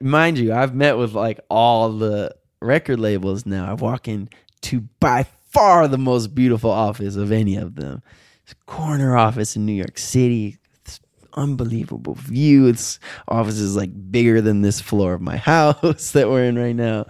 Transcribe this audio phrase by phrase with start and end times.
[0.00, 3.70] mind you, I've met with like all the record labels now.
[3.70, 4.28] I walk in
[4.62, 8.02] to by far the most beautiful office of any of them.
[8.42, 10.58] It's a corner office in New York City.
[10.84, 11.00] It's
[11.34, 12.66] unbelievable view.
[12.66, 16.76] Its office is like bigger than this floor of my house that we're in right
[16.76, 17.06] now.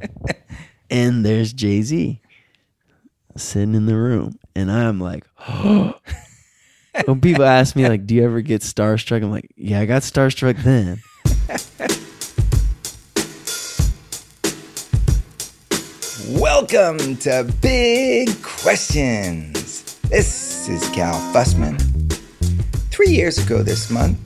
[0.90, 2.20] and there's Jay Z
[3.36, 5.94] sitting in the room, and I'm like, oh.
[7.04, 10.02] when people ask me like, "Do you ever get starstruck?" I'm like, "Yeah, I got
[10.02, 11.00] starstruck then."
[16.38, 19.98] Welcome to Big Questions.
[20.02, 21.76] This is Cal Fussman.
[22.92, 24.16] Three years ago this month,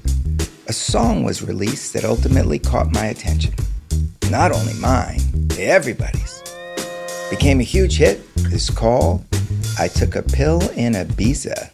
[0.69, 3.55] a song was released that ultimately caught my attention.
[4.31, 5.19] Not only mine,
[5.59, 6.43] everybody's.
[7.31, 8.21] Became a huge hit.
[8.37, 9.25] It's called
[9.79, 11.71] I Took a Pill in Ibiza.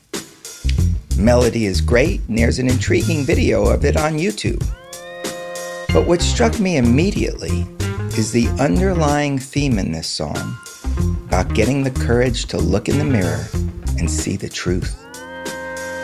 [1.19, 4.65] Melody is great, and there's an intriguing video of it on YouTube.
[5.93, 7.67] But what struck me immediately
[8.19, 10.59] is the underlying theme in this song
[11.27, 13.47] about getting the courage to look in the mirror
[13.99, 14.97] and see the truth.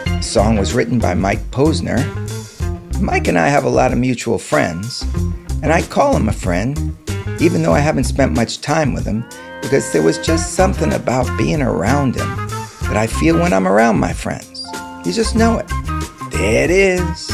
[0.04, 2.00] The song was written by Mike Posner.
[3.00, 5.02] Mike and I have a lot of mutual friends,
[5.62, 6.96] and I call him a friend,
[7.40, 9.24] even though I haven't spent much time with him,
[9.60, 12.36] because there was just something about being around him
[12.82, 14.64] that I feel when I'm around my friends.
[15.04, 15.68] You just know it.
[16.30, 17.26] There it is.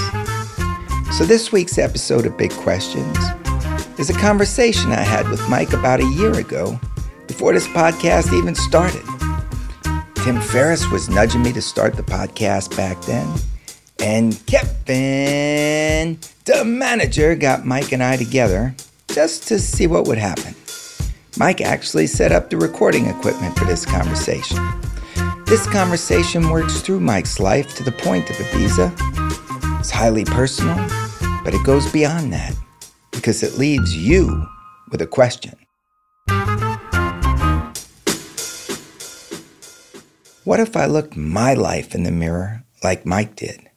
[1.16, 3.18] So, this week's episode of Big Questions
[4.02, 6.76] is a conversation I had with Mike about a year ago,
[7.28, 9.04] before this podcast even started.
[10.24, 13.32] Tim Ferriss was nudging me to start the podcast back then,
[14.00, 18.74] and Kevin, the manager, got Mike and I together
[19.06, 20.56] just to see what would happen.
[21.36, 24.58] Mike actually set up the recording equipment for this conversation.
[25.46, 29.78] This conversation works through Mike's life to the point of Ibiza.
[29.78, 30.74] It's highly personal,
[31.44, 32.56] but it goes beyond that
[33.12, 34.46] because it leaves you
[34.90, 35.54] with a question.
[40.44, 43.70] What if I looked my life in the mirror like Mike did?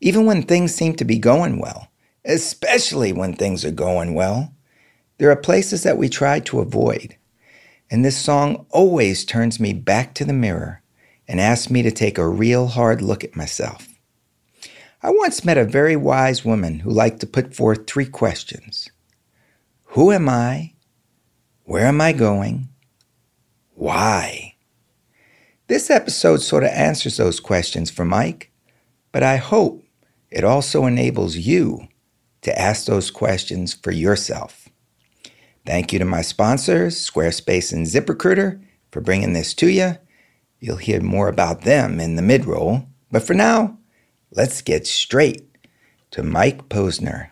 [0.00, 1.92] Even when things seem to be going well,
[2.24, 4.52] especially when things are going well,
[5.18, 7.16] there are places that we try to avoid.
[7.88, 10.82] And this song always turns me back to the mirror
[11.28, 13.91] and asks me to take a real hard look at myself.
[15.04, 18.88] I once met a very wise woman who liked to put forth three questions
[19.86, 20.74] Who am I?
[21.64, 22.68] Where am I going?
[23.74, 24.54] Why?
[25.66, 28.52] This episode sort of answers those questions for Mike,
[29.10, 29.82] but I hope
[30.30, 31.88] it also enables you
[32.42, 34.68] to ask those questions for yourself.
[35.66, 38.62] Thank you to my sponsors, Squarespace and ZipRecruiter,
[38.92, 39.96] for bringing this to you.
[40.60, 43.78] You'll hear more about them in the mid roll, but for now,
[44.32, 45.48] let's get straight
[46.10, 47.28] to Mike Posner.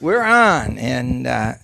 [0.00, 1.54] We're on, and uh,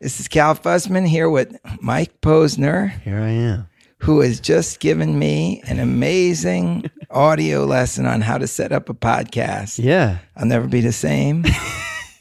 [0.00, 3.68] this is Cal Fussman here with Mike Posner, Here I am.
[3.98, 8.94] who has just given me an amazing audio lesson on how to set up a
[8.94, 9.78] podcast.
[9.82, 10.18] Yeah.
[10.36, 11.44] I'll never be the same.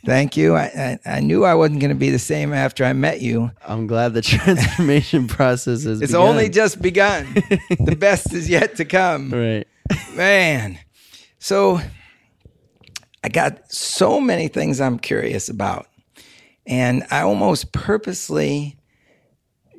[0.06, 0.56] Thank you.
[0.56, 0.66] I,
[1.06, 3.52] I, I knew I wasn't going to be the same after I met you.
[3.66, 6.02] I'm glad the transformation process is.
[6.02, 6.28] It's begun.
[6.28, 7.26] only just begun.
[7.80, 9.32] the best is yet to come.
[9.32, 9.68] right.
[10.16, 10.80] Man.
[11.40, 11.80] So
[13.24, 15.88] I got so many things I'm curious about.
[16.66, 18.78] And I almost purposely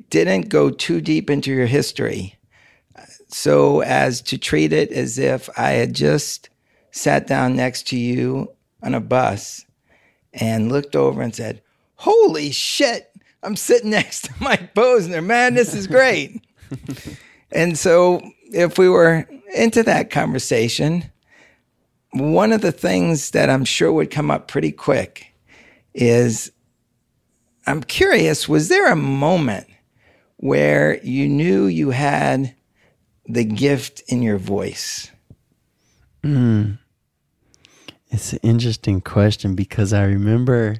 [0.09, 2.39] didn't go too deep into your history
[3.27, 6.49] so as to treat it as if I had just
[6.91, 9.65] sat down next to you on a bus
[10.39, 11.61] and looked over and said,
[11.95, 13.11] Holy shit,
[13.43, 15.23] I'm sitting next to Mike Posner.
[15.23, 16.41] Man, this is great.
[17.51, 21.05] and so if we were into that conversation,
[22.11, 25.33] one of the things that I'm sure would come up pretty quick
[25.93, 26.51] is
[27.67, 29.67] I'm curious, was there a moment
[30.37, 32.55] where you knew you had
[33.27, 35.11] the gift in your voice?
[36.23, 36.73] Hmm.
[38.11, 40.77] It's an interesting question because I remember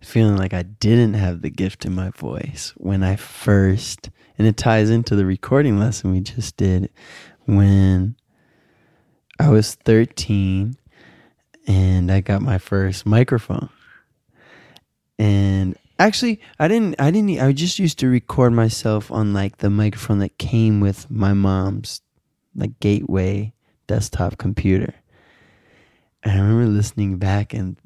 [0.00, 4.58] feeling like I didn't have the gift in my voice when I first, and it
[4.58, 6.90] ties into the recording lesson we just did
[7.46, 8.16] when
[9.40, 10.76] I was 13
[11.66, 13.70] and I got my first microphone.
[15.18, 19.70] And actually, I didn't, I didn't, I just used to record myself on like the
[19.70, 22.02] microphone that came with my mom's
[22.54, 23.54] like gateway
[23.86, 24.94] desktop computer.
[26.22, 27.76] And I remember listening back and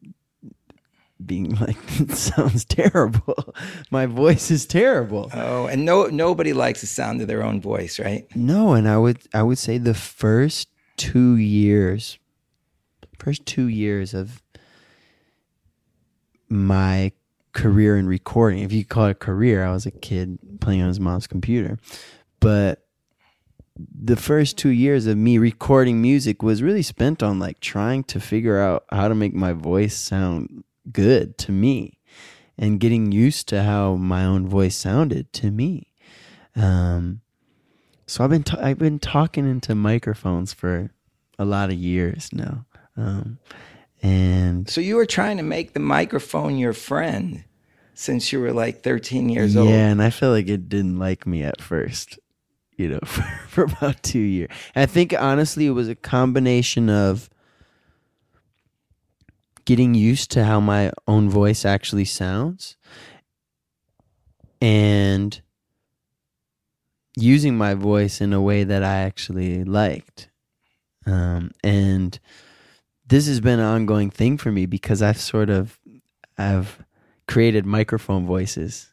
[1.25, 3.55] being like, "It sounds terrible.
[3.91, 7.99] My voice is terrible." Oh, and no nobody likes the sound of their own voice,
[7.99, 8.27] right?
[8.35, 12.19] No, and I would I would say the first two years,
[13.19, 14.43] first two years of
[16.49, 17.13] my
[17.53, 20.89] career in recording, if you call it a career, I was a kid playing on
[20.89, 21.79] his mom's computer,
[22.41, 22.82] but
[23.77, 28.21] the first two years of me recording music was really spent on like trying to
[28.21, 31.99] figure out how to make my voice sound good to me
[32.59, 35.93] and getting used to how my own voice sounded to me.
[36.55, 37.23] Um,
[38.07, 40.91] so I've been i I've been talking into microphones for
[41.39, 42.67] a lot of years now,
[42.97, 43.39] um,
[44.03, 47.45] and So you were trying to make the microphone your friend
[47.95, 49.71] since you were like 13 years yeah, old.
[49.71, 52.19] Yeah, and I feel like it didn't like me at first,
[52.83, 54.51] you know, for, for about two years.
[54.75, 57.31] And I think honestly, it was a combination of
[59.65, 62.77] getting used to how my own voice actually sounds
[64.61, 65.41] and
[67.17, 70.29] using my voice in a way that I actually liked.
[71.07, 72.19] Um, and
[73.07, 75.79] this has been an ongoing thing for me because I've sort of
[76.39, 76.83] I've
[77.29, 78.92] created microphone voices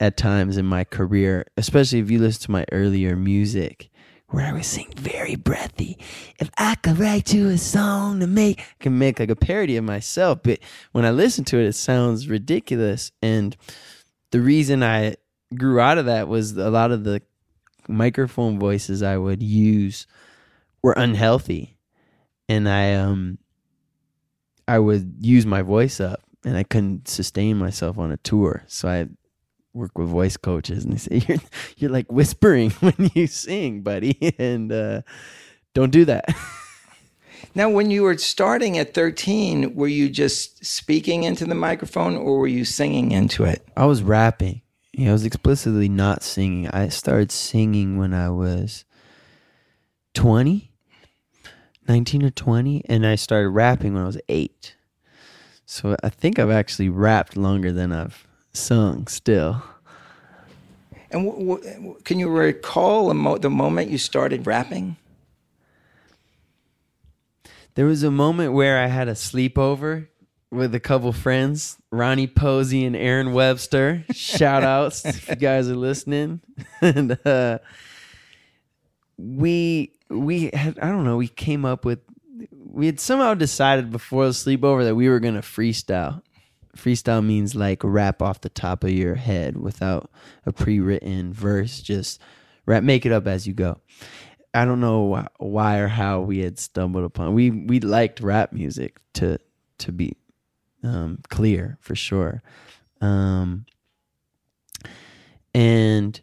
[0.00, 3.90] at times in my career, especially if you listen to my earlier music
[4.28, 5.96] where I would sing very breathy.
[6.40, 9.76] If I could write you a song to make, I can make like a parody
[9.76, 10.40] of myself.
[10.42, 10.58] But
[10.92, 13.12] when I listen to it, it sounds ridiculous.
[13.22, 13.56] And
[14.30, 15.16] the reason I
[15.54, 17.22] grew out of that was a lot of the
[17.86, 20.06] microphone voices I would use
[20.82, 21.76] were unhealthy.
[22.48, 23.38] And I, um,
[24.66, 28.64] I would use my voice up and I couldn't sustain myself on a tour.
[28.66, 29.08] So I
[29.74, 31.38] work with voice coaches and they say you're
[31.76, 35.02] you're like whispering when you sing, buddy, and uh,
[35.74, 36.34] don't do that.
[37.54, 42.38] Now, when you were starting at 13, were you just speaking into the microphone or
[42.38, 43.64] were you singing into it?
[43.76, 44.62] I was rapping.
[44.96, 46.68] Know, I was explicitly not singing.
[46.68, 48.84] I started singing when I was
[50.14, 50.72] 20,
[51.86, 54.74] 19 or 20, and I started rapping when I was 8.
[55.66, 59.62] So I think I've actually rapped longer than I've sung still.
[61.10, 64.96] And w- w- can you recall a mo- the moment you started rapping?
[67.74, 70.08] There was a moment where I had a sleepover
[70.50, 74.04] with a couple friends, Ronnie Posey and Aaron Webster.
[74.12, 76.40] Shout outs if you guys are listening.
[76.80, 77.58] and uh,
[79.16, 82.00] we we had I don't know, we came up with
[82.50, 86.22] we had somehow decided before the sleepover that we were gonna freestyle.
[86.76, 90.10] Freestyle means like rap off the top of your head without
[90.44, 92.20] a pre-written verse, just
[92.66, 93.80] rap make it up as you go.
[94.52, 97.34] I don't know why or how we had stumbled upon.
[97.34, 99.38] We we liked rap music to
[99.78, 100.16] to be
[100.82, 102.42] um, clear for sure,
[103.00, 103.66] um,
[105.52, 106.20] and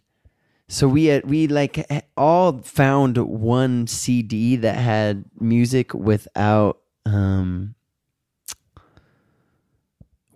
[0.69, 7.75] so we had we like all found one CD that had music without um,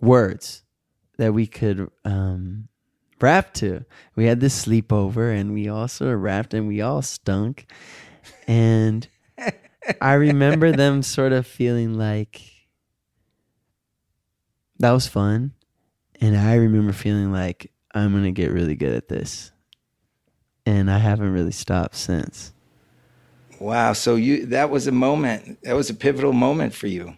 [0.00, 0.62] words
[1.18, 2.68] that we could um,
[3.20, 3.84] rap to.
[4.14, 7.66] We had this sleepover and we also rapped and we all stunk.
[8.46, 9.06] And
[10.00, 12.42] I remember them sort of feeling like
[14.78, 15.52] that was fun.
[16.20, 19.52] And I remember feeling like I'm going to get really good at this.
[20.64, 22.52] And I haven't really stopped since.
[23.60, 23.92] Wow.
[23.92, 25.62] So you that was a moment.
[25.62, 27.16] That was a pivotal moment for you.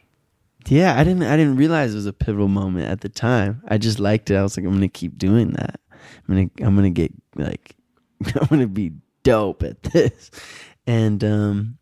[0.68, 3.62] Yeah, I didn't I didn't realize it was a pivotal moment at the time.
[3.68, 4.36] I just liked it.
[4.36, 5.80] I was like I'm going to keep doing that.
[6.28, 7.74] I'm going to I'm going to get like
[8.50, 10.30] I'm to be dope at this.
[10.86, 11.78] And um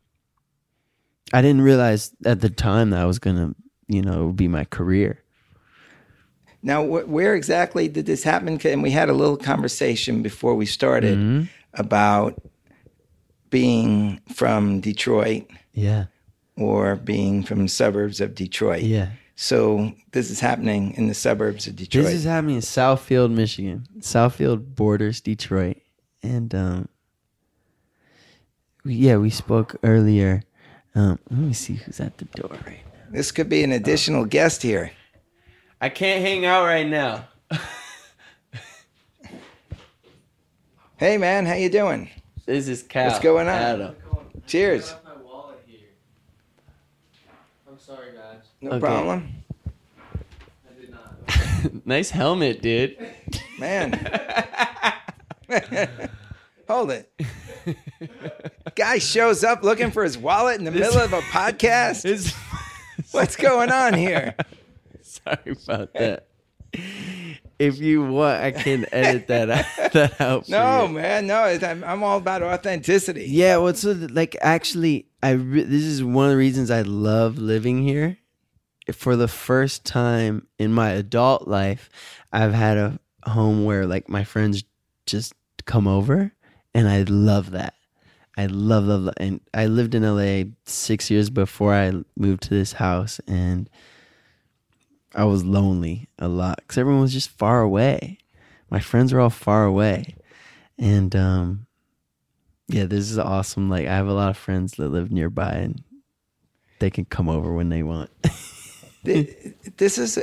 [1.32, 3.54] I didn't realize at the time that I was going to,
[3.88, 5.22] you know, be my career.
[6.62, 8.60] Now, wh- where exactly did this happen?
[8.64, 11.44] And we had a little conversation before we started Mm-hmm.
[11.74, 12.40] about
[13.50, 16.06] being from Detroit Yeah.
[16.56, 18.82] Or being from the suburbs of Detroit.
[18.82, 19.10] Yeah.
[19.34, 22.04] So this is happening in the suburbs of Detroit.
[22.06, 23.86] This is happening in Southfield, Michigan.
[24.00, 25.76] Southfield borders Detroit.
[26.22, 26.88] And um
[28.84, 30.42] yeah, we spoke earlier.
[30.94, 33.10] Um let me see who's at the door right now.
[33.10, 34.92] this could be an additional guest here.
[35.80, 37.28] I can't hang out right now.
[40.98, 42.08] Hey, man, how you doing?
[42.46, 43.08] This is Cal.
[43.08, 43.54] What's going on?
[43.54, 43.96] Adam.
[44.46, 44.94] Cheers.
[45.04, 45.88] my wallet here.
[47.68, 48.46] I'm sorry, guys.
[48.66, 48.80] No Okay.
[48.80, 49.28] problem,
[50.68, 51.86] I did not.
[51.86, 52.96] nice helmet, dude.
[53.58, 53.92] man.
[56.68, 57.12] Hold it.
[58.74, 62.34] Guy shows up looking for his wallet in the middle of a podcast.
[63.12, 64.34] What's going on here?
[65.02, 66.26] Sorry about that.
[67.58, 70.48] If you want, I can edit that out, that out.
[70.48, 71.42] No, man, no.
[71.44, 73.26] I'm, I'm all about authenticity.
[73.28, 77.38] Yeah, well, so like actually, I re- this is one of the reasons I love
[77.38, 78.18] living here.
[78.92, 81.90] For the first time in my adult life,
[82.32, 84.64] I've had a home where like my friends
[85.06, 86.32] just come over,
[86.74, 87.74] and I love that.
[88.36, 92.50] I love love, love and I lived in LA six years before I moved to
[92.50, 93.68] this house, and
[95.14, 98.18] I was lonely a lot because everyone was just far away.
[98.70, 100.16] My friends were all far away,
[100.78, 101.66] and um,
[102.68, 103.70] yeah, this is awesome.
[103.70, 105.82] Like I have a lot of friends that live nearby and
[106.78, 108.10] they can come over when they want.
[109.06, 110.18] Th- This is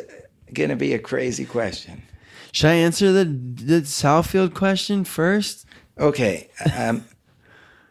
[0.54, 2.04] going to be a crazy question.
[2.52, 5.66] Should I answer the the Southfield question first?
[5.98, 6.50] Okay.
[6.78, 7.06] Um,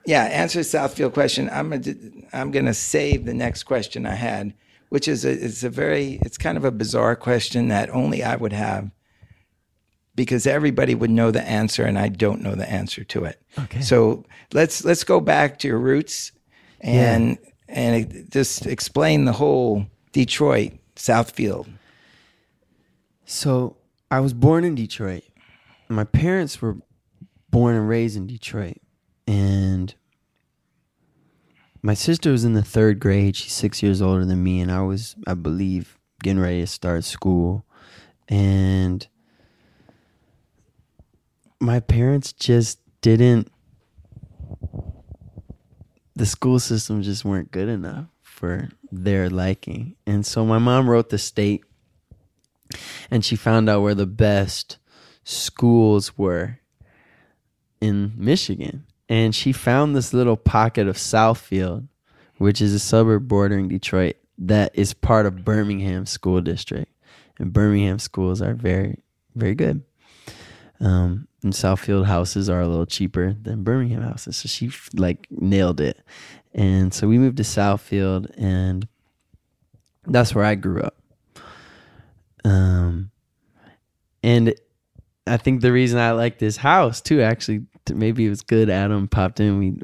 [0.07, 1.49] yeah, answer the Southfield question.
[1.53, 1.95] I'm gonna,
[2.33, 4.55] I'm going to save the next question I had,
[4.89, 8.37] which is a, it's a very it's kind of a bizarre question that only I
[8.37, 8.91] would have
[10.15, 13.41] because everybody would know the answer and I don't know the answer to it.
[13.59, 13.81] Okay.
[13.81, 16.33] So let's let's go back to your roots
[16.81, 21.67] and and just explain the whole Detroit Southfield.
[23.25, 23.77] So
[24.09, 25.25] I was born in Detroit.
[25.89, 26.77] My parents were
[27.51, 28.77] born and raised in Detroit.
[29.27, 29.93] And
[31.83, 33.35] my sister was in the third grade.
[33.35, 34.61] She's six years older than me.
[34.61, 37.67] And I was, I believe, getting ready to start school.
[38.29, 39.05] And
[41.59, 43.51] my parents just didn't,
[46.15, 49.97] the school system just weren't good enough for their liking.
[50.07, 51.65] And so my mom wrote the state
[53.11, 54.79] and she found out where the best
[55.25, 56.59] schools were
[57.81, 58.87] in Michigan.
[59.09, 61.89] And she found this little pocket of Southfield,
[62.39, 66.91] which is a suburb bordering Detroit, that is part of Birmingham School District.
[67.39, 69.01] And Birmingham schools are very,
[69.35, 69.83] very good.
[70.81, 74.37] Um, and Southfield houses are a little cheaper than Birmingham houses.
[74.37, 76.01] So she like nailed it.
[76.55, 78.87] And so we moved to Southfield, and
[80.07, 80.97] that's where I grew up.
[82.45, 83.11] Um,
[84.23, 84.55] and
[85.27, 88.69] I think the reason I like this house too, actually, maybe it was good.
[88.69, 89.59] Adam popped in.
[89.59, 89.81] We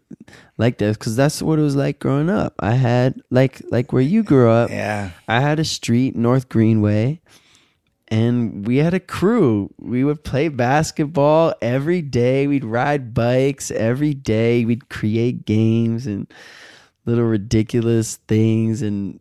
[0.56, 2.54] liked that because that's what it was like growing up.
[2.58, 4.70] I had like like where you grew up.
[4.70, 5.10] Yeah.
[5.26, 7.20] I had a street, North Greenway,
[8.08, 9.72] and we had a crew.
[9.78, 12.46] We would play basketball every day.
[12.46, 14.64] We'd ride bikes every day.
[14.64, 16.26] We'd create games and
[17.04, 19.20] little ridiculous things and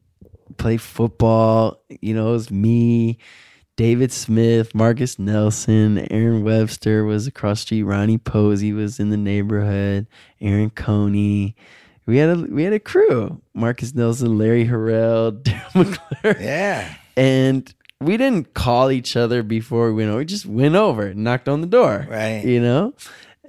[0.57, 1.81] play football.
[2.01, 3.17] You know, it was me,
[3.75, 7.83] David Smith, Marcus Nelson, Aaron Webster was across the street.
[7.83, 10.07] Ronnie Posey was in the neighborhood.
[10.41, 11.55] Aaron Coney.
[12.05, 13.41] We had a we had a crew.
[13.53, 16.41] Marcus Nelson, Larry Harrell, Daryl McClure.
[16.41, 16.95] Yeah.
[17.15, 20.19] And we didn't call each other before we went over.
[20.19, 22.05] We just went over, knocked on the door.
[22.09, 22.43] Right.
[22.43, 22.93] You know?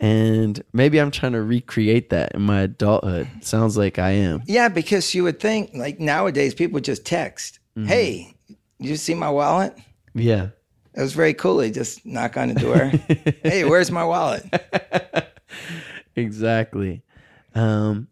[0.00, 3.28] And maybe I'm trying to recreate that in my adulthood.
[3.40, 4.42] Sounds like I am.
[4.46, 8.32] Yeah, because you would think like nowadays people just text, "Hey,
[8.78, 9.76] you see my wallet?"
[10.14, 10.50] Yeah.
[10.94, 11.56] It was very cool.
[11.56, 12.86] They just knock on the door.
[13.42, 14.44] hey, where's my wallet?
[16.16, 17.02] exactly.
[17.54, 18.08] Um,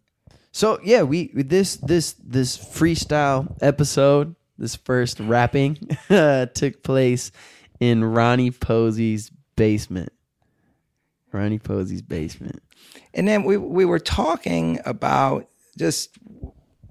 [0.51, 5.77] so yeah, we this this this freestyle episode, this first rapping,
[6.09, 7.31] uh, took place
[7.79, 10.11] in Ronnie Posey's basement.
[11.31, 12.61] Ronnie Posey's basement.
[13.13, 16.17] And then we we were talking about just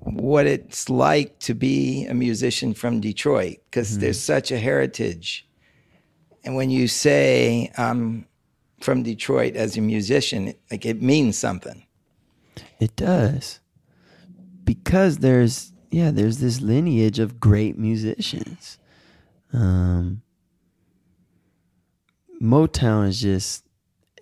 [0.00, 5.48] what it's like to be a musician from Detroit because there's such a heritage.
[6.44, 8.26] And when you say I'm
[8.80, 11.84] from Detroit as a musician, like it means something.
[12.78, 13.60] It does.
[14.64, 18.76] Because there's yeah, there's this lineage of great musicians.
[19.50, 20.20] Um
[22.40, 23.64] Motown is just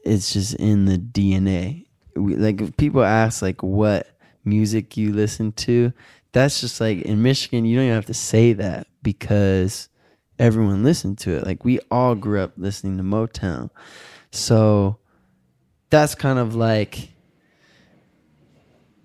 [0.04, 1.86] it's just in the DNA.
[2.14, 4.06] We, like if people ask like what
[4.44, 5.92] music you listen to,
[6.30, 9.88] that's just like in Michigan you don't even have to say that because
[10.38, 11.44] everyone listened to it.
[11.44, 13.70] Like we all grew up listening to Motown.
[14.30, 14.98] So
[15.90, 17.13] that's kind of like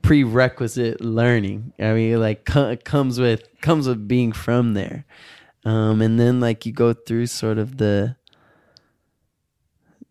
[0.01, 1.74] prerequisite learning.
[1.79, 5.06] I mean, like co- comes with comes with being from there,
[5.65, 8.15] um, and then like you go through sort of the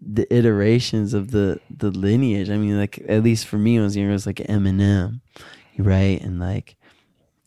[0.01, 2.51] the iterations of the the lineage.
[2.51, 5.21] I mean, like at least for me, when I was younger, it was like Eminem,
[5.79, 6.77] right, and like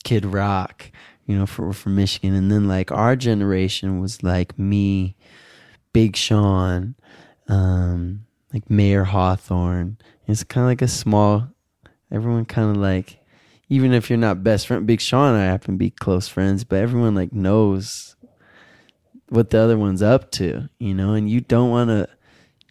[0.03, 0.91] Kid Rock,
[1.25, 5.15] you know, for from Michigan, and then like our generation was like me,
[5.93, 6.95] Big Sean,
[7.47, 9.97] um, like Mayer Hawthorne.
[10.27, 11.49] It's kind of like a small
[12.11, 13.17] everyone kind of like
[13.69, 16.63] even if you're not best friend big sean and i happen to be close friends
[16.63, 18.15] but everyone like knows
[19.31, 22.07] what the other one's up to, you know, and you don't want to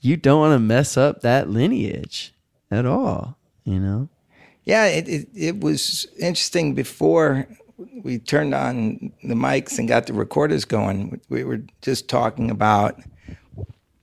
[0.03, 2.35] you don't want to mess up that lineage
[2.71, 4.11] at all, you know.
[4.65, 7.49] Yeah, it, it it was interesting before
[8.03, 11.19] we turned on the mics and got the recorders going.
[11.31, 13.01] We were just talking about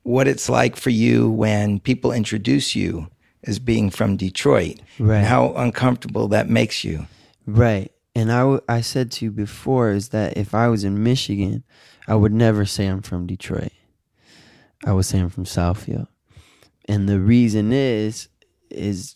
[0.01, 3.07] what it's like for you when people introduce you
[3.43, 5.23] as being from Detroit, Right.
[5.23, 7.07] how uncomfortable that makes you.
[7.45, 7.91] Right.
[8.15, 11.63] And I, w- I said to you before is that if I was in Michigan,
[12.07, 13.71] I would never say I'm from Detroit.
[14.85, 16.07] I would say I'm from Southfield.
[16.85, 18.27] And the reason is,
[18.69, 19.13] is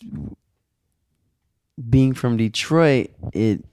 [1.90, 3.66] being from Detroit, it,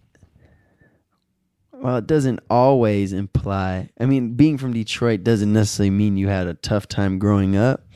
[1.73, 6.47] well, it doesn't always imply, I mean, being from Detroit doesn't necessarily mean you had
[6.47, 7.87] a tough time growing up.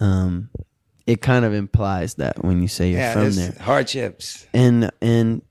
[0.00, 0.50] Um,
[1.06, 4.46] it kind of implies that when you say you're yeah, from there hardships.
[4.52, 5.42] and and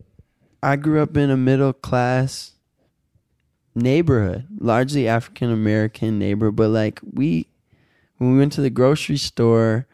[0.62, 2.54] I grew up in a middle class
[3.74, 7.48] neighborhood, largely African American neighborhood, but like we
[8.18, 9.88] when we went to the grocery store,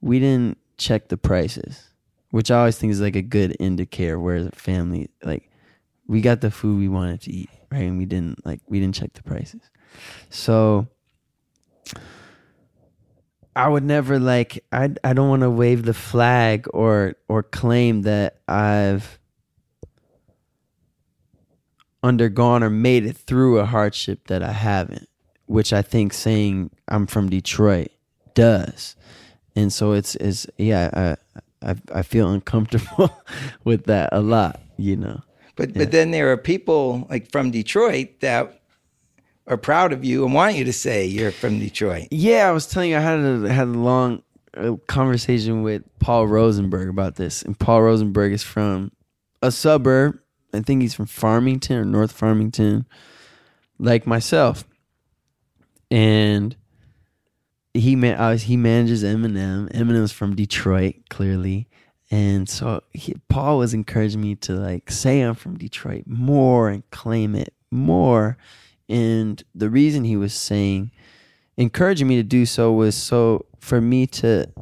[0.00, 1.90] we didn't check the prices,
[2.30, 5.50] which I always think is like a good indicator where the family like
[6.06, 7.82] we got the food we wanted to eat, right?
[7.82, 9.62] And we didn't like we didn't check the prices.
[10.30, 10.88] So
[13.54, 18.02] I would never like I I don't want to wave the flag or or claim
[18.02, 19.18] that I've
[22.02, 25.08] undergone or made it through a hardship that I haven't,
[25.46, 27.88] which I think saying I'm from Detroit
[28.34, 28.96] does.
[29.54, 31.16] And so it's is yeah,
[31.62, 33.10] I, I I feel uncomfortable
[33.64, 35.20] with that a lot, you know.
[35.56, 38.61] But but then there are people like from Detroit that
[39.46, 42.08] are proud of you and want you to say you're from Detroit.
[42.10, 44.22] Yeah, I was telling you I had a had a long
[44.56, 48.92] uh, conversation with Paul Rosenberg about this, and Paul Rosenberg is from
[49.40, 50.18] a suburb.
[50.54, 52.86] I think he's from Farmington or North Farmington,
[53.78, 54.64] like myself,
[55.90, 56.54] and
[57.74, 59.70] he man uh, he manages Eminem.
[59.72, 61.68] Eminem's from Detroit, clearly.
[62.10, 66.88] And so he, Paul was encouraging me to like say I'm from Detroit more and
[66.90, 68.36] claim it more.
[68.92, 70.90] And the reason he was saying
[71.56, 74.52] encouraging me to do so was so for me to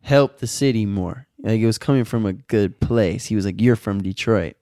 [0.00, 1.26] help the city more.
[1.42, 3.26] Like it was coming from a good place.
[3.26, 4.56] He was like, "You're from Detroit,"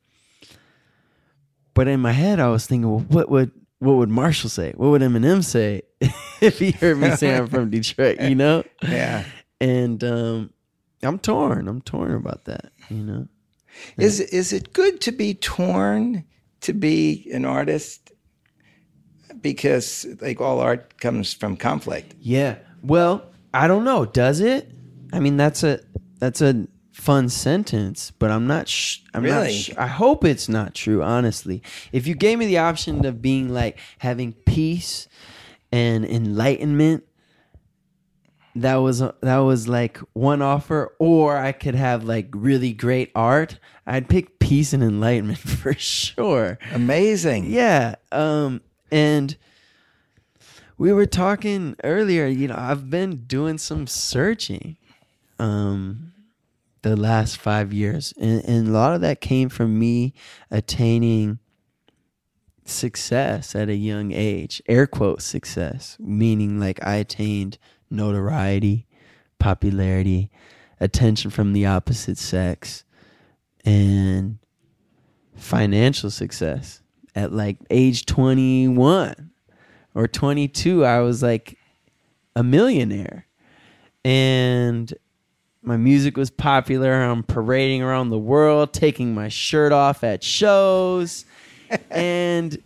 [1.75, 4.73] but in my head, I was thinking, "Well, what would what would Marshall say?
[4.77, 5.83] What would Eminem say
[6.41, 8.65] if he heard me say I'm from Detroit?" You know?
[8.83, 9.25] Yeah.
[9.59, 10.51] And um,
[11.03, 11.67] I'm torn.
[11.69, 12.73] I'm torn about that.
[12.91, 13.29] You know?
[13.97, 16.25] Is is it good to be torn
[16.61, 18.06] to be an artist?
[19.41, 22.15] Because like all art comes from conflict.
[22.21, 22.57] Yeah.
[22.83, 24.05] Well, I don't know.
[24.05, 24.71] Does it?
[25.13, 25.81] I mean, that's a
[26.19, 28.69] that's a fun sentence, but I'm not.
[28.69, 29.43] Sh- I'm not.
[29.43, 29.53] Really?
[29.53, 31.03] Sh- I hope it's not true.
[31.03, 35.09] Honestly, if you gave me the option of being like having peace
[35.71, 37.05] and enlightenment,
[38.57, 43.59] that was that was like one offer, or I could have like really great art.
[43.87, 46.59] I'd pick peace and enlightenment for sure.
[46.73, 47.47] Amazing.
[47.51, 47.97] Yeah.
[48.11, 49.37] Um, and
[50.79, 54.77] we were talking earlier, you know, I've been doing some searching
[55.39, 56.13] um
[56.83, 58.15] the last five years.
[58.17, 60.15] And, and a lot of that came from me
[60.51, 61.41] attaining
[62.65, 64.63] success at a young age.
[64.69, 67.59] Air quote success, meaning like I attained
[67.91, 68.87] notoriety,
[69.41, 70.31] popularity,
[70.79, 72.85] attention from the opposite sex,
[73.65, 74.39] and
[75.35, 76.83] financial success
[77.17, 79.31] at like age 21
[79.95, 81.59] or 22 i was like
[82.37, 83.27] a millionaire.
[84.05, 84.93] And
[85.63, 86.93] my music was popular.
[86.93, 91.25] I'm parading around the world taking my shirt off at shows.
[91.91, 92.63] And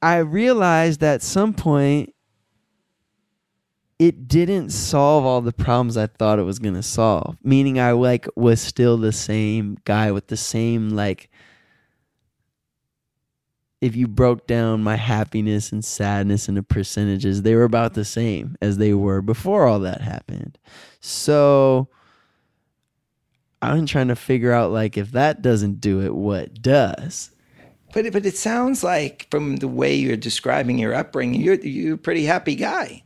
[0.00, 2.14] i realized at some point
[3.98, 7.36] it didn't solve all the problems I thought it was gonna solve.
[7.42, 11.28] Meaning I like was still the same guy with the same like
[13.80, 18.56] if you broke down my happiness and sadness into percentages, they were about the same
[18.62, 20.58] as they were before all that happened.
[21.00, 21.88] So
[23.60, 27.30] I'm trying to figure out like if that doesn't do it, what does?
[27.92, 31.98] But but it sounds like from the way you're describing your upbringing, you're you're a
[31.98, 33.02] pretty happy guy.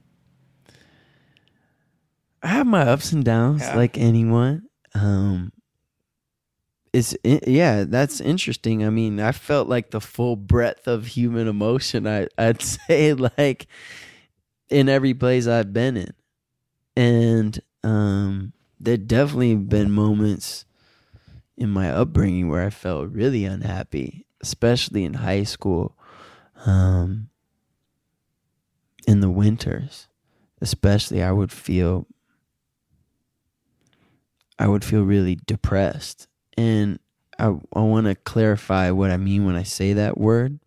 [2.42, 3.76] I have my ups and downs Yeah.
[3.76, 4.62] like anyone.
[4.94, 5.52] Um
[6.92, 8.85] it's yeah, that's interesting.
[8.85, 12.07] I mean, I felt like the full breadth of human emotion.
[12.07, 13.66] I I'd say like
[14.68, 16.14] in every place I've been in.
[16.96, 20.64] And um there definitely been moments
[21.57, 25.96] in my upbringing where I felt really unhappy, especially in high school.
[26.66, 27.29] Um,
[29.07, 30.09] in the winters,
[30.61, 32.07] especially, I would feel
[34.59, 36.29] I would feel really depressed.
[36.61, 36.99] And
[37.38, 40.59] I, I want to clarify what I mean when I say that word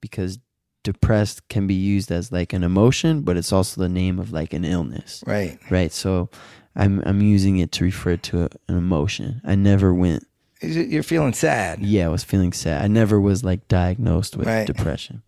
[0.00, 0.38] because
[0.82, 4.52] depressed can be used as like an emotion, but it's also the name of like
[4.52, 5.22] an illness.
[5.26, 5.58] Right.
[5.70, 5.92] Right.
[5.92, 6.28] So
[6.74, 9.40] I'm I'm using it to refer to a, an emotion.
[9.44, 10.26] I never went
[10.62, 11.80] You're feeling sad.
[11.80, 12.82] yeah, I was feeling sad.
[12.82, 14.66] I never was like diagnosed with Right.
[14.66, 15.22] depression.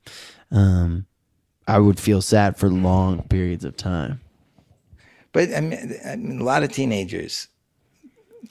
[0.50, 1.06] Um
[1.66, 4.20] I would feel sad for long periods of time.
[5.32, 7.48] But I mean, I mean, a lot of teenagers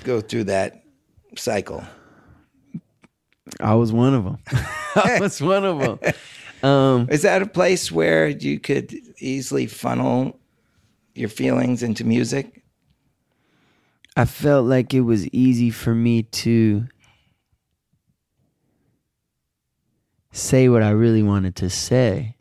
[0.04, 0.83] go through that
[1.36, 1.84] cycle.
[3.60, 4.38] I was one of them.
[4.96, 6.14] I was one of them.
[6.64, 10.40] Um, Is that a place where you could easily funnel
[11.14, 12.64] your feelings into music?
[14.16, 16.88] I felt like it was easy for me to
[20.32, 22.36] say what I really wanted to say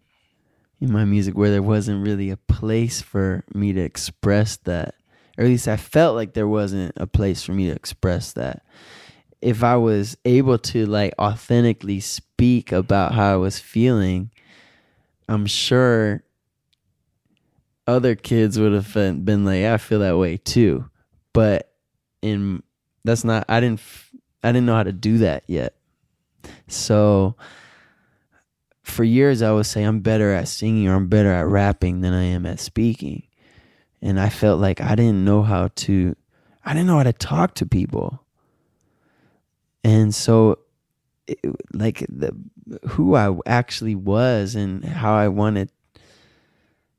[0.80, 4.94] in my music, where there wasn't really a place for me to express that.
[5.42, 8.62] Or at least I felt like there wasn't a place for me to express that.
[9.40, 14.30] If I was able to like authentically speak about how I was feeling,
[15.28, 16.22] I'm sure
[17.88, 20.88] other kids would have been, like, I feel that way too.
[21.32, 21.72] But
[22.22, 22.62] in
[23.02, 23.80] that's not I didn't
[24.44, 25.74] I didn't know how to do that yet.
[26.68, 27.34] So
[28.84, 32.12] for years I would say I'm better at singing or I'm better at rapping than
[32.12, 33.24] I am at speaking.
[34.02, 36.16] And I felt like I didn't know how to
[36.64, 38.24] I didn't know how to talk to people.
[39.84, 40.58] And so
[41.26, 41.38] it,
[41.72, 42.36] like the
[42.88, 45.70] who I actually was and how I wanted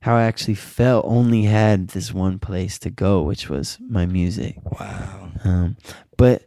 [0.01, 4.57] how I actually felt only had this one place to go, which was my music.
[4.77, 5.29] Wow.
[5.45, 5.77] Um,
[6.17, 6.43] but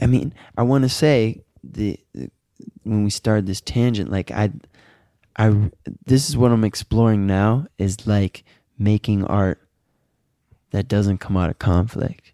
[0.00, 2.30] I mean, I want to say the, the
[2.84, 4.50] when we started this tangent, like I,
[5.36, 5.70] I
[6.06, 8.44] this is what I'm exploring now is like
[8.78, 9.59] making art
[10.70, 12.32] that doesn't come out of conflict.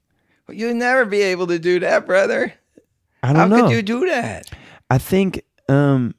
[0.49, 2.55] You'll never be able to do that, brother.
[3.23, 3.57] I don't know.
[3.57, 4.51] How could you do that?
[4.91, 6.15] I think um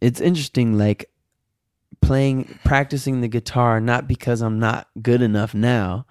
[0.00, 1.10] it's interesting like
[2.00, 6.06] playing practicing the guitar not because I'm not good enough now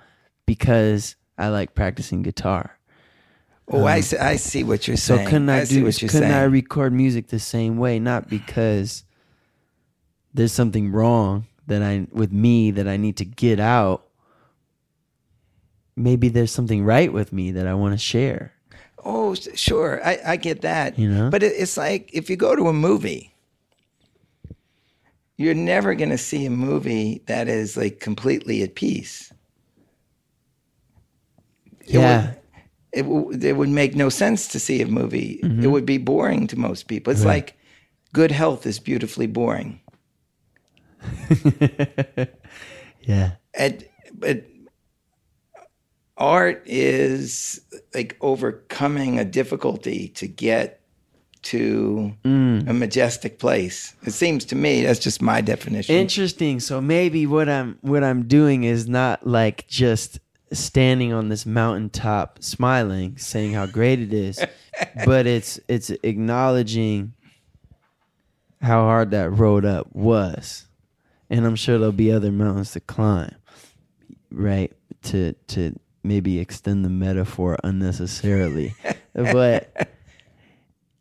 [0.45, 2.77] because I like practicing guitar.
[3.69, 5.27] Oh, I, see, I see what you're So saying.
[5.27, 8.29] So couldn't I, see do what you're couldn't I record music the same way not
[8.29, 9.03] because
[10.33, 14.07] there's something wrong that I with me that I need to get out.
[15.95, 18.53] Maybe there's something right with me that I want to share.
[19.03, 20.05] Oh, sure.
[20.05, 20.99] I, I get that.
[20.99, 21.29] You know?
[21.29, 23.33] But it, it's like if you go to a movie,
[25.37, 29.31] you're never going to see a movie that is like completely at peace.
[31.81, 32.25] It Yeah.
[32.25, 32.37] Would,
[32.93, 35.39] it, w- it would make no sense to see a movie.
[35.43, 35.63] Mm-hmm.
[35.63, 37.11] It would be boring to most people.
[37.11, 37.57] It's like
[38.13, 39.79] good health is beautifully boring.
[43.01, 43.31] Yeah.
[43.53, 44.43] And, but
[46.17, 47.61] art is
[47.95, 50.81] like overcoming a difficulty to get
[51.43, 52.67] to Mm.
[52.67, 53.93] a majestic place.
[54.03, 55.95] It seems to me that's just my definition.
[55.95, 56.59] Interesting.
[56.59, 60.19] So maybe what I'm what I'm doing is not like just
[60.51, 64.43] standing on this mountaintop smiling, saying how great it is,
[65.05, 67.13] but it's it's acknowledging
[68.61, 70.66] how hard that road up was.
[71.29, 73.35] And I'm sure there'll be other mountains to climb.
[74.31, 74.73] Right?
[75.03, 78.73] To to maybe extend the metaphor unnecessarily.
[79.13, 79.89] but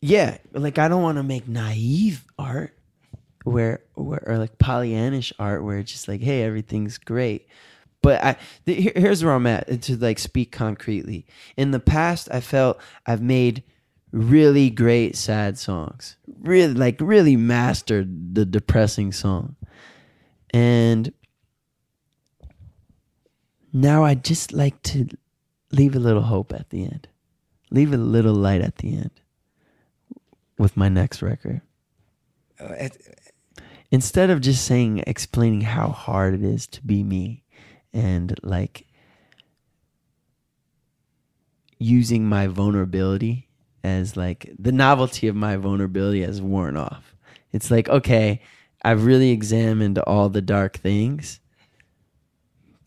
[0.01, 2.77] yeah, like I don't want to make naive art
[3.45, 7.49] where, where or like Pollyannish art where it's just like, hey, everything's great.
[8.03, 8.37] But I
[8.67, 11.27] th- here- here's where I'm at uh, to like speak concretely.
[11.57, 13.63] In the past, I felt I've made
[14.13, 19.57] really great sad songs, really like really mastered the depressing song,
[20.57, 21.13] and
[23.75, 25.07] now I just like to
[25.71, 27.09] leave a little hope at the end,
[27.71, 29.11] leave a little light at the end
[30.57, 31.61] with my next record.
[32.59, 32.89] Uh,
[33.91, 37.45] instead of just saying explaining how hard it is to be me
[37.93, 38.87] and like
[41.79, 43.51] using my vulnerability
[43.85, 47.15] as like the novelty of my vulnerability has worn off.
[47.53, 48.41] It's like okay
[48.85, 51.41] i've really examined all the dark things.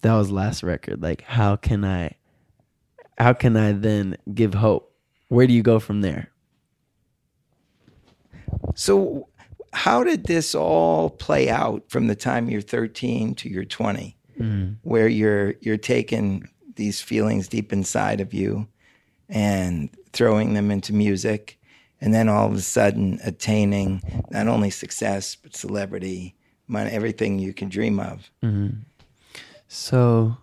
[0.02, 1.02] That was last record.
[1.02, 2.16] Like how can i
[3.18, 4.94] how can i then give hope?
[5.28, 6.32] Where do you go from there?
[8.76, 9.28] So,
[9.74, 14.74] how did this all play out from the time you're 13 to you're 20, mm-hmm.
[14.82, 18.68] where you're you're taking these feelings deep inside of you
[19.28, 21.59] and throwing them into music,
[22.02, 26.36] and then all of a sudden attaining not only success but celebrity,
[26.68, 28.30] money, everything you can dream of.
[28.44, 28.80] Mm-hmm.
[29.68, 30.38] So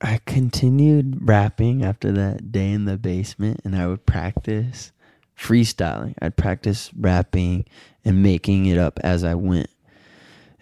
[0.00, 4.92] I continued rapping after that day in the basement and I would practice
[5.38, 6.14] freestyling.
[6.20, 7.66] I'd practice rapping
[8.04, 9.70] and making it up as I went.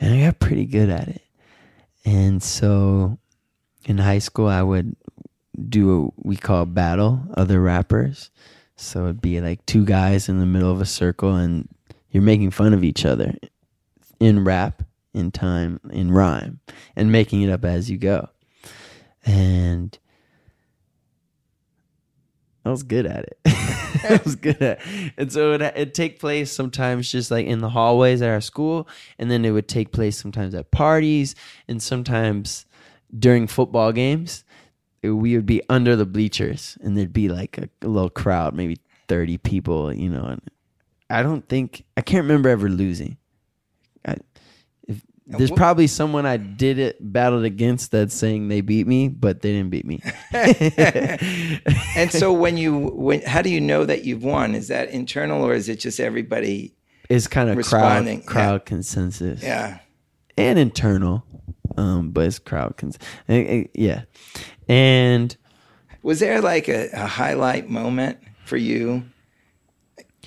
[0.01, 1.23] And I got pretty good at it.
[2.05, 3.19] And so
[3.85, 4.97] in high school I would
[5.69, 8.31] do what we call battle other rappers.
[8.81, 11.69] So it'd be like two guys in the middle of a circle and
[12.11, 13.35] you're making fun of each other
[14.21, 16.61] in rap, in time, in rhyme,
[16.95, 18.29] and making it up as you go.
[19.27, 19.99] And
[22.65, 23.39] I was good at it.
[23.47, 25.13] I was good at it.
[25.17, 28.89] And so it, it'd take place sometimes just like in the hallways at our school,
[29.19, 31.35] and then it would take place sometimes at parties,
[31.67, 32.65] and sometimes
[33.19, 34.45] during football games.
[35.03, 38.55] It- we would be under the bleachers, and there'd be like a, a little crowd,
[38.55, 40.25] maybe 30 people, you know.
[40.25, 40.41] And
[41.11, 43.17] I don't think, I can't remember ever losing.
[44.07, 44.17] I,
[44.87, 49.09] if, there's wh- probably someone I did it battled against that's saying they beat me,
[49.09, 50.03] but they didn't beat me.
[51.97, 54.55] And so when you when how do you know that you've won?
[54.55, 56.75] Is that internal or is it just everybody?
[57.09, 58.65] it's kind of Responding, crowd crowd yeah.
[58.65, 59.79] consensus Yeah.
[60.37, 61.25] and internal,
[61.77, 62.99] um, but it's crowd cons.
[63.29, 64.03] eh, eh, Yeah,
[64.69, 65.37] and
[66.03, 69.05] Was there like a, a highlight moment for you?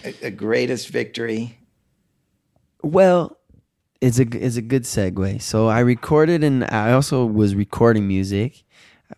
[0.04, 1.58] A, a greatest victory?
[2.84, 3.38] Well,
[4.02, 5.42] it's a it's a good segue.
[5.42, 8.64] So I recorded and I also was recording music.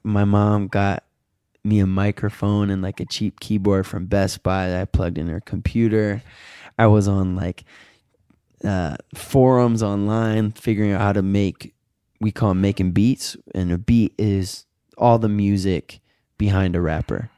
[0.04, 1.04] My mom got
[1.64, 5.28] me a microphone and like a cheap keyboard from Best Buy that I plugged in
[5.28, 6.22] her computer.
[6.78, 7.64] I was on like
[8.66, 11.74] uh, forums online figuring out how to make
[12.20, 14.66] we call 'em making beats and a beat is
[14.98, 16.00] all the music
[16.38, 17.30] behind a rapper.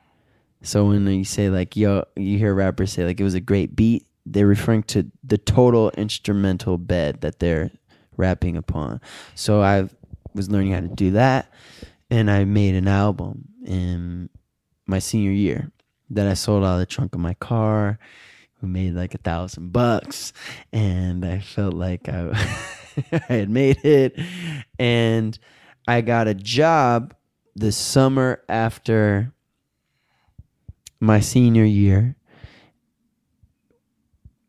[0.61, 3.75] So when you say like yo, you hear rappers say like it was a great
[3.75, 7.71] beat, they're referring to the total instrumental bed that they're
[8.17, 9.01] rapping upon.
[9.35, 9.89] So I
[10.33, 11.51] was learning how to do that,
[12.09, 14.29] and I made an album in
[14.87, 15.71] my senior year
[16.09, 17.99] that I sold out of the trunk of my car.
[18.61, 20.33] We made like a thousand bucks,
[20.71, 22.31] and I felt like I,
[23.11, 24.19] I had made it,
[24.79, 25.37] and
[25.87, 27.13] I got a job
[27.55, 29.33] the summer after
[30.99, 32.15] my senior year.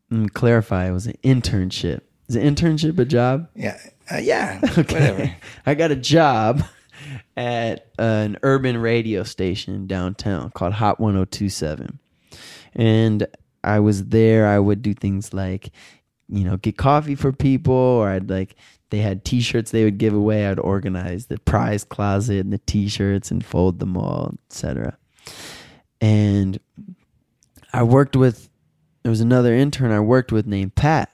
[0.09, 2.01] Let clarify, it was an internship.
[2.27, 3.49] Is an internship a job?
[3.55, 3.77] Yeah.
[4.11, 4.59] Uh, yeah.
[4.75, 5.35] Whatever.
[5.65, 6.63] I got a job
[7.35, 11.99] at an urban radio station downtown called Hot 1027.
[12.73, 13.27] And
[13.63, 14.47] I was there.
[14.47, 15.71] I would do things like,
[16.29, 18.55] you know, get coffee for people, or I'd like,
[18.89, 20.47] they had t shirts they would give away.
[20.47, 24.97] I'd organize the prize closet and the t shirts and fold them all, etc.
[25.99, 26.59] And
[27.73, 28.49] I worked with,
[29.03, 31.11] there was another intern I worked with named Pat.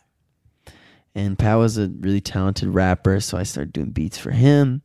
[1.16, 4.82] And Pat was a really talented rapper, so I started doing beats for him.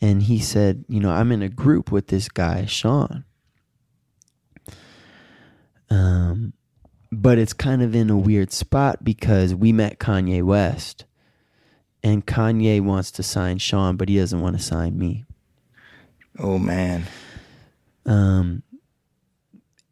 [0.00, 3.24] And he said, You know, I'm in a group with this guy, Sean.
[5.90, 6.52] Um,
[7.10, 11.04] but it's kind of in a weird spot because we met Kanye West.
[12.02, 15.24] And Kanye wants to sign Sean, but he doesn't want to sign me.
[16.38, 17.04] oh man.
[18.06, 18.62] Um,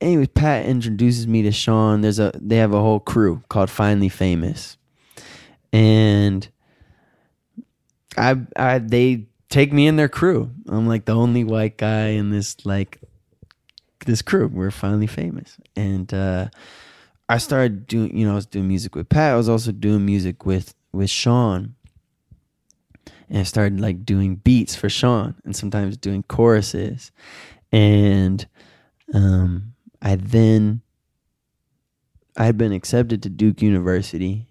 [0.00, 2.00] anyways, Pat introduces me to Sean.
[2.00, 4.76] There's a they have a whole crew called Finally Famous,
[5.72, 6.48] and
[8.16, 10.50] I I they take me in their crew.
[10.68, 13.00] I'm like the only white guy in this like
[14.06, 14.48] this crew.
[14.48, 16.48] We're finally famous, and uh,
[17.28, 18.16] I started doing.
[18.16, 19.32] You know, I was doing music with Pat.
[19.32, 21.74] I was also doing music with with Sean.
[23.28, 27.10] And started like doing beats for Sean and sometimes doing choruses
[27.72, 28.46] and
[29.12, 30.82] um, I then
[32.36, 34.46] I had been accepted to Duke University.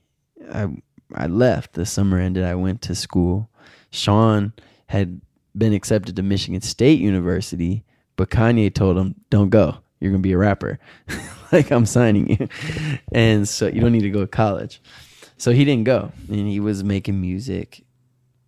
[0.52, 0.68] I
[1.14, 2.44] I left the summer ended.
[2.44, 3.50] I went to school.
[3.92, 4.54] Sean
[4.88, 5.22] had
[5.58, 7.84] been accepted to Michigan State University,
[8.16, 9.78] but Kanye told him, "Don't go.
[10.00, 10.80] You're gonna be a rapper.
[11.52, 12.48] like I'm signing you,
[13.12, 14.82] and so you don't need to go to college."
[15.38, 17.85] So he didn't go, and he was making music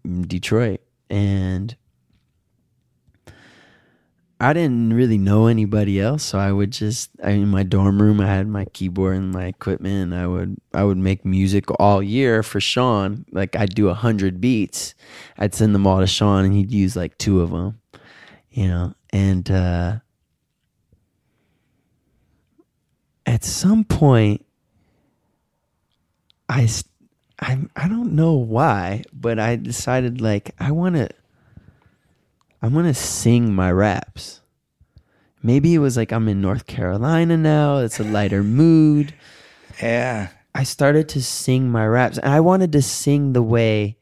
[0.07, 1.75] Detroit, and
[4.39, 8.21] I didn't really know anybody else, so I would just I, in my dorm room.
[8.21, 12.03] I had my keyboard and my equipment, and I would I would make music all
[12.03, 13.25] year for Sean.
[13.31, 14.93] Like I'd do a hundred beats,
[15.39, 17.79] I'd send them all to Sean, and he'd use like two of them,
[18.51, 18.93] you know.
[19.11, 19.99] And uh,
[23.25, 24.45] at some point,
[26.47, 26.67] I
[27.39, 31.09] I I don't know why, but I decided like I want to.
[32.61, 34.41] I'm gonna sing my raps.
[35.43, 37.77] maybe it was like I'm in North Carolina now.
[37.77, 39.13] It's a lighter mood.
[39.81, 40.29] Yeah.
[40.55, 43.97] I started to sing my raps, and I wanted to sing the way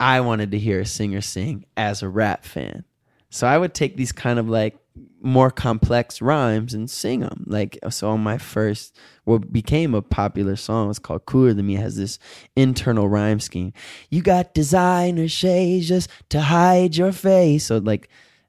[0.00, 2.84] I wanted to hear a singer sing as a rap fan.
[3.30, 4.78] So I would take these kind of like
[5.20, 7.44] more complex rhymes and sing them.
[7.46, 11.76] Like so, on my first, what became a popular song was called "Cooler Than Me."
[11.76, 12.18] It Has this
[12.54, 13.72] internal rhyme scheme.
[14.10, 17.66] You got designer shades just to hide your face.
[17.66, 18.08] So like,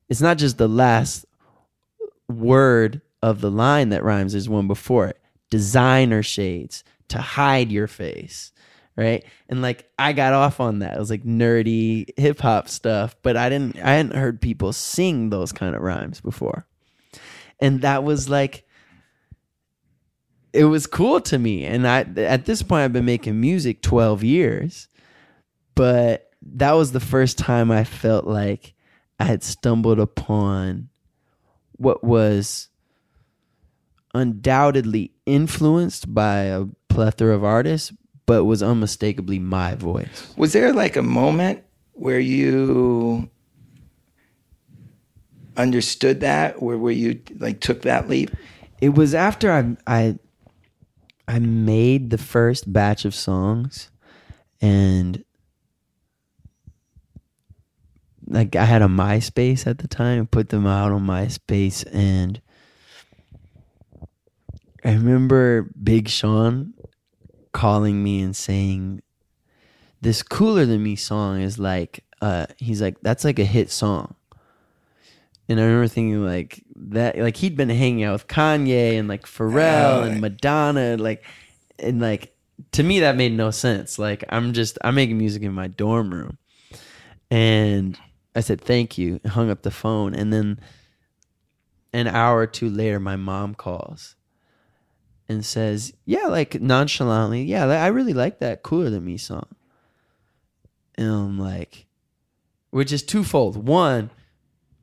[0.09, 1.25] it's not just the last
[2.29, 4.33] word of the line that rhymes.
[4.33, 5.19] There's one before it.
[5.49, 8.51] Designer shades to hide your face
[8.97, 9.23] right?
[9.47, 10.95] And like i got off on that.
[10.95, 15.51] It was like nerdy hip-hop stuff but i didn't i hadn't heard people sing those
[15.51, 16.65] kind of rhymes before.
[17.59, 18.65] And that was like
[20.53, 21.65] it was cool to me.
[21.65, 24.87] And i at this point i've been making music 12 years
[25.75, 28.73] but that was the first time i felt like
[29.19, 30.89] i had stumbled upon
[31.73, 32.69] what was
[34.13, 37.93] undoubtedly influenced by a plethora of artists,
[38.27, 40.31] but was unmistakably my voice.
[40.37, 41.63] Was there like a moment
[41.93, 43.27] where you
[45.55, 48.29] understood that, where where you like took that leap?
[48.79, 50.19] It was after I I
[51.27, 53.89] I made the first batch of songs
[54.61, 55.23] and
[58.27, 62.41] like I had a MySpace at the time, put them out on MySpace and
[64.83, 66.73] I remember Big Sean
[67.57, 69.01] calling me and saying
[69.99, 74.13] this cooler than me song is like uh he's like that's like a hit song.
[75.49, 79.25] And i remember thinking like that like he'd been hanging out with kanye and like
[79.25, 81.25] pharrell and madonna like
[81.79, 82.35] and like
[82.73, 83.97] to me that made no sense.
[83.97, 86.37] Like i'm just i'm making music in my dorm room.
[87.31, 87.97] And
[88.35, 89.19] i said thank you.
[89.23, 90.13] And hung up the phone.
[90.13, 90.59] And then
[91.91, 94.15] an hour or two later my mom calls
[95.29, 99.47] and says, "Yeah, like nonchalantly, yeah, I really like that cooler than me song."
[100.95, 101.85] And I'm like,
[102.71, 103.67] which is twofold.
[103.67, 104.09] One,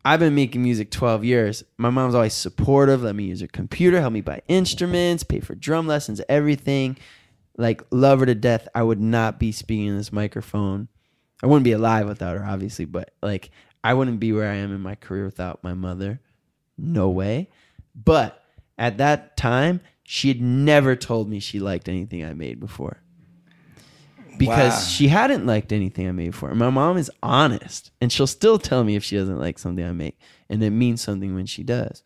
[0.04, 1.64] I've been making music 12 years.
[1.78, 5.54] My mom's always supportive, let me use her computer, help me buy instruments, pay for
[5.54, 6.98] drum lessons, everything.
[7.57, 8.68] Like love her to death.
[8.74, 10.88] I would not be speaking in this microphone.
[11.42, 13.50] I wouldn't be alive without her, obviously, but like
[13.83, 16.20] I wouldn't be where I am in my career without my mother.
[16.76, 17.48] No way.
[17.94, 18.42] But
[18.76, 22.99] at that time, she had never told me she liked anything I made before.
[24.38, 24.81] Because Wow.
[24.81, 26.55] she hadn't liked anything I made before.
[26.55, 29.93] My mom is honest, and she'll still tell me if she doesn't like something I
[29.93, 32.03] make, and it means something when she does.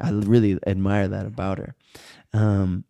[0.00, 1.74] I really admire that about her.
[2.32, 2.84] Um,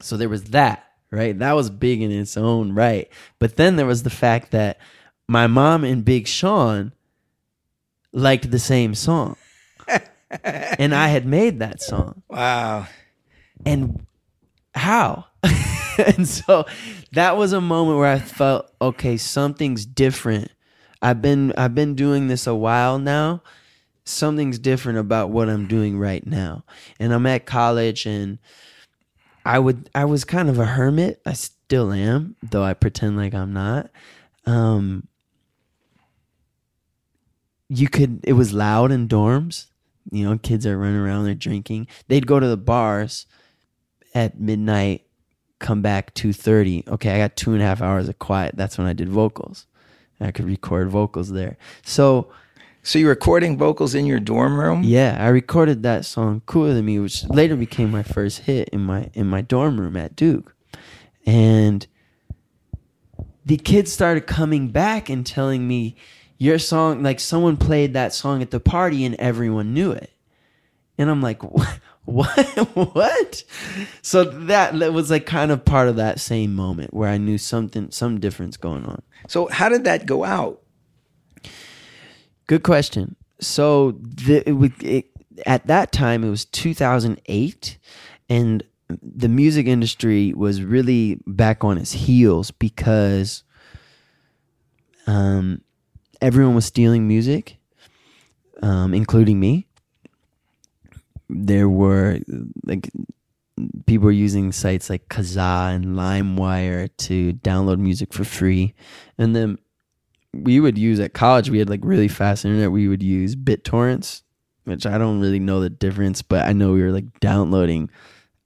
[0.00, 1.36] so there was that, right?
[1.38, 3.08] That was big in its own right.
[3.40, 4.78] But then there was the fact that
[5.26, 6.92] my mom and Big Sean
[8.12, 9.36] liked the same song.
[10.42, 12.86] and I had made that song Wow.
[13.64, 14.04] And
[14.74, 15.26] how?
[15.98, 16.64] And so
[17.10, 20.52] that was a moment where i felt okay something's different.
[21.02, 23.42] I've been i've been doing this a while now.
[24.04, 26.64] Something's different about what i'm doing right now.
[27.00, 28.38] And i'm at college and
[29.44, 31.20] i would i was kind of a hermit.
[31.26, 33.90] I still am though i pretend like i'm not.
[34.46, 35.08] Um
[37.68, 39.66] you could it was loud in dorms.
[40.12, 41.88] You know kids are running around they're drinking.
[42.06, 43.26] They'd go to the bars
[44.18, 44.98] at midnight
[45.60, 48.52] come back 2.30 okay i got two and a half hours of quiet.
[48.56, 49.66] That's when i did vocals.
[50.20, 51.56] I could record vocals there.
[51.84, 52.02] So
[52.82, 54.80] So you're recording vocals in your dorm room?
[54.84, 58.82] yeah i recorded that song cooler than me which later became my first hit in
[58.92, 60.54] my in my dorm room at duke.
[61.26, 61.86] And
[63.44, 65.96] the kids started coming back and telling me
[66.38, 70.10] your song like someone played that song at the party and everyone knew it.
[70.98, 73.44] And i'm like what what what
[74.02, 77.38] so that, that was like kind of part of that same moment where i knew
[77.38, 80.62] something some difference going on So how did that go out?
[82.46, 83.16] Good question.
[83.40, 85.10] So the, it, it,
[85.46, 87.78] at that time, it was 2008,
[88.28, 88.62] and
[89.02, 93.44] the music industry was really back on its heels because
[95.06, 95.60] um,
[96.22, 97.58] everyone was stealing music,
[98.62, 99.67] um, including me.
[101.28, 102.20] There were
[102.64, 102.90] like
[103.86, 108.74] people were using sites like Kazaa and LimeWire to download music for free,
[109.18, 109.58] and then
[110.32, 111.50] we would use at college.
[111.50, 112.72] We had like really fast internet.
[112.72, 114.22] We would use BitTorrents,
[114.64, 117.90] which I don't really know the difference, but I know we were like downloading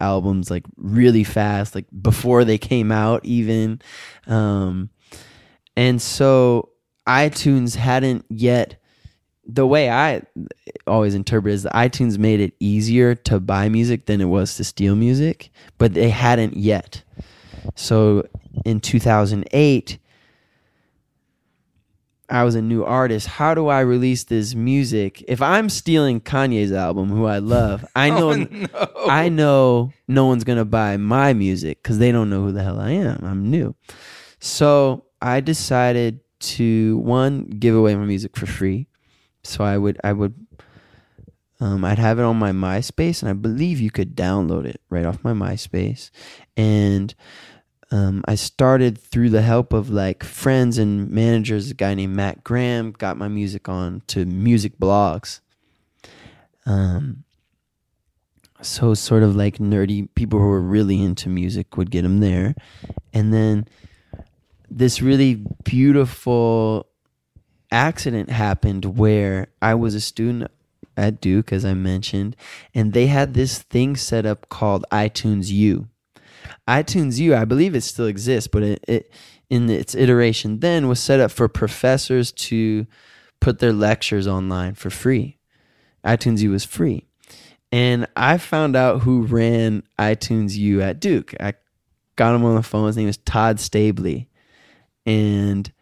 [0.01, 3.81] albums like really fast, like before they came out, even.
[4.27, 4.91] Um,
[5.77, 6.71] and so
[7.07, 8.82] iTunes hadn't yet
[9.47, 10.23] the way I
[10.87, 14.65] always interpret is that iTunes made it easier to buy music than it was to
[14.65, 17.03] steal music, but they hadn't yet.
[17.75, 18.27] So
[18.65, 19.99] in 2008,
[22.29, 23.27] I was a new artist.
[23.27, 25.23] How do I release this music?
[25.29, 28.67] If I'm stealing Kanye's album, who I love, I know Oh, no.
[29.07, 32.81] I know no one's gonna buy my music because they don't know who the hell
[32.81, 33.23] I am.
[33.25, 33.75] I'm new.
[34.39, 38.89] So I decided to one give away my music for free.
[39.45, 40.35] So I would I would
[41.63, 45.07] um, I'd have it on my MySpace, and I believe you could download it right
[45.07, 46.11] off my MySpace.
[46.57, 47.15] And
[47.93, 51.71] um, I started through the help of like friends and managers.
[51.71, 55.41] A guy named Matt Graham got my music on to music blogs.
[56.67, 57.23] Um,
[58.61, 62.57] so sort of like nerdy people who were really into music would get them there,
[63.13, 63.69] and then
[64.69, 66.89] this really beautiful
[67.73, 70.51] accident happened where I was a student
[70.97, 72.37] at Duke, as I mentioned,
[72.75, 75.89] and they had this thing set up called iTunes U.
[76.69, 79.13] iTunes U, I believe it still exists, but it, it
[79.49, 82.87] in its iteration then was set up for professors to
[83.41, 85.39] put their lectures online for free.
[86.05, 87.07] iTunes U was free.
[87.71, 91.35] And I found out who ran iTunes U at Duke.
[91.41, 91.55] I
[92.17, 92.87] got him on the phone.
[92.87, 94.27] His name is Todd Stabley.
[95.07, 95.73] And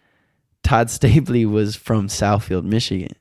[0.63, 3.17] Todd Stabley was from Southfield, Michigan.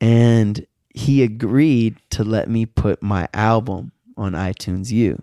[0.00, 5.22] And he agreed to let me put my album on iTunes U.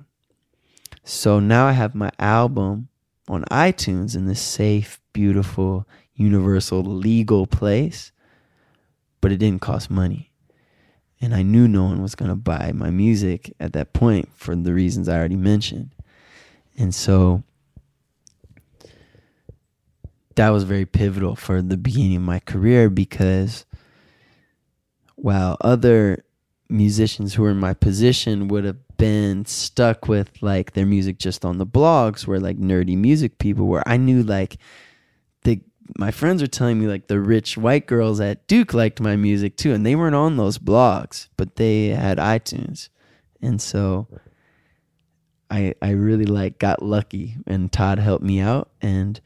[1.03, 2.88] So now I have my album
[3.28, 8.12] on iTunes in this safe, beautiful, universal, legal place,
[9.22, 10.32] but it didn't cost money.
[11.22, 14.55] And I knew no one was going to buy my music at that point for
[14.55, 15.91] the reasons I already mentioned.
[16.78, 17.43] And so
[20.39, 23.65] that was very pivotal for the beginning of my career because
[25.15, 26.23] while other
[26.69, 31.43] musicians who were in my position would have been stuck with like their music just
[31.43, 34.55] on the blogs where like nerdy music people were i knew like
[35.43, 35.59] the
[35.97, 39.57] my friends were telling me like the rich white girls at duke liked my music
[39.57, 42.87] too and they weren't on those blogs but they had itunes.
[43.41, 44.07] And so
[45.51, 49.19] i i really like got lucky and todd helped me out and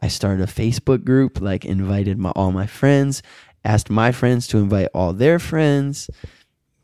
[0.00, 3.22] i started a facebook group like invited my all my friends
[3.64, 6.08] asked my friends to invite all their friends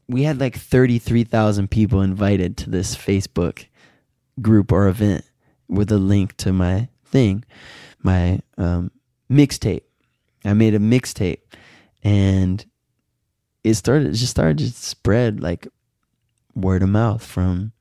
[0.08, 3.66] we had like 33,000 people invited to this Facebook
[4.40, 5.24] group or event
[5.68, 7.44] with a link to my thing,
[8.02, 8.90] my um,
[9.30, 9.82] mixtape.
[10.44, 11.40] I made a mixtape
[12.02, 12.64] and
[13.62, 15.66] it started, it just started to spread like
[16.54, 17.72] word of mouth from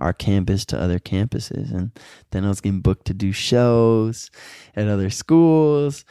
[0.00, 1.72] our campus to other campuses.
[1.72, 1.92] And
[2.30, 4.30] then I was getting booked to do shows
[4.74, 6.04] at other schools.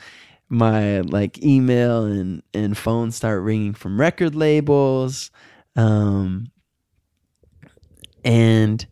[0.47, 5.31] My like email and, and phone start ringing from record labels.
[5.75, 6.51] Um,
[8.23, 8.85] and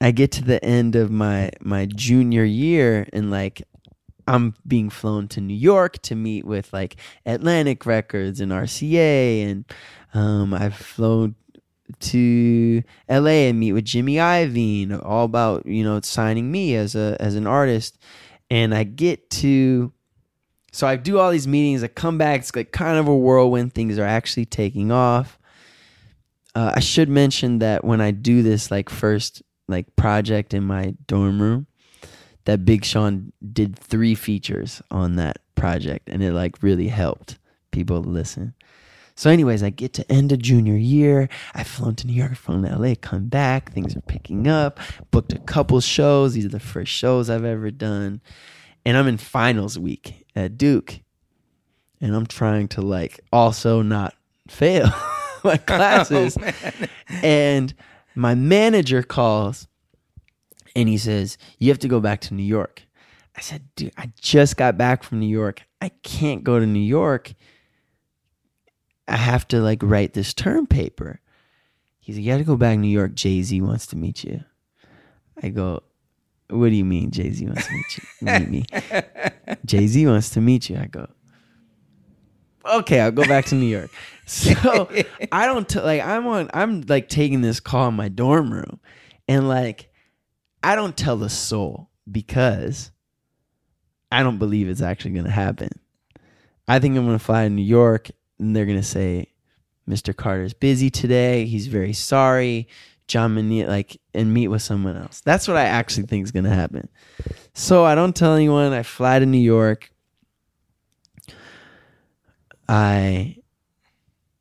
[0.00, 3.62] I get to the end of my my junior year and like
[4.26, 6.96] I'm being flown to New York to meet with like
[7.26, 9.64] Atlantic Records and RCA and
[10.14, 11.34] um, I've flown
[12.00, 17.16] to LA and meet with Jimmy Iovine all about you know signing me as a
[17.20, 17.98] as an artist
[18.50, 19.92] and I get to
[20.72, 23.74] so I do all these meetings I come back it's like kind of a whirlwind
[23.74, 25.38] things are actually taking off
[26.54, 30.94] uh, I should mention that when I do this like first like project in my
[31.06, 31.66] dorm room,
[32.44, 37.38] that Big Sean did three features on that project, and it like really helped
[37.70, 38.54] people listen.
[39.16, 41.28] So, anyways, I get to end of junior year.
[41.54, 43.72] I've flown to New York, flown to LA, come back.
[43.72, 44.80] Things are picking up.
[45.10, 46.34] Booked a couple shows.
[46.34, 48.20] These are the first shows I've ever done,
[48.84, 51.00] and I'm in finals week at Duke,
[52.00, 54.14] and I'm trying to like also not
[54.48, 54.86] fail
[55.44, 56.36] my oh, classes.
[56.40, 56.86] Oh,
[57.22, 57.72] and
[58.14, 59.68] my manager calls
[60.74, 62.82] and he says, You have to go back to New York.
[63.36, 65.62] I said, Dude, I just got back from New York.
[65.80, 67.34] I can't go to New York.
[69.06, 71.20] I have to like write this term paper.
[72.00, 73.14] He said, You got to go back to New York.
[73.14, 74.42] Jay Z wants to meet you.
[75.42, 75.82] I go,
[76.48, 78.04] What do you mean Jay Z wants to meet you?
[78.22, 78.64] Meet me.
[79.64, 80.76] Jay Z wants to meet you.
[80.76, 81.08] I go,
[82.64, 83.90] okay, I'll go back to New York.
[84.26, 84.88] So
[85.32, 88.80] I don't t- like I'm on I'm like taking this call in my dorm room
[89.28, 89.90] and like
[90.62, 92.90] I don't tell the soul because
[94.10, 95.68] I don't believe it's actually going to happen.
[96.66, 99.32] I think I'm to fly to New York and they're going to say
[99.88, 100.14] Mr.
[100.14, 101.46] Carter's busy today.
[101.46, 102.68] He's very sorry.
[103.06, 105.20] John Mania like and meet with someone else.
[105.20, 106.88] That's what I actually think is going to happen.
[107.52, 108.72] So I don't tell anyone.
[108.72, 109.90] I fly to New York
[112.68, 113.36] I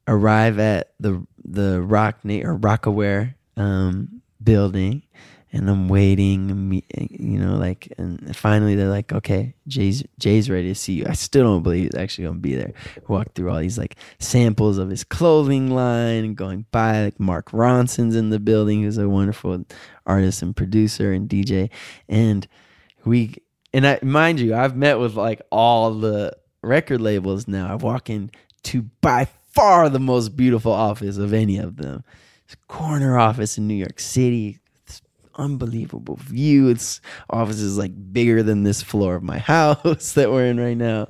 [0.08, 5.04] arrive at the the Rock or Rocawear um, building,
[5.54, 6.82] and I'm waiting.
[7.12, 11.14] You know, like, and finally they're like, "Okay, Jay's Jay's ready to see you." I
[11.14, 12.74] still don't believe he's actually gonna be there.
[13.08, 17.52] Walk through all these like samples of his clothing line, and going by like Mark
[17.52, 19.64] Ronson's in the building, who's a wonderful
[20.06, 21.70] artist and producer and DJ,
[22.10, 22.48] and
[23.06, 23.36] we
[23.74, 27.72] and I mind you, I've met with like all the record labels now.
[27.72, 28.32] I walk in
[28.64, 32.04] to by far the most beautiful office of any of them.
[32.46, 34.60] It's a corner office in New York City.
[35.36, 36.70] Unbelievable view.
[36.70, 40.78] Its office is like bigger than this floor of my house that we're in right
[40.78, 41.08] now.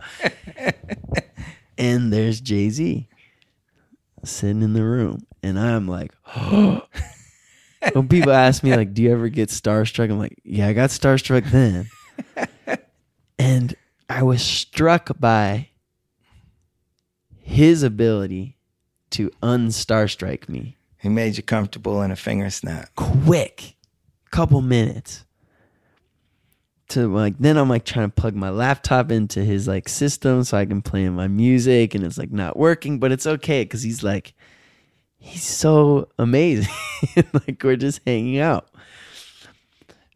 [1.78, 3.08] and there's Jay Z
[4.24, 6.14] sitting in the room, and I'm like,
[7.94, 10.90] when people ask me like, "Do you ever get starstruck?" I'm like, "Yeah, I got
[10.92, 11.90] starstruck then."
[13.40, 13.76] and
[14.10, 15.70] I was struck by
[17.42, 18.58] his ability
[19.12, 22.90] to unstarstrike me He made you comfortable in a finger snap.
[22.96, 23.73] quick,
[24.34, 25.26] couple minutes.
[26.90, 30.58] To like, then I'm like trying to plug my laptop into his like system so
[30.58, 34.04] I can play my music, and it's like not working, but it's okay because he's
[34.04, 34.34] like,
[35.18, 36.74] he's so amazing.
[37.34, 38.68] like we're just hanging out.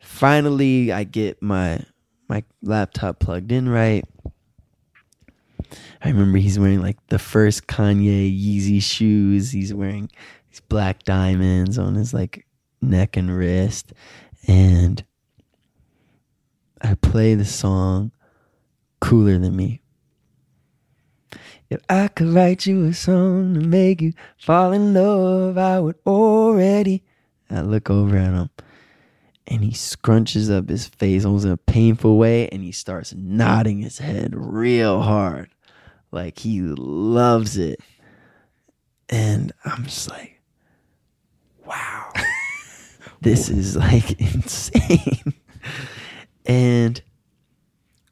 [0.01, 1.80] Finally, I get my
[2.28, 4.03] my laptop plugged in right.
[6.03, 9.51] I remember he's wearing like the first Kanye Yeezy shoes.
[9.51, 10.09] He's wearing
[10.49, 12.46] these black diamonds on his like
[12.82, 13.93] neck and wrist.
[14.47, 15.03] And
[16.82, 18.11] I play the song
[18.99, 19.82] Cooler Than Me.
[21.69, 25.97] If I could write you a song to make you fall in love, I would
[26.05, 27.03] already.
[27.49, 28.49] I look over at him
[29.47, 33.82] and he scrunches up his face almost in a painful way and he starts nodding
[33.82, 35.49] his head real hard
[36.11, 37.80] like he loves it
[39.09, 40.41] and i'm just like
[41.65, 42.11] wow
[43.22, 45.34] this is like insane
[46.45, 47.01] and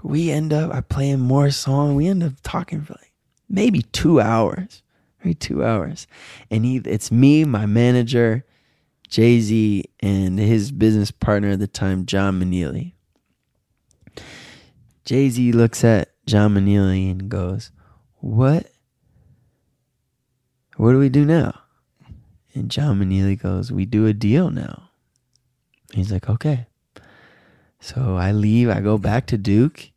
[0.04, 3.14] we end up i play him more song we end up talking for like
[3.50, 4.82] maybe two hours
[5.24, 6.08] maybe two hours
[6.50, 8.46] and he it's me my manager
[9.10, 12.94] Jay Z and his business partner at the time, John Meneilly.
[15.04, 17.72] Jay Z looks at John Meneilly and goes,
[18.16, 18.72] What?
[20.78, 21.62] What do we do now?
[22.54, 24.90] And John Meneilly goes, We do a deal now.
[25.94, 26.68] He's like, Okay.
[27.80, 29.92] So I leave, I go back to Duke,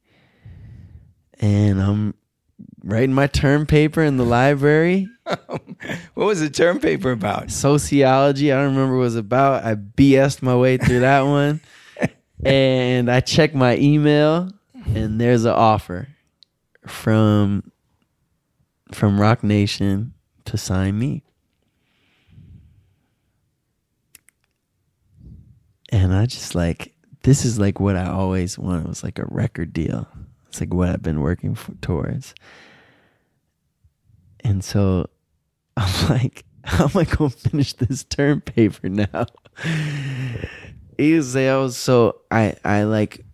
[1.40, 2.14] and I'm
[2.84, 5.08] writing my term paper in the library
[6.14, 7.50] What was the term paper about?
[7.50, 8.52] sociology.
[8.52, 9.64] I don't remember what it was about.
[9.64, 11.60] I BS'd my way through that one.
[12.44, 14.50] and I checked my email
[14.94, 16.08] and there's an offer
[16.86, 17.70] from
[18.92, 20.14] from Roc Nation
[20.46, 21.22] to sign me.
[25.90, 28.84] And I just like this is like what I always wanted.
[28.84, 30.06] It was like a record deal.
[30.48, 32.34] It's like what I've been working for, towards.
[34.40, 35.08] And so
[35.76, 39.26] I'm like, how am I gonna finish this term paper now?
[40.98, 43.24] was so I I like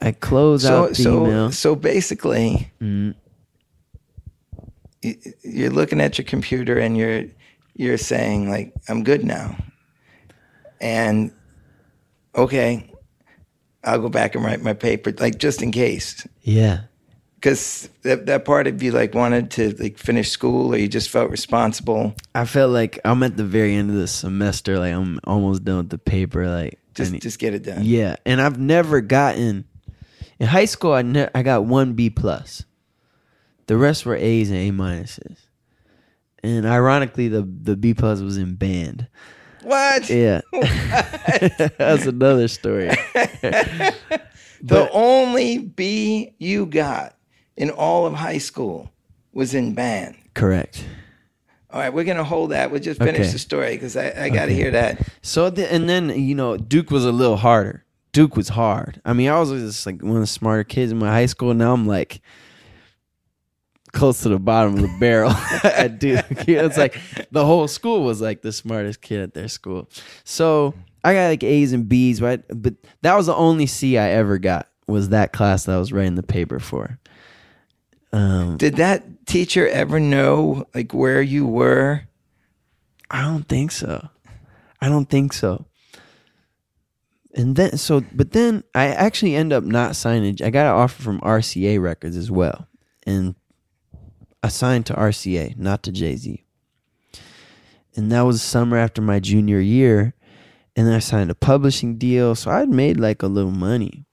[0.00, 1.52] I close So out the so email.
[1.52, 3.14] so basically, Mm,
[5.02, 7.24] y- you're looking at your computer and you're
[7.74, 9.56] you're saying like I'm good now,
[10.80, 11.32] and
[12.34, 12.92] okay,
[13.84, 16.26] I'll go back and write my paper like just in case.
[16.42, 16.82] yeah.
[17.36, 21.08] Because that, that part of you like wanted to like finish school or you just
[21.08, 22.14] felt responsible.
[22.34, 25.78] I felt like I'm at the very end of the semester, like I'm almost done
[25.78, 27.80] with the paper, like Just just get it done.
[27.82, 29.64] Yeah, and I've never gotten
[30.38, 30.92] in high school.
[30.92, 32.66] I ne- I got one B plus.
[33.68, 35.38] The rest were A's and A minuses,
[36.42, 39.08] and ironically, the the B plus was in band.
[39.62, 40.08] What?
[40.08, 40.40] Yeah,
[41.78, 42.90] that's another story.
[44.62, 47.16] The But- only B you got
[47.56, 48.90] in all of high school
[49.32, 50.16] was in band.
[50.34, 50.84] Correct.
[51.70, 52.70] All right, we're gonna hold that.
[52.70, 53.30] We'll just finish Okay.
[53.30, 54.54] the story because I, I got to Okay.
[54.54, 55.08] hear that.
[55.22, 57.84] So the, and then you know Duke was a little harder.
[58.12, 59.00] Duke was hard.
[59.04, 61.54] I mean, I was just like one of the smarter kids in my high school.
[61.54, 62.20] Now I'm like
[63.92, 65.30] close to the bottom of the barrel
[65.64, 66.24] at Duke.
[66.30, 66.98] it's like
[67.30, 69.88] the whole school was like the smartest kid at their school.
[70.24, 70.74] So
[71.04, 72.42] I got like A's and B's, right?
[72.48, 75.92] But that was the only C I ever got was that class that I was
[75.92, 76.98] writing the paper for.
[78.12, 82.02] Um, Did that teacher ever know like where you were?
[83.10, 84.08] I don't think so.
[84.80, 85.66] I don't think so.
[87.34, 91.00] And then so but then I actually end up not signing I got an offer
[91.02, 92.66] from RCA Records as well.
[93.06, 93.36] And
[94.42, 96.44] assigned to RCA, not to Jay Z.
[97.96, 100.14] And that was summer after my junior year.
[100.76, 102.34] And I signed a publishing deal.
[102.34, 104.04] So I'd made like a little money.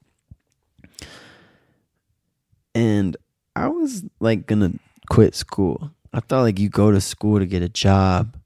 [2.73, 3.15] And
[3.55, 4.73] I was like gonna
[5.09, 5.91] quit school.
[6.13, 8.37] I thought like you go to school to get a job.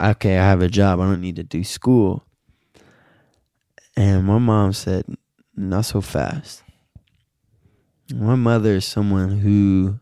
[0.00, 1.00] Okay, I have a job.
[1.00, 2.24] I don't need to do school.
[3.96, 5.04] And my mom said,
[5.56, 6.62] not so fast.
[8.14, 9.98] My mother is someone who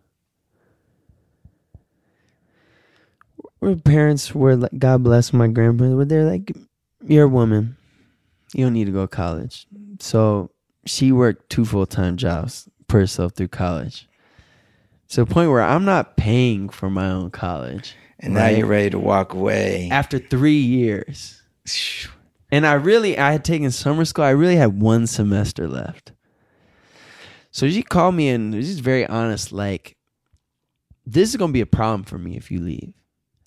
[3.67, 6.53] her parents were like God bless my grandparents, but they're like,
[7.07, 7.77] You're a woman.
[8.55, 9.67] You don't need to go to college.
[9.99, 10.51] So
[10.85, 14.09] she worked two full time jobs, put herself through college.
[15.11, 17.95] To the point where I'm not paying for my own college.
[18.19, 19.89] And now you're ready to walk away.
[19.91, 21.43] After three years.
[22.51, 24.25] And I really, I had taken summer school.
[24.25, 26.13] I really had one semester left.
[27.51, 29.97] So she called me and was just very honest, like,
[31.05, 32.95] this is going to be a problem for me if you leave.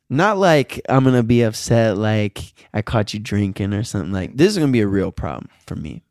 [0.09, 4.11] Not like I'm to be upset, like I caught you drinking or something.
[4.11, 6.01] Like, this is to be a real problem for me.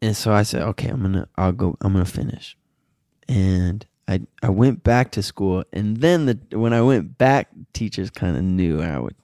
[0.00, 2.56] And so I said, okay, I'm to, I'll go, I'm to finish.
[3.28, 5.64] And I, I went back to school.
[5.72, 9.16] And then the, when I went back, teachers kind of knew I would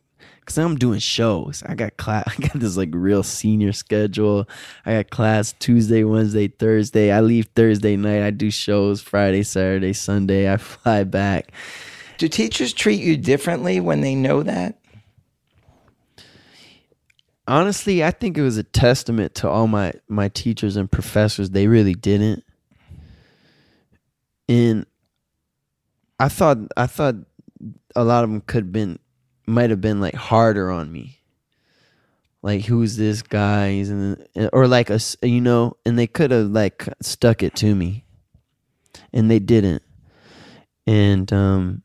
[0.46, 1.62] Cause I'm doing shows.
[1.66, 2.24] I got class.
[2.38, 4.46] I got this like real senior schedule.
[4.84, 7.10] I got class Tuesday, Wednesday, Thursday.
[7.10, 8.22] I leave Thursday night.
[8.22, 10.52] I do shows Friday, Saturday, Sunday.
[10.52, 11.52] I fly back.
[12.18, 14.78] Do teachers treat you differently when they know that?
[17.46, 21.50] Honestly, I think it was a testament to all my my teachers and professors.
[21.50, 22.44] They really didn't.
[24.48, 24.86] And
[26.18, 27.16] I thought I thought
[27.96, 28.98] a lot of them could have been
[29.46, 31.20] might have been like harder on me.
[32.42, 33.72] Like who's this guy?
[33.72, 37.54] He's in the, or like a you know, and they could have like stuck it
[37.56, 38.04] to me,
[39.12, 39.82] and they didn't.
[40.86, 41.82] And um,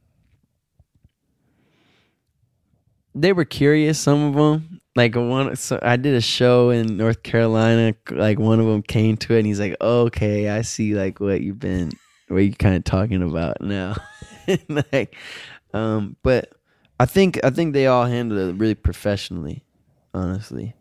[3.16, 3.98] they were curious.
[4.00, 7.96] Some of them, like one, so I did a show in North Carolina.
[8.12, 11.40] Like one of them came to it, and he's like, "Okay, I see like what
[11.40, 11.92] you've been,
[12.28, 13.96] what you kind of talking about now."
[14.92, 15.16] like,
[15.74, 16.52] um, but
[17.00, 19.64] I think I think they all handled it really professionally,
[20.14, 20.76] honestly.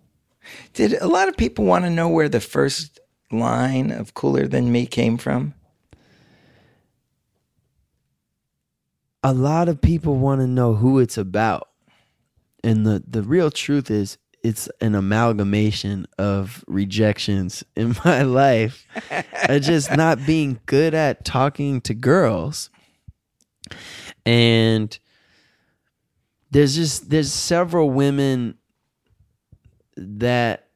[0.72, 2.98] Did a lot of people want to know where the first
[3.30, 5.54] line of "Cooler Than Me" came from?
[9.22, 11.68] A lot of people want to know who it's about,
[12.64, 18.86] and the the real truth is it's an amalgamation of rejections in my life.
[19.48, 22.70] I just not being good at talking to girls,
[24.26, 24.98] and
[26.50, 28.56] there's just there's several women
[29.96, 30.68] that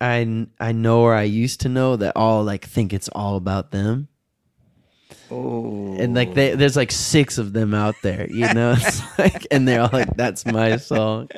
[0.00, 3.70] I I know or I used to know that all like think it's all about
[3.70, 4.08] them.
[5.30, 8.72] Oh, And like they, there's like six of them out there, you know.
[8.78, 11.28] It's like, and they're all like, "That's my song,"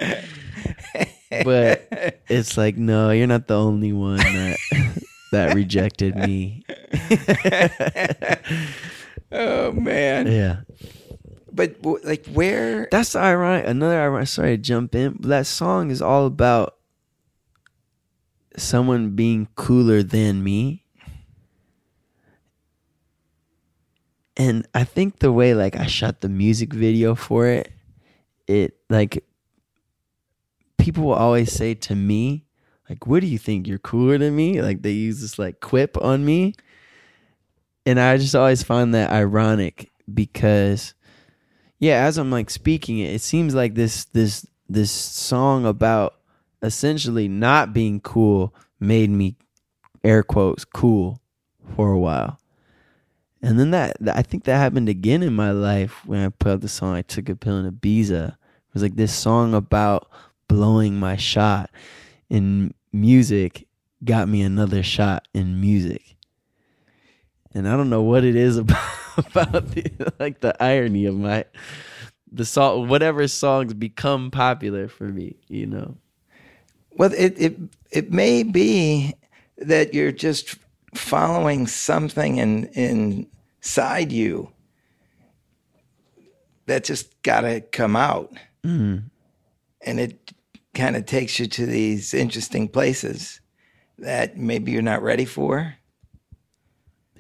[1.31, 1.89] but
[2.29, 4.59] it's like, no, you're not the only one that
[5.33, 6.65] that rejected me.
[9.33, 10.27] oh man!
[10.27, 10.57] yeah,
[11.59, 12.87] But like, where?
[12.93, 13.67] that's the ironic.
[13.67, 14.29] Another ironic.
[14.29, 15.15] Sorry to jump in.
[15.15, 16.77] But that song is all about
[18.57, 20.85] someone being cooler than me.
[24.37, 27.73] And I think the way like I shot the music video for it,
[28.47, 29.25] it like
[30.79, 32.47] people will always say to me,
[32.89, 33.67] like, what do you think?
[33.67, 34.63] You're cooler than me?
[34.63, 36.55] Like they use this like quip on me.
[37.85, 40.95] And I just always find that ironic because
[41.79, 46.15] yeah, as I'm like speaking it, it seems like this this this song about
[46.63, 49.37] essentially not being cool made me
[50.05, 51.21] air quotes cool
[51.75, 52.39] for a while.
[53.41, 56.61] And then that, I think that happened again in my life when I put out
[56.61, 58.31] the song I took a pill in Ibiza.
[58.31, 60.11] It was like this song about
[60.49, 61.71] blowing my shot
[62.29, 63.67] in music
[64.05, 66.17] got me another shot in music.
[67.55, 68.83] And I don't know what it is about
[69.35, 71.45] about the like the irony of my
[72.31, 75.97] the song whatever songs become popular for me, you know.
[76.93, 77.57] Well, it it
[77.91, 79.15] it may be
[79.57, 80.57] that you're just
[80.95, 84.53] following something in inside you
[86.67, 88.33] that just got to come out,
[88.65, 89.05] Mm.
[89.83, 90.33] and it
[90.75, 93.41] kind of takes you to these interesting places
[93.99, 95.75] that maybe you're not ready for.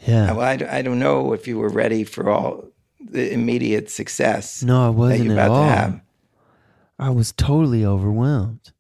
[0.07, 0.33] Yeah.
[0.33, 2.65] Well, I, I don't know if you were ready for all
[3.01, 5.65] the immediate success No, I wasn't you're at about all.
[5.65, 6.01] to have.
[6.99, 8.73] I was totally overwhelmed.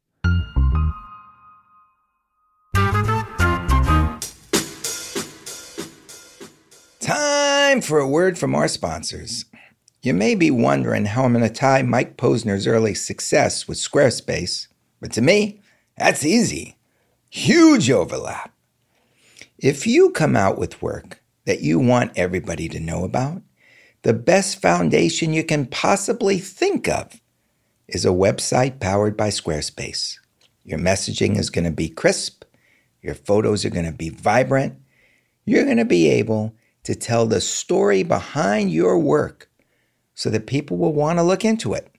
[7.01, 9.45] Time for a word from our sponsors.
[10.03, 14.69] You may be wondering how I'm going to tie Mike Posner's early success with Squarespace,
[15.01, 15.61] but to me,
[15.97, 16.77] that's easy.
[17.31, 18.53] Huge overlap.
[19.59, 23.43] If you come out with work that you want everybody to know about,
[24.03, 27.21] the best foundation you can possibly think of
[27.89, 30.19] is a website powered by Squarespace.
[30.65, 32.45] Your messaging is going to be crisp,
[33.03, 34.79] your photos are going to be vibrant,
[35.45, 36.55] you're going to be able
[36.85, 39.51] to tell the story behind your work
[40.15, 41.93] so that people will want to look into it.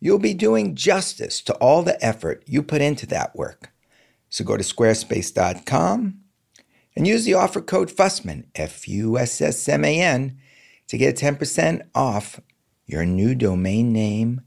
[0.00, 3.70] You'll be doing justice to all the effort you put into that work.
[4.28, 6.20] So go to squarespace.com
[7.00, 10.36] and use the offer code FUSSMAN, F U S S M A N,
[10.86, 12.38] to get 10% off
[12.84, 14.42] your new domain name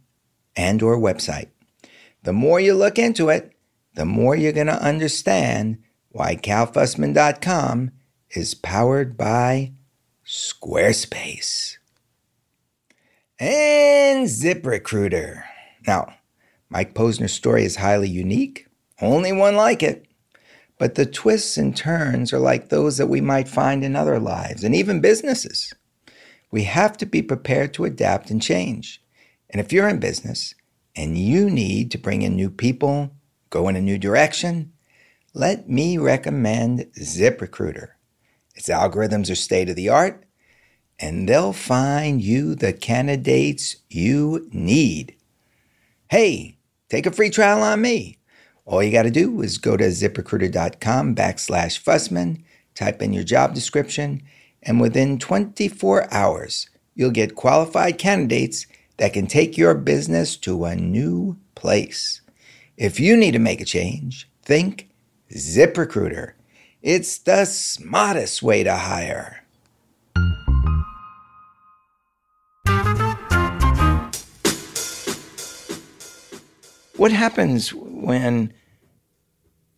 [0.56, 1.48] and or website.
[2.22, 3.54] The more you look into it,
[3.96, 5.80] the more you're going to understand
[6.10, 7.90] why calfussman.com
[8.30, 9.72] is powered by
[10.24, 11.78] Squarespace.
[13.40, 15.42] And ZipRecruiter.
[15.88, 16.14] Now,
[16.70, 18.68] Mike Posner's story is highly unique,
[19.02, 20.06] only one like it.
[20.78, 24.64] But the twists and turns are like those that we might find in other lives
[24.64, 25.74] and even businesses.
[26.52, 29.02] We have to be prepared to adapt and change.
[29.50, 30.56] And if you're in business
[30.96, 33.12] and you need to bring in new people,
[33.50, 34.74] go in a new direction,
[35.34, 37.90] let me recommend ZipRecruiter.
[38.56, 40.26] Its algorithms are state of the art,
[41.00, 45.16] and they'll find you the candidates you need.
[46.10, 46.58] Hey,
[46.90, 48.20] take a free trial on me.
[48.66, 52.44] All you got to do is go to ziprecruiter.com backslash Fussman,
[52.76, 54.24] type in your job description,
[54.62, 58.66] and within 24 hours, you'll get qualified candidates
[58.98, 62.22] that can take your business to a new place.
[62.78, 64.90] If you need to make a change, think
[65.32, 66.34] ZipRecruiter.
[66.82, 69.43] It's the smartest way to hire.
[76.98, 78.54] What happens when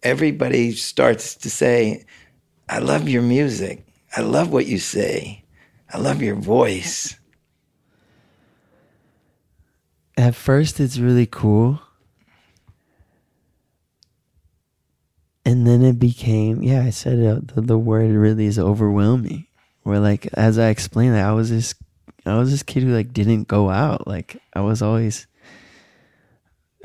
[0.03, 2.05] everybody starts to say,
[2.67, 3.85] I love your music.
[4.15, 5.43] I love what you say.
[5.91, 7.17] I love your voice.
[10.17, 11.81] At first, it's really cool.
[15.45, 19.45] And then it became, yeah, I said it, the, the word really is overwhelming.
[19.83, 21.75] Where like, as I explained, I was this,
[22.25, 24.07] I was this kid who like didn't go out.
[24.07, 25.27] Like I was always,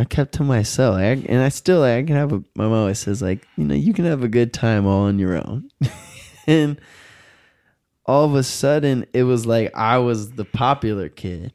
[0.00, 0.96] I kept to myself.
[0.96, 3.74] I, and I still, I can have a, my mom always says like, you know,
[3.74, 5.70] you can have a good time all on your own.
[6.46, 6.80] and
[8.06, 11.52] all of a sudden it was like I was the popular kid.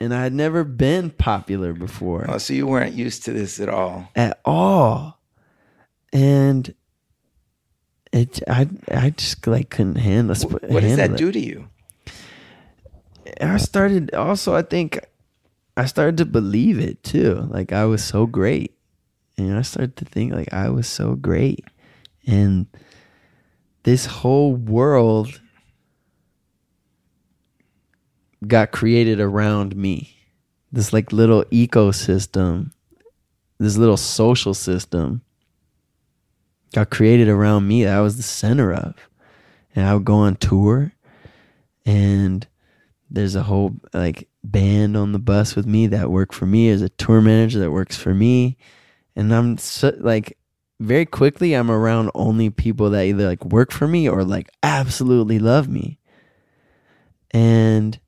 [0.00, 3.68] And I had never been popular before Oh, so you weren't used to this at
[3.68, 4.08] all.
[4.14, 5.18] at all.
[6.12, 6.72] And
[8.12, 11.18] it I I just like couldn't handle What, what does handle that it.
[11.18, 11.68] do to you?
[13.40, 15.04] I started also I think
[15.78, 17.46] I started to believe it too.
[17.48, 18.76] Like I was so great.
[19.36, 21.64] And I started to think like I was so great.
[22.26, 22.66] And
[23.84, 25.40] this whole world
[28.44, 30.16] got created around me.
[30.72, 32.72] This like little ecosystem,
[33.58, 35.22] this little social system
[36.74, 38.96] got created around me that I was the center of.
[39.76, 40.92] And I would go on tour
[41.86, 42.44] and
[43.10, 46.82] there's a whole like band on the bus with me that work for me as
[46.82, 48.56] a tour manager that works for me.
[49.16, 50.38] And i'm so, like
[50.80, 55.38] very quickly i'm around only people that either like work for me or like absolutely
[55.38, 55.98] love me.
[57.32, 57.98] And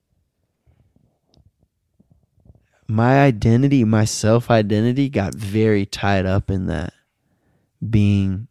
[2.90, 6.92] my identity my self identity got very tied up in that
[7.88, 8.48] being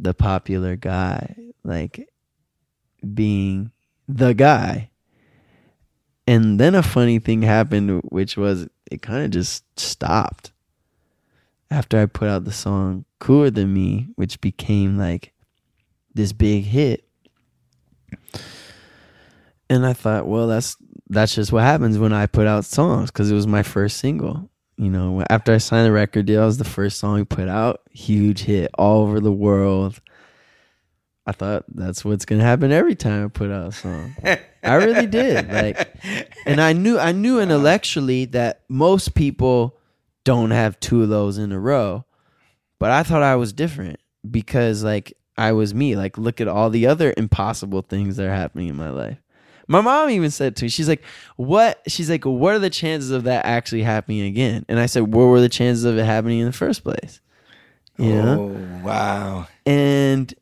[0.00, 2.08] the popular guy like
[3.14, 3.70] being
[4.08, 4.89] the guy
[6.30, 10.52] and then a funny thing happened, which was it kind of just stopped
[11.72, 15.32] after I put out the song Cooler Than Me, which became like
[16.14, 17.04] this big hit.
[19.68, 20.76] And I thought, well, that's
[21.08, 24.48] that's just what happens when I put out songs because it was my first single.
[24.76, 27.48] You know, after I signed the record deal, it was the first song we put
[27.48, 30.00] out, huge hit all over the world.
[31.26, 34.14] I thought that's what's gonna happen every time I put out a song.
[34.62, 35.48] I really did.
[35.50, 35.96] Like
[36.46, 39.78] and I knew I knew intellectually that most people
[40.24, 42.04] don't have two of those in a row.
[42.78, 45.96] But I thought I was different because like I was me.
[45.96, 49.18] Like look at all the other impossible things that are happening in my life.
[49.68, 51.02] My mom even said to me, she's like,
[51.36, 55.14] "What?" She's like, "What are the chances of that actually happening again?" And I said,
[55.14, 57.20] "What were the chances of it happening in the first place?"
[57.96, 58.56] You know?
[58.56, 59.46] Oh, wow.
[59.66, 60.34] And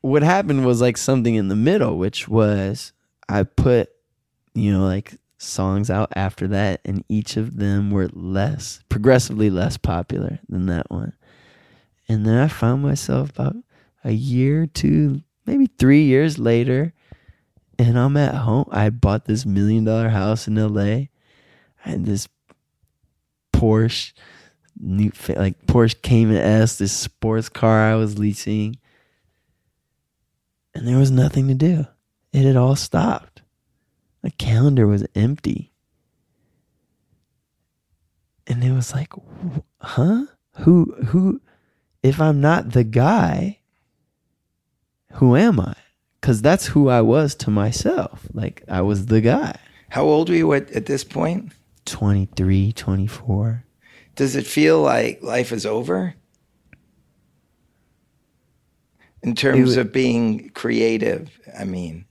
[0.00, 2.92] what happened was like something in the middle, which was
[3.28, 3.90] I put,
[4.54, 9.76] you know, like songs out after that, and each of them were less, progressively less
[9.76, 11.12] popular than that one.
[12.08, 13.56] And then I found myself about
[14.04, 16.94] a year, two, maybe three years later,
[17.78, 18.66] and I'm at home.
[18.70, 21.06] I bought this million dollar house in LA.
[21.76, 22.28] Had this
[23.52, 24.12] Porsche,
[24.78, 28.76] new like Porsche Cayman S, this sports car I was leasing,
[30.78, 31.86] and there was nothing to do.
[32.32, 33.42] It had all stopped.
[34.22, 35.72] The calendar was empty,
[38.46, 39.12] and it was like,
[39.80, 40.26] huh?
[40.58, 41.40] Who who?
[42.02, 43.58] If I'm not the guy,
[45.14, 45.74] who am I?
[46.20, 48.28] Because that's who I was to myself.
[48.32, 49.58] Like I was the guy.
[49.90, 51.52] How old were you at, at this point?
[51.86, 53.64] 23, 24.
[54.14, 56.14] Does it feel like life is over?
[59.22, 62.04] In terms It of being creative, I mean,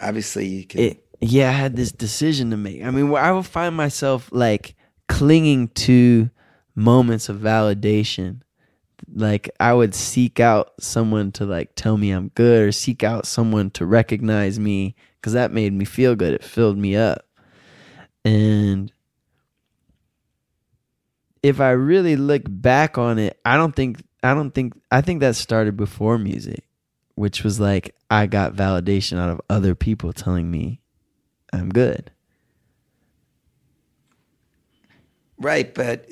[0.00, 0.80] obviously you can.
[0.80, 2.82] it yeah i had this decision to make.
[2.82, 4.74] I mean where i would find myself like
[5.08, 6.30] clinging to
[6.74, 8.40] moments of validation.
[9.12, 13.26] Like i would seek out someone to like tell me i'm good or seek out
[13.26, 16.32] someone to recognize me because that made me feel good.
[16.32, 17.26] It filled me up.
[18.24, 18.92] And
[21.42, 25.20] if i really look back on it i don't think i don't think i think
[25.20, 26.64] that started before music
[27.14, 30.80] which was like i got validation out of other people telling me
[31.52, 32.10] i'm good
[35.40, 36.06] Right, but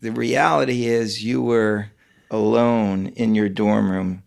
[0.00, 1.86] the reality is you were
[2.32, 4.24] alone in your dorm room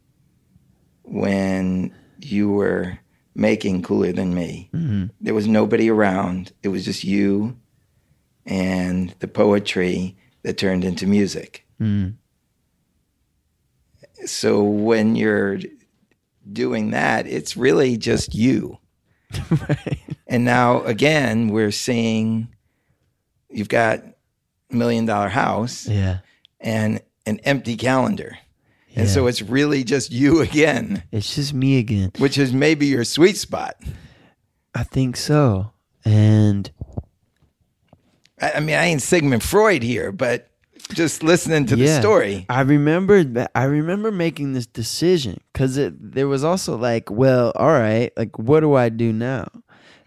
[1.03, 2.99] when you were
[3.36, 4.69] making Cooler Than Me.
[4.73, 5.09] Mhm.
[5.19, 6.53] There was nobody around.
[6.63, 7.57] It was just you
[8.45, 11.65] and the poetry that turned into music.
[11.81, 12.13] Mm.
[14.26, 15.59] So when you're
[16.51, 18.78] doing that, it's really just you.
[19.49, 22.47] right And now again, we're seeing
[23.49, 23.99] you've got
[24.71, 26.19] a million dollar house yeah
[26.59, 28.38] and an empty calendar.
[28.95, 29.13] And Yeah.
[29.13, 33.38] so it's really just you again, it's just me again which is maybe your sweet
[33.38, 33.76] spot.
[34.73, 35.71] i think so
[36.03, 36.71] and
[38.41, 40.49] I, I mean, I ain't Sigmund Freud here, but
[40.93, 42.45] just listening to the story.
[42.49, 47.51] I remember that I remember making this decision because it there was also like, well,
[47.55, 49.47] all right, like what do I do now?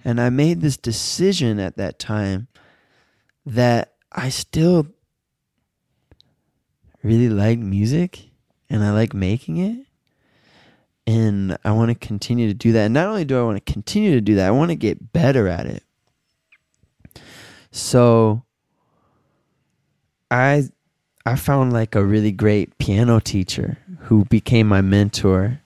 [0.04, 2.48] And I made this decision at that time
[3.44, 4.86] that I still
[7.02, 8.28] really like music
[8.70, 9.86] and I like making it.
[11.06, 12.84] And I want to continue to do that.
[12.84, 15.12] And not only do I want to continue to do that, I want to get
[15.12, 15.82] better at it.
[17.70, 18.44] So
[20.30, 20.64] I
[21.24, 25.60] I found like a really great piano teacher who became my mentor.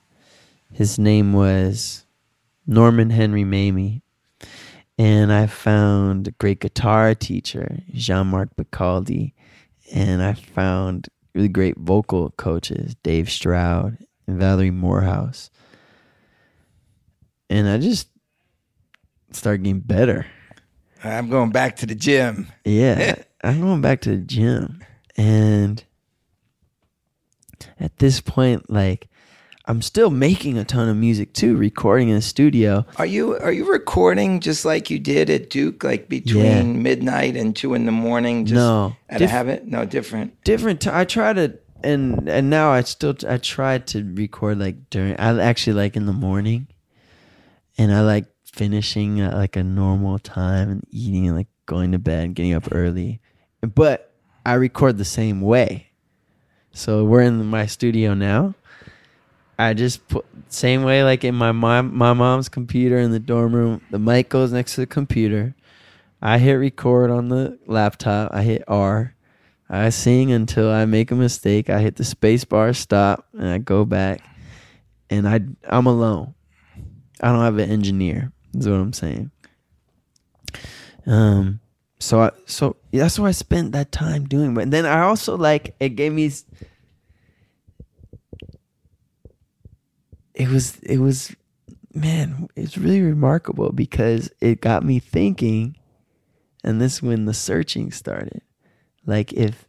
[0.73, 2.05] His name was
[2.67, 4.03] Norman Henry Mamie.
[4.99, 9.33] And I found a great guitar teacher, Jean Marc Bacaldi.
[9.93, 15.51] And I found really great vocal coaches, Dave Stroud and Valerie Morehouse.
[17.49, 18.09] And I just
[19.33, 20.27] started getting better.
[21.05, 22.47] I'm going back to the gym.
[22.65, 24.83] Yeah, I'm going back to the gym,
[25.17, 25.83] and
[27.81, 29.09] at this point, like,
[29.67, 32.85] I'm still making a ton of music too, recording in the studio.
[32.97, 36.63] Are you are you recording just like you did at Duke, like between Yeah.
[36.63, 38.45] midnight and two in the morning?
[38.45, 39.67] Just No, at a habit?
[39.67, 40.43] No, different.
[40.45, 40.81] different.
[40.81, 45.17] T- I try to, and and now I still I try to record like during.
[45.17, 46.67] I actually like in the morning,
[47.79, 51.99] and I like finishing at like a normal time and eating and like going to
[52.01, 53.21] bed, and getting up early.
[53.63, 54.13] But
[54.45, 55.89] I record the same way.
[56.73, 58.55] So we're in my studio now.
[59.59, 63.55] I just put same way like in my mom my mom's computer in the dorm
[63.55, 63.81] room.
[63.91, 65.55] The mic goes next to the computer.
[66.21, 68.33] I hit record on the laptop.
[68.35, 69.15] I hit R.
[69.71, 71.71] I sing until I make a mistake.
[71.71, 74.21] I hit the space bar, stop, and I go back.
[75.09, 76.35] And I I'm alone.
[77.21, 78.33] I don't have an engineer.
[78.55, 79.31] Is what I'm saying.
[81.07, 81.61] Um.
[82.03, 84.55] So I so that's what I spent that time doing.
[84.55, 86.33] But then I also like it gave me.
[90.35, 91.37] It was it was,
[91.95, 92.49] man.
[92.57, 95.77] It's really remarkable because it got me thinking,
[96.65, 98.43] and this is when the searching started
[99.07, 99.67] like if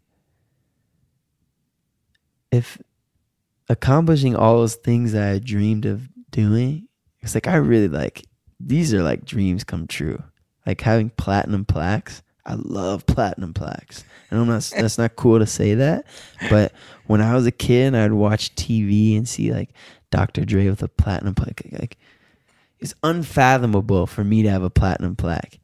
[2.51, 2.77] if
[3.69, 6.88] accomplishing all those things that I dreamed of doing,
[7.21, 8.25] it's like I really like
[8.59, 10.23] these are like dreams come true.
[10.66, 12.22] Like having platinum plaques.
[12.45, 14.03] I love platinum plaques.
[14.30, 16.05] And I'm not that's not cool to say that,
[16.49, 16.74] but
[17.07, 19.70] when I was a kid and I'd watch TV and see like
[20.11, 20.43] Dr.
[20.45, 21.61] Dre with a platinum plaque.
[21.72, 21.97] Like
[22.80, 25.59] it's unfathomable for me to have a platinum plaque.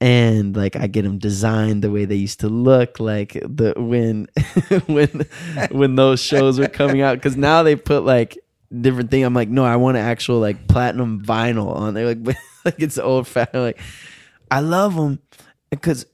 [0.00, 4.28] And like I get them designed the way they used to look, like the when
[4.86, 5.26] when
[5.70, 7.16] when those shows were coming out.
[7.16, 8.38] Because now they put like
[8.82, 9.24] different thing.
[9.24, 12.14] I'm like, no, I want an actual like platinum vinyl on there.
[12.14, 13.62] Like, like it's old fashioned.
[13.62, 13.80] Like,
[14.50, 15.20] I love them
[15.70, 16.06] because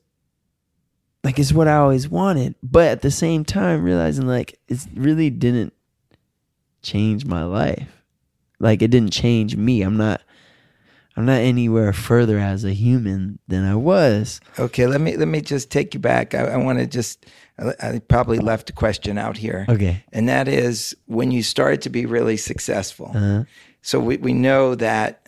[1.25, 2.55] like it's what I always wanted.
[2.63, 5.73] But at the same time, realizing like it really didn't
[6.83, 8.03] change my life.
[8.59, 9.83] Like it didn't change me.
[9.83, 10.23] I'm not.
[11.17, 14.41] I'm not anywhere further as a human than I was.
[14.59, 16.35] Okay, let me let me just take you back.
[16.35, 17.27] I, I want to just.
[17.59, 19.67] I, I probably left a question out here.
[19.69, 20.03] Okay.
[20.13, 23.13] and that is when you started to be really successful.
[23.15, 23.45] Uh,
[23.83, 25.27] So we, we know that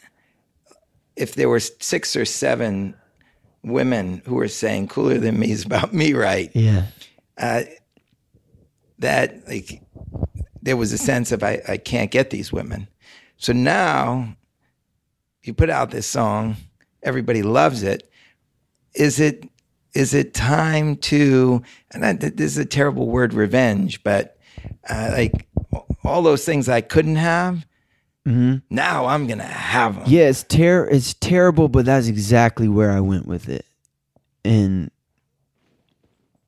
[1.16, 2.95] if there were six or seven
[3.62, 6.51] women who were saying cooler than me is about me, right?
[6.55, 6.87] yeah.
[7.37, 7.64] Uh,
[9.01, 9.82] that like
[10.62, 12.89] there was a sense of I, I can't get these women.
[13.37, 14.37] So now
[15.47, 16.57] you put out this song,
[17.03, 18.11] everybody loves it.
[18.95, 19.49] Is it
[19.95, 24.38] is it time to and I, this is a terrible word revenge, but
[24.88, 25.47] uh, like
[26.03, 27.66] all those things I couldn't have,
[28.26, 28.57] Mm-hmm.
[28.74, 30.05] now I'm gonna have them.
[30.07, 33.66] Yeah, it's ter- it's terrible, but that's exactly where I went with it.
[34.42, 34.90] And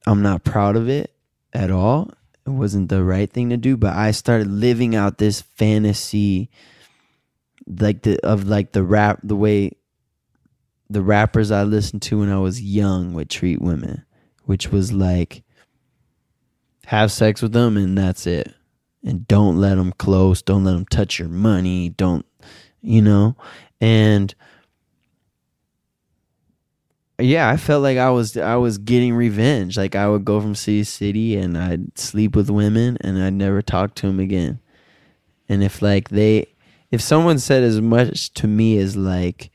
[0.06, 1.12] I'm not proud of it
[1.52, 2.10] at all.
[2.46, 6.48] It wasn't the right thing to do, but I started living out this fantasy
[7.66, 9.72] like the of like the rap the way
[10.88, 14.04] the rappers I listened to when I was young would treat women,
[14.44, 15.42] which was like
[16.86, 18.54] have sex with them and that's it.
[19.04, 22.26] And don't let them close, don't let them touch your money, don't
[22.82, 23.36] you know?
[23.80, 24.34] And
[27.18, 29.76] yeah, I felt like I was I was getting revenge.
[29.76, 33.32] Like I would go from city to city and I'd sleep with women and I'd
[33.32, 34.60] never talk to them again.
[35.48, 36.48] And if like they
[36.90, 39.50] if someone said as much to me as like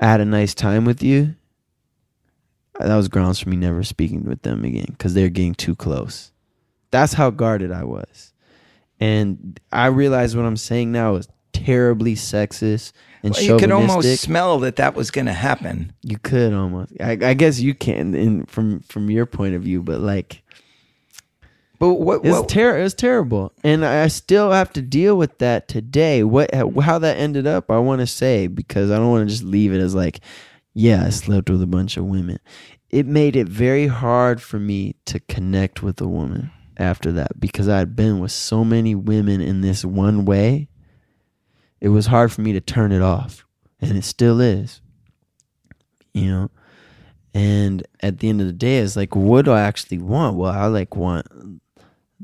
[0.00, 1.34] I had a nice time with you,
[2.78, 6.32] that was grounds for me never speaking with them again because they're getting too close.
[6.90, 8.32] That's how guarded I was.
[9.00, 14.20] And I realize what I'm saying now is terribly sexist and Well, you could almost
[14.20, 15.92] smell that that was gonna happen.
[16.02, 16.92] You could almost.
[17.00, 20.42] I, I guess you can, in from from your point of view, but like
[21.78, 22.24] But what?
[22.24, 26.24] it's what ter- It's terrible, and I still have to deal with that today.
[26.24, 29.44] What how that ended up, I want to say because I don't want to just
[29.44, 30.20] leave it as like,
[30.74, 32.40] yeah, I slept with a bunch of women.
[32.90, 37.68] It made it very hard for me to connect with a woman after that because
[37.68, 40.68] I had been with so many women in this one way.
[41.80, 43.46] It was hard for me to turn it off,
[43.80, 44.80] and it still is.
[46.12, 46.50] You know,
[47.34, 50.36] and at the end of the day, it's like, what do I actually want?
[50.36, 51.26] Well, I like want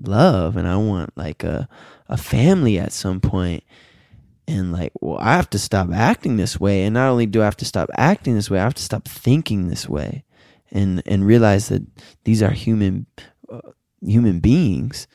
[0.03, 1.69] love and I want like a
[2.09, 3.65] a family at some point.
[4.47, 6.83] And like, well, I have to stop acting this way.
[6.85, 9.09] And not only do I have to stop acting this way, I have to stop
[9.09, 10.25] thinking this way,
[10.71, 11.83] and and realize that
[12.25, 13.07] these are human
[13.51, 13.61] uh,
[14.03, 15.07] human beings,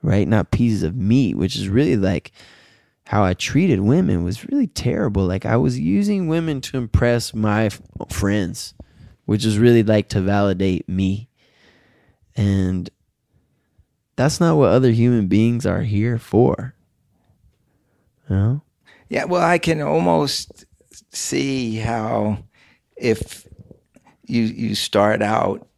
[0.00, 0.28] right?
[0.28, 2.30] Not pieces of meat, which is really like
[3.08, 5.24] how I treated women was really terrible.
[5.26, 8.74] Like I was using women to impress my f- friends,
[9.24, 11.30] which is really like to validate me.
[12.36, 12.88] And
[14.18, 16.74] that's not what other human beings are here for.
[18.28, 18.62] You know?
[19.08, 20.66] Yeah, well, I can almost
[21.10, 22.38] see how
[22.96, 23.46] if
[24.26, 25.68] you you start out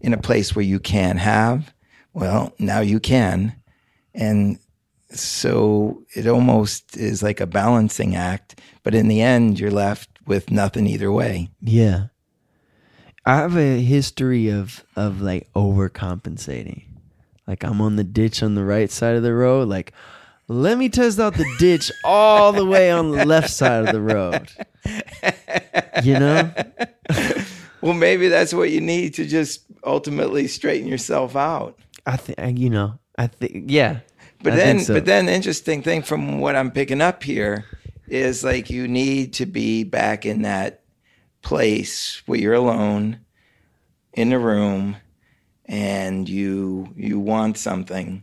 [0.00, 1.72] in a place where you can have,
[2.12, 3.54] well, now you can,
[4.12, 4.58] and
[5.10, 8.60] so it almost is like a balancing act.
[8.82, 11.50] But in the end, you're left with nothing either way.
[11.60, 12.06] Yeah.
[13.24, 16.82] I have a history of of like overcompensating.
[17.46, 19.92] Like I'm on the ditch on the right side of the road, like
[20.48, 24.00] let me test out the ditch all the way on the left side of the
[24.00, 24.50] road.
[26.02, 26.52] You know?
[27.86, 31.78] Well, maybe that's what you need to just ultimately straighten yourself out.
[32.04, 34.00] I think you know, I think yeah.
[34.42, 34.94] But I then, so.
[34.94, 37.64] but then, the interesting thing from what I'm picking up here
[38.08, 40.82] is like you need to be back in that
[41.42, 43.20] place where you're alone
[44.14, 44.96] in the room,
[45.66, 48.22] and you you want something,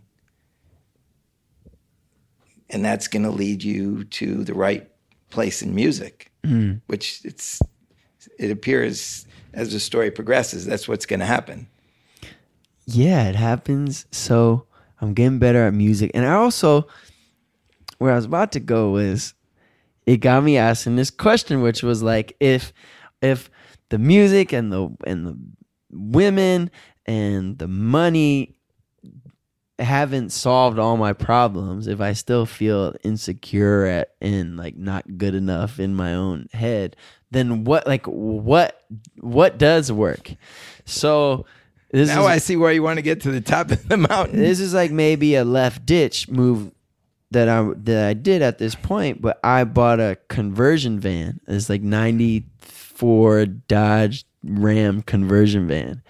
[2.69, 4.89] and that's going to lead you to the right
[5.29, 6.81] place in music, Mm.
[6.87, 7.61] which it's
[8.37, 11.67] it appears as the story progresses that's what's going to happen.
[12.85, 14.05] yeah, it happens.
[14.11, 14.65] So
[14.99, 16.11] I'm getting better at music.
[16.13, 16.87] And I also,
[17.99, 19.33] where I was about to go was,
[20.05, 22.73] it got me asking this question, which was like, if,
[23.21, 23.49] if
[23.89, 25.37] the music and the and the
[25.91, 26.69] women
[27.05, 28.55] and the money
[29.79, 35.35] haven't solved all my problems, if I still feel insecure at, and like not good
[35.35, 36.95] enough in my own head,
[37.31, 38.81] then what like what
[39.19, 40.35] what does work?
[40.85, 41.45] So
[41.91, 43.97] this now is I see where you want to get to the top of the
[43.97, 44.39] mountain.
[44.39, 46.71] this is like maybe a left ditch move
[47.31, 51.39] that I that I did at this point, but I bought a conversion van.
[51.47, 56.03] It's like '94 Dodge Ram conversion van,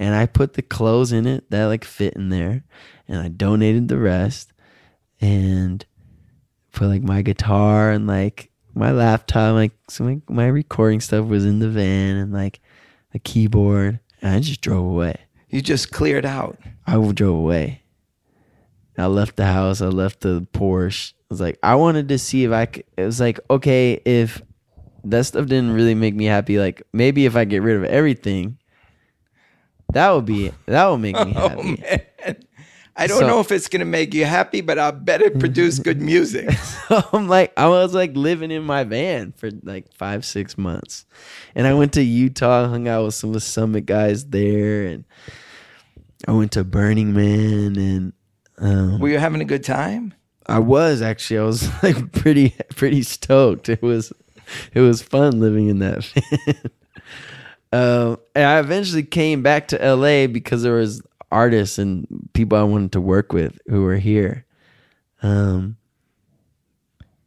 [0.00, 2.64] and I put the clothes in it that like fit in there,
[3.06, 4.52] and I donated the rest,
[5.20, 5.84] and
[6.72, 11.44] put like my guitar and like my laptop, like some like my recording stuff was
[11.44, 12.60] in the van, and like
[13.12, 15.16] a keyboard, and I just drove away.
[15.50, 16.58] You just cleared out.
[16.86, 17.82] I drove away.
[18.96, 19.80] I left the house.
[19.82, 21.12] I left the Porsche.
[21.12, 22.84] I was like, I wanted to see if I could.
[22.96, 24.40] It was like, okay, if
[25.04, 28.58] that stuff didn't really make me happy, like maybe if I get rid of everything,
[29.92, 31.76] that would be that would make me Oh happy.
[31.82, 32.36] man.
[32.96, 35.78] I don't So- know if it's gonna make you happy, but I bet it produce
[35.78, 36.50] good music.
[37.12, 41.06] I'm like, I was like living in my van for like five, six months,
[41.54, 45.04] and I went to Utah, hung out with some of the Summit guys there, and
[46.28, 48.12] I went to Burning Man, and
[48.58, 50.12] um, Were you having a good time?
[50.46, 51.38] I was actually.
[51.38, 53.68] I was like pretty pretty stoked.
[53.70, 54.12] It was
[54.74, 56.70] it was fun living in that van.
[57.72, 62.62] Um, and I eventually came back to LA because there was artists and people I
[62.64, 64.44] wanted to work with who were here.
[65.22, 65.76] Um,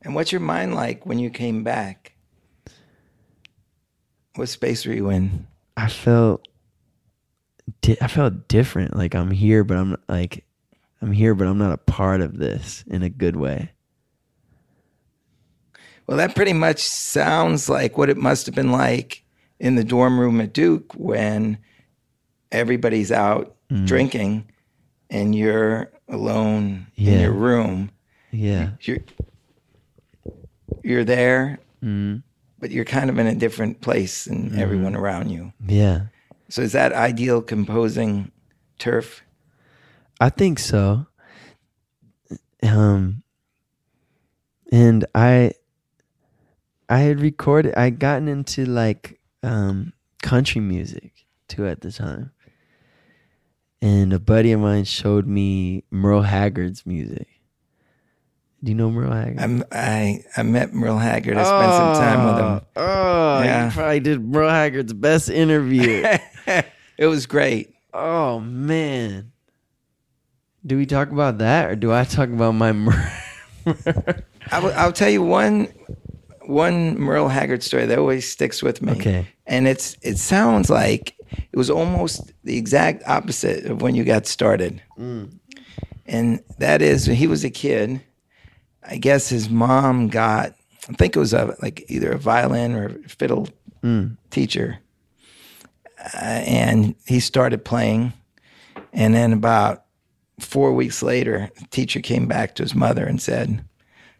[0.01, 2.13] And what's your mind like when you came back?
[4.35, 5.47] What space were you in?
[5.77, 6.47] I felt
[7.81, 8.95] di- I felt different.
[8.95, 10.43] Like I'm here, but I'm like
[11.01, 13.71] I'm here, but I'm not a part of this in a good way.
[16.07, 19.22] Well, that pretty much sounds like what it must have been like
[19.63, 21.57] in the dorm room at Duke when
[22.51, 23.87] everybody's out Mm.
[23.87, 24.45] drinking
[25.09, 27.89] and you're alone in your room.
[28.29, 28.71] Yeah.
[28.81, 28.99] You're
[30.83, 32.23] you're there, Mm.
[32.59, 35.53] but you're kind of in a different place than everyone around you.
[35.65, 36.07] Yeah.
[36.49, 38.31] So is that ideal composing
[38.79, 39.23] turf?
[40.19, 41.07] I think so.
[42.61, 43.23] Um
[44.71, 45.53] and I
[46.89, 52.31] I had recorded I had gotten into like um country music too at the time.
[53.81, 57.27] And a buddy of mine showed me Merle Haggard's music.
[58.63, 59.41] Do you know Merle Haggard?
[59.41, 61.35] I'm, I I met Merle Haggard.
[61.37, 62.67] I spent some time with him.
[62.77, 63.65] Oh, Yeah.
[63.65, 66.05] you probably did Merle Haggard's best interview.
[66.97, 67.73] it was great.
[67.93, 69.31] oh man.
[70.65, 72.95] Do we talk about that or do I talk about my Merle?
[74.49, 75.67] I will, I'll tell you one
[76.45, 78.93] one Merle Haggard story that always sticks with me.
[78.93, 79.27] Okay.
[79.45, 81.15] and it's it sounds like
[81.51, 84.81] it was almost the exact opposite of when you got started.
[86.05, 88.01] And that is when he was a kid.
[88.87, 90.53] I guess his mom got
[90.89, 93.47] I think it was a like either a violin or a fiddle
[94.29, 94.79] teacher,
[95.99, 98.13] uh, and he started playing.
[98.91, 99.85] And then about
[100.39, 103.63] four weeks later, the teacher came back to his mother and said,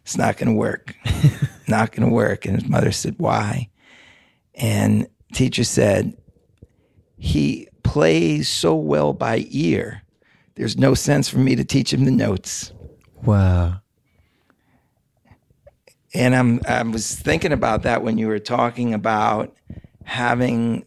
[0.04, 0.94] "It's not going to work.
[1.68, 3.68] not going to work." And his mother said, "Why?"
[4.54, 6.16] And teacher said,
[7.16, 10.02] "He plays so well by ear.
[10.54, 12.72] There's no sense for me to teach him the notes."
[13.24, 13.80] wow.
[16.12, 19.54] And I'm I was thinking about that when you were talking about
[20.04, 20.84] having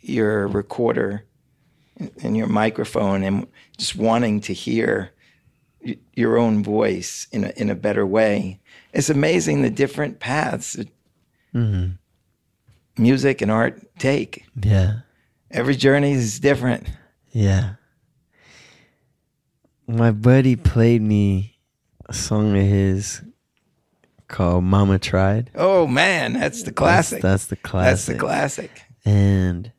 [0.00, 1.24] your recorder
[2.22, 3.46] and your microphone and
[3.78, 5.12] just wanting to hear
[6.14, 8.60] your own voice in a in a better way.
[8.92, 10.76] It's amazing the different paths
[11.54, 11.98] Mhm.
[12.98, 14.44] music and art take.
[14.62, 15.00] Yeah.
[15.50, 16.86] Every journey is different.
[17.30, 17.74] Yeah.
[19.86, 21.58] My buddy played me
[22.08, 23.22] a song of his
[24.28, 25.50] called Mama Tried.
[25.54, 27.20] Oh man, that's the classic.
[27.20, 27.88] That's, that's the classic.
[27.90, 28.82] That's the classic.
[29.04, 29.72] and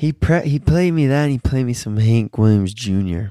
[0.00, 3.24] he pre- he played me that he played me some Hank Williams Jr.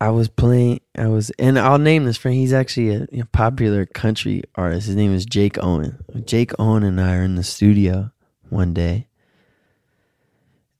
[0.00, 2.36] I was playing I was and I'll name this friend.
[2.36, 4.88] He's actually a, a popular country artist.
[4.88, 5.98] His name is Jake Owen.
[6.24, 8.10] Jake Owen and I are in the studio
[8.48, 9.06] one day.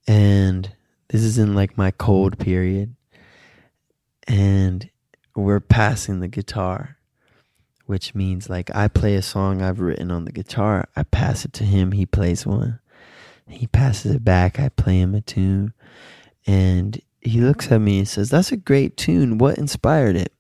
[0.09, 0.75] And
[1.11, 2.97] this is in like my cold period.
[4.27, 4.91] And
[5.37, 6.99] we're passing the guitar
[7.87, 11.53] which means like I play a song I've written on the guitar, I pass it
[11.55, 12.79] to him, he plays one.
[13.53, 15.73] He passes it back, I play him a tune,
[16.47, 19.39] and he looks at me and says, That's a great tune.
[19.39, 20.33] What inspired it?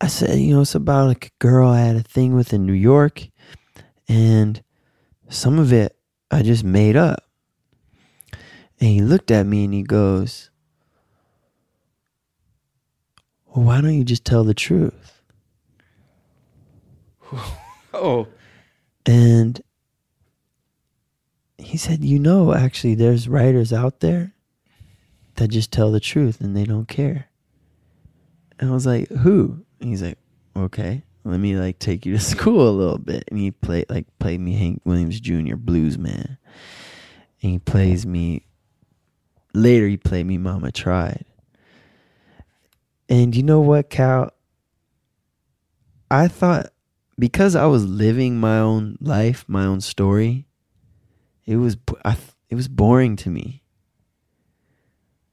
[0.00, 2.64] I said, You know, it's about like a girl I had a thing with in
[2.64, 3.28] New York,
[4.08, 4.62] and
[5.28, 5.96] some of it
[6.30, 7.24] I just made up.
[8.80, 10.50] And he looked at me and he goes,
[13.46, 15.22] Well, why don't you just tell the truth?
[17.92, 18.28] Oh,
[19.04, 19.60] And
[21.60, 24.34] he said, You know, actually, there's writers out there
[25.36, 27.28] that just tell the truth and they don't care.
[28.58, 29.64] And I was like, Who?
[29.80, 30.18] And he's like,
[30.56, 33.24] Okay, let me like take you to school a little bit.
[33.28, 35.56] And he played like played me Hank Williams Jr.
[35.56, 36.38] blues man.
[37.42, 38.46] And he plays me
[39.54, 41.24] later he played me Mama Tried.
[43.08, 44.30] And you know what, Cal?
[46.10, 46.72] I thought
[47.18, 50.46] because I was living my own life, my own story,
[51.50, 52.16] it was I,
[52.48, 53.64] it was boring to me.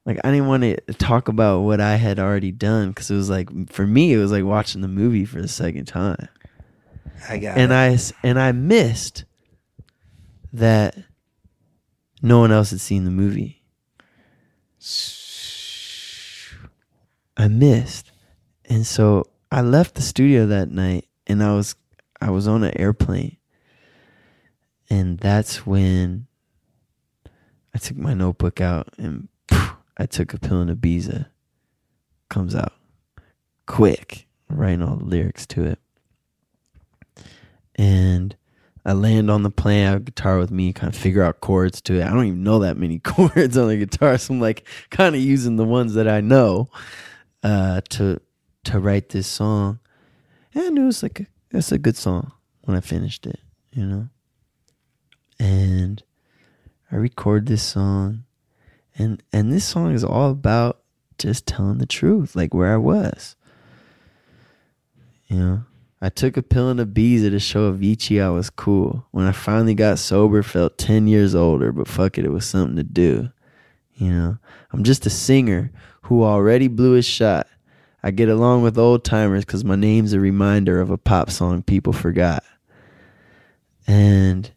[0.04, 3.30] Like I didn't want to talk about what I had already done because it was
[3.30, 6.28] like for me it was like watching the movie for the second time,
[7.28, 7.74] I got and it.
[7.74, 9.26] I and I missed
[10.52, 10.96] that
[12.20, 13.62] no one else had seen the movie.
[17.36, 18.10] I missed.
[18.64, 21.76] And so I left the studio that night and I was
[22.20, 23.37] I was on an airplane.
[24.90, 26.26] And that's when
[27.74, 29.28] I took my notebook out and
[29.96, 31.26] I took a pill and Ibiza.
[32.30, 32.72] Comes out
[33.66, 35.78] quick, writing all the lyrics to it.
[37.76, 38.36] And
[38.84, 41.40] I land on the plane, I have a guitar with me, kind of figure out
[41.40, 42.04] chords to it.
[42.04, 45.20] I don't even know that many chords on the guitar, so I'm like kind of
[45.20, 46.68] using the ones that I know
[47.42, 48.20] uh, to
[48.64, 49.78] to write this song.
[50.54, 52.32] And it was like a, it's a good song
[52.62, 53.40] when I finished it,
[53.72, 54.08] you know.
[55.38, 56.02] And
[56.90, 58.24] I record this song,
[58.96, 60.80] and and this song is all about
[61.18, 63.36] just telling the truth, like where I was.
[65.26, 65.64] You know,
[66.00, 69.06] I took a pill and a Ibiza to show of Avicii I was cool.
[69.10, 72.76] When I finally got sober, felt ten years older, but fuck it, it was something
[72.76, 73.30] to do.
[73.94, 74.38] You know,
[74.72, 75.70] I'm just a singer
[76.02, 77.46] who already blew his shot.
[78.02, 81.62] I get along with old timers because my name's a reminder of a pop song
[81.62, 82.44] people forgot.
[83.86, 84.50] And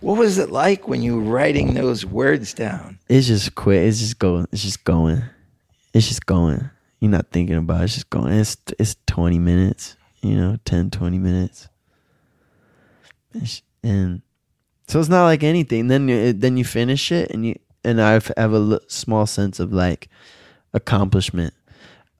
[0.00, 2.98] What was it like when you were writing those words down?
[3.08, 3.80] it's just quick.
[3.80, 4.46] It's just going.
[4.52, 5.22] It's just going.
[5.92, 6.70] It's just going.
[7.00, 7.84] You're not thinking about it.
[7.84, 8.32] It's just going.
[8.32, 9.96] It's it's 20 minutes.
[10.22, 11.68] You know, 10, 20 minutes.
[13.82, 14.22] And
[14.86, 15.88] so it's not like anything.
[15.88, 19.72] Then you, then you finish it, and you and I have a small sense of
[19.72, 20.08] like
[20.74, 21.54] accomplishment,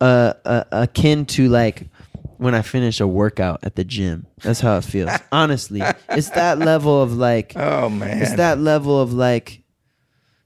[0.01, 1.89] uh, uh, akin to like
[2.41, 4.27] when I finish a workout at the gym.
[4.43, 5.11] That's how it feels.
[5.33, 9.63] Honestly, it's that level of like Oh man, it's that level of like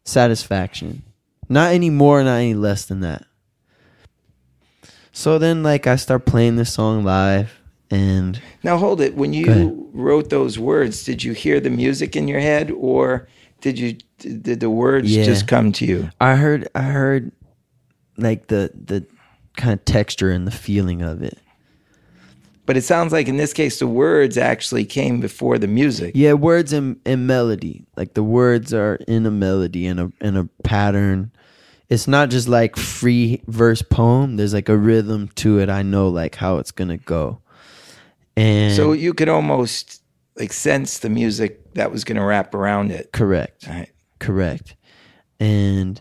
[0.05, 1.03] satisfaction.
[1.49, 3.25] Not any more, not any less than that.
[5.13, 7.61] So then like I start playing this song live
[7.91, 9.15] and Now hold it.
[9.15, 13.29] When you wrote those words, did you hear the music in your head, or
[13.61, 15.25] did you did the words Yeah.
[15.25, 16.11] just come to you?
[16.21, 17.31] I heard I heard
[18.17, 19.07] like the the
[19.57, 21.39] kind of texture and the feeling of it.
[22.67, 26.13] But it sounds like in this case, the words actually came before the music.
[26.15, 27.85] Yeah, words and, and melody.
[27.97, 31.31] Like the words are in a melody and a in a pattern.
[31.91, 34.37] It's not just like free verse poem.
[34.37, 35.69] There's like a rhythm to it.
[35.69, 37.41] I know like how it's gonna go.
[38.37, 40.03] And So you could almost
[40.37, 43.13] like sense the music that was going to wrap around it.
[43.13, 43.67] correct.
[43.69, 43.91] Right.
[44.19, 44.75] Correct.
[45.39, 46.01] And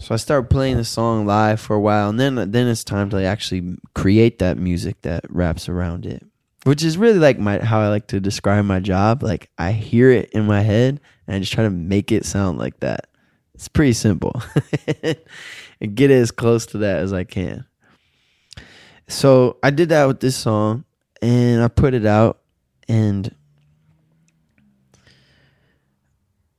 [0.00, 3.10] so I started playing the song live for a while, and then then it's time
[3.10, 6.24] to like actually create that music that wraps around it,
[6.64, 9.22] which is really like my how I like to describe my job.
[9.22, 12.56] Like I hear it in my head, and I just try to make it sound
[12.58, 13.08] like that.
[13.54, 14.42] It's pretty simple,
[15.02, 17.66] and get as close to that as I can.
[19.06, 20.84] So I did that with this song,
[21.20, 22.40] and I put it out,
[22.88, 23.34] and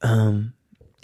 [0.04, 0.54] um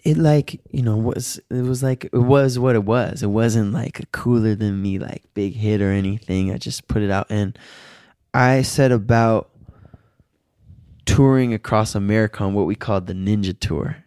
[0.08, 3.22] it like you know was it was like it was what it was.
[3.24, 6.52] It wasn't like a cooler than me like big hit or anything.
[6.54, 7.28] I just put it out.
[7.30, 7.58] And
[8.34, 9.50] i set about
[11.06, 13.98] touring across america on what we called the ninja tour.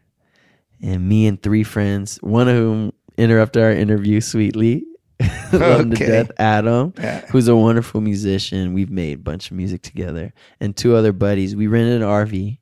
[0.83, 4.85] And me and three friends one of whom interrupted our interview sweetly
[5.53, 7.27] love him to death adam Yeah.
[7.31, 8.73] who's a wonderful musician.
[8.73, 10.33] We've made a bunch of music together.
[10.61, 11.55] And two other buddies.
[11.57, 12.59] We rented an rv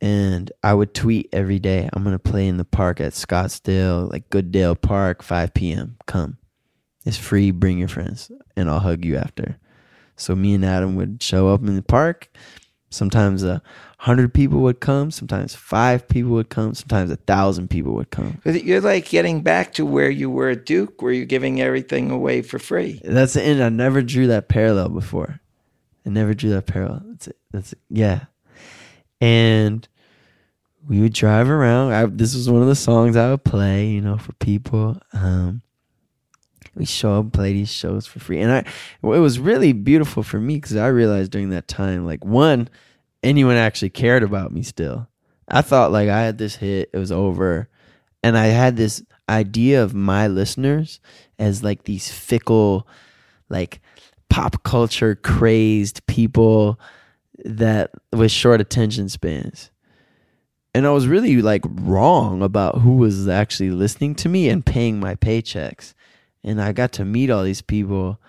[0.00, 1.88] and I would tweet every day.
[1.92, 5.96] I'm gonna play in the park at Scottsdale, like Gooddale Park, 5 p.m.
[6.06, 6.38] Come,
[7.04, 7.50] it's free.
[7.50, 9.58] Bring your friends, and I'll hug you after.
[10.16, 12.30] So me and Adam would show up in the park.
[12.90, 13.62] Sometimes a
[13.98, 15.10] hundred people would come.
[15.10, 16.74] Sometimes five people would come.
[16.74, 18.40] Sometimes a thousand people would come.
[18.44, 22.10] But you're like getting back to where you were at Duke, where you're giving everything
[22.10, 23.00] away for free.
[23.04, 23.62] That's the end.
[23.62, 25.40] I never drew that parallel before.
[26.06, 27.02] I never drew that parallel.
[27.06, 27.36] That's it.
[27.50, 27.80] That's it.
[27.90, 28.24] Yeah.
[29.20, 29.86] And
[30.86, 31.92] we would drive around.
[31.92, 34.98] I, this was one of the songs I would play, you know, for people.
[35.12, 35.62] Um,
[36.74, 38.58] we show up, play these shows for free, and I.
[38.58, 42.68] It was really beautiful for me because I realized during that time, like one,
[43.22, 45.08] anyone actually cared about me still.
[45.48, 47.68] I thought like I had this hit, it was over,
[48.22, 51.00] and I had this idea of my listeners
[51.38, 52.86] as like these fickle,
[53.48, 53.80] like
[54.28, 56.78] pop culture crazed people
[57.44, 59.70] that with short attention spans.
[60.74, 65.00] And I was really like wrong about who was actually listening to me and paying
[65.00, 65.94] my paychecks.
[66.44, 68.20] And I got to meet all these people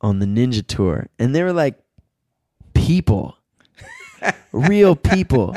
[0.00, 1.08] on the Ninja Tour.
[1.18, 1.78] And they were like
[2.72, 3.36] people,
[4.52, 5.54] real people,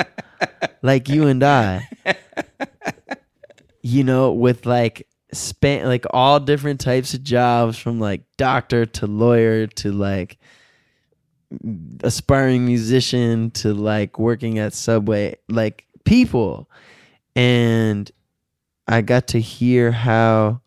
[0.82, 1.88] like you and I.
[3.82, 9.08] You know, with like span like all different types of jobs from like doctor to
[9.08, 10.38] lawyer to like
[12.04, 16.70] aspiring musician to like working at Subway, like people.
[17.36, 18.12] And
[18.88, 20.62] I got to hear how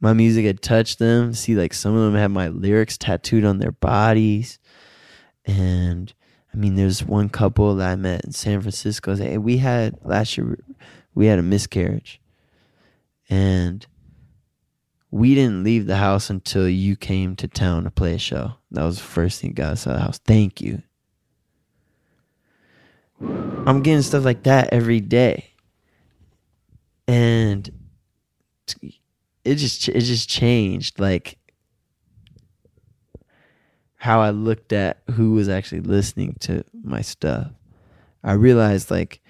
[0.00, 1.32] my music had touched them.
[1.32, 4.58] See, like some of them had my lyrics tattooed on their bodies.
[5.46, 6.12] And
[6.52, 9.16] I mean, there's one couple that I met in San Francisco.
[9.16, 10.58] Hey, we had last year,
[11.14, 12.20] we had a miscarriage.
[13.28, 13.86] And
[15.14, 18.54] we didn't leave the house until you came to town to play a show.
[18.72, 20.18] That was the first thing got us out of the house.
[20.18, 20.82] Thank you.
[23.20, 25.52] I'm getting stuff like that every day.
[27.06, 27.70] And
[29.44, 31.38] it just it just changed like
[33.94, 37.52] how I looked at who was actually listening to my stuff.
[38.24, 39.20] I realized like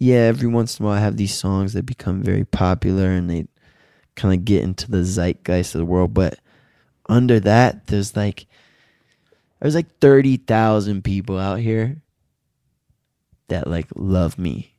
[0.00, 3.28] yeah, every once in a while I have these songs that become very popular and
[3.28, 3.46] they
[4.18, 6.38] kind of get into the zeitgeist of the world, but
[7.08, 8.46] under that there's like
[9.60, 12.02] there's like 30,000 people out here
[13.48, 14.74] that like love me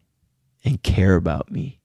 [0.64, 1.80] and care about me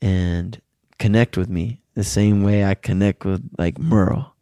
[0.00, 0.60] and
[0.98, 4.34] connect with me the same way I connect with like Merle.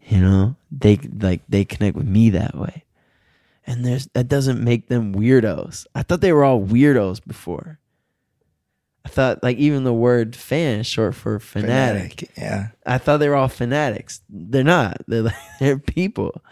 [0.00, 2.84] You know, they like they connect with me that way.
[3.66, 5.86] And there's that doesn't make them weirdos.
[5.94, 7.78] I thought they were all weirdos before.
[9.04, 12.20] I thought like even the word fan is short for fanatic.
[12.20, 12.68] Fanatic, Yeah.
[12.86, 14.22] I thought they were all fanatics.
[14.30, 14.96] They're not.
[15.06, 16.42] They're like, they're people.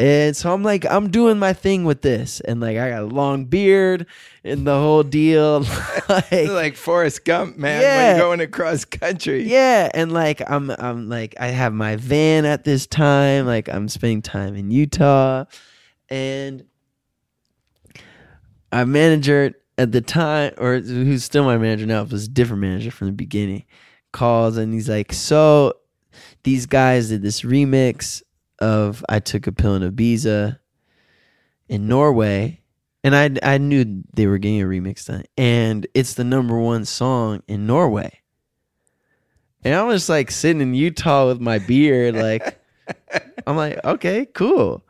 [0.00, 3.06] And so I'm like, I'm doing my thing with this, and like I got a
[3.06, 4.06] long beard
[4.42, 5.60] and the whole deal.
[6.08, 8.12] like, like Forrest Gump, man, Yeah.
[8.14, 9.42] when going across country.
[9.42, 13.44] yeah, and like I'm I'm like I have my van at this time.
[13.46, 15.44] Like I'm spending time in Utah,
[16.08, 16.64] and
[18.72, 22.90] our manager at the time, or who's still my manager now, was a different manager
[22.90, 23.64] from the beginning,
[24.12, 25.74] calls and he's like, "So
[26.42, 28.22] these guys did this remix
[28.58, 30.58] of I took a pill in Ibiza
[31.68, 32.60] in Norway."
[33.04, 35.24] And I, I knew they were getting a remix done.
[35.36, 38.20] And it's the number one song in Norway.
[39.64, 42.60] And I was like sitting in Utah with my beard, like
[43.46, 44.84] I'm like, okay, cool.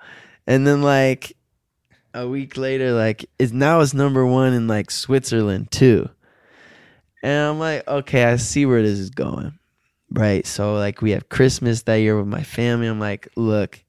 [0.47, 1.37] And then like
[2.15, 6.09] a week later, like it's now it's number one in like Switzerland too.
[7.23, 9.59] And I'm like, okay, I see where this is going.
[10.11, 10.47] Right.
[10.47, 12.87] So like we have Christmas that year with my family.
[12.87, 13.83] I'm like, look,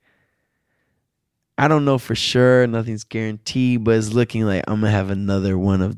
[1.57, 5.57] I don't know for sure, nothing's guaranteed, but it's looking like I'm gonna have another
[5.57, 5.97] one of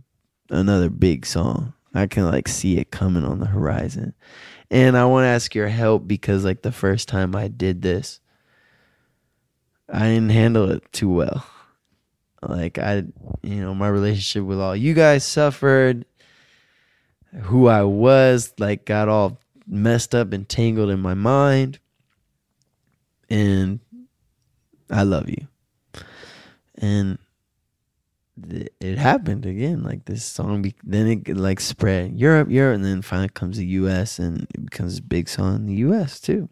[0.49, 1.73] another big song.
[1.93, 4.13] I can like see it coming on the horizon.
[4.69, 8.19] And I want to ask your help because like the first time I did this,
[9.87, 11.45] I didn't handle it too well.
[12.49, 13.03] Like I,
[13.41, 16.05] you know, my relationship with all you guys suffered.
[17.43, 21.79] Who I was like got all messed up and tangled in my mind.
[23.29, 23.79] And
[24.89, 25.47] I love you.
[26.75, 27.17] And
[28.79, 29.83] it happened again.
[29.83, 33.65] Like this song, be- then it like spread Europe, Europe, and then finally comes the
[33.65, 34.19] U.S.
[34.19, 36.19] and it becomes a big song in the U.S.
[36.19, 36.49] too.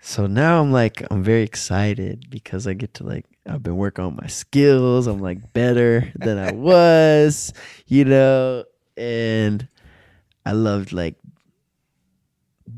[0.00, 4.04] So now I'm like I'm very excited because I get to like I've been working
[4.04, 5.06] on my skills.
[5.06, 7.52] I'm like better than I was,
[7.86, 8.64] you know,
[8.96, 9.66] and
[10.46, 11.16] I loved like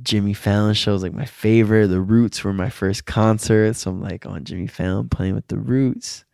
[0.02, 1.88] Jimmy Fallon shows like my favorite.
[1.88, 5.58] The Roots were my first concert, so I'm like on Jimmy Fallon playing with the
[5.58, 6.24] Roots,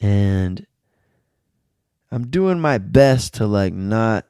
[0.00, 0.66] and
[2.10, 4.26] I'm doing my best to like not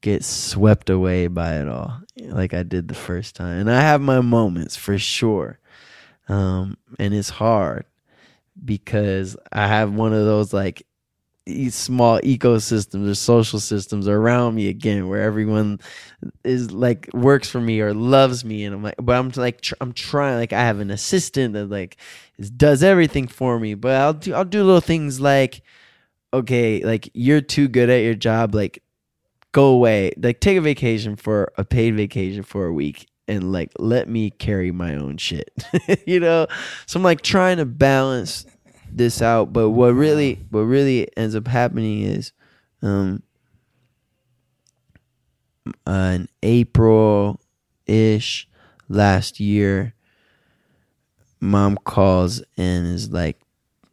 [0.00, 3.60] get swept away by it all, like I did the first time.
[3.60, 5.58] And I have my moments for sure,
[6.28, 7.84] um, and it's hard
[8.64, 10.86] because I have one of those like
[11.70, 15.80] small ecosystems or social systems around me again where everyone
[16.44, 18.64] is like works for me or loves me.
[18.64, 21.68] And I'm like but I'm like tr- I'm trying like I have an assistant that
[21.68, 21.96] like
[22.38, 23.74] is, does everything for me.
[23.74, 25.62] But I'll do I'll do little things like
[26.32, 28.82] okay, like you're too good at your job, like
[29.52, 30.12] go away.
[30.16, 34.30] Like take a vacation for a paid vacation for a week and like let me
[34.30, 35.50] carry my own shit.
[36.06, 36.46] you know?
[36.86, 38.46] So I'm like trying to balance
[38.90, 42.32] this out, but what really what really ends up happening is
[42.82, 43.22] um
[45.86, 47.40] uh, April
[47.86, 48.48] ish
[48.88, 49.94] last year
[51.42, 53.38] mom calls and is like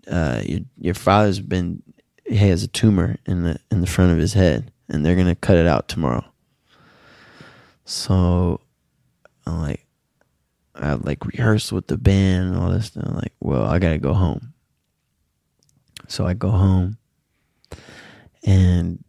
[0.09, 1.81] uh, your your father's been
[2.25, 5.35] he has a tumor in the in the front of his head and they're gonna
[5.35, 6.23] cut it out tomorrow.
[7.85, 8.61] So
[9.49, 9.85] I'm like
[10.75, 13.97] I like rehearsed with the band and all this and I'm like, well, I gotta
[13.97, 14.53] go home.
[16.07, 16.97] So I go home
[18.45, 19.03] and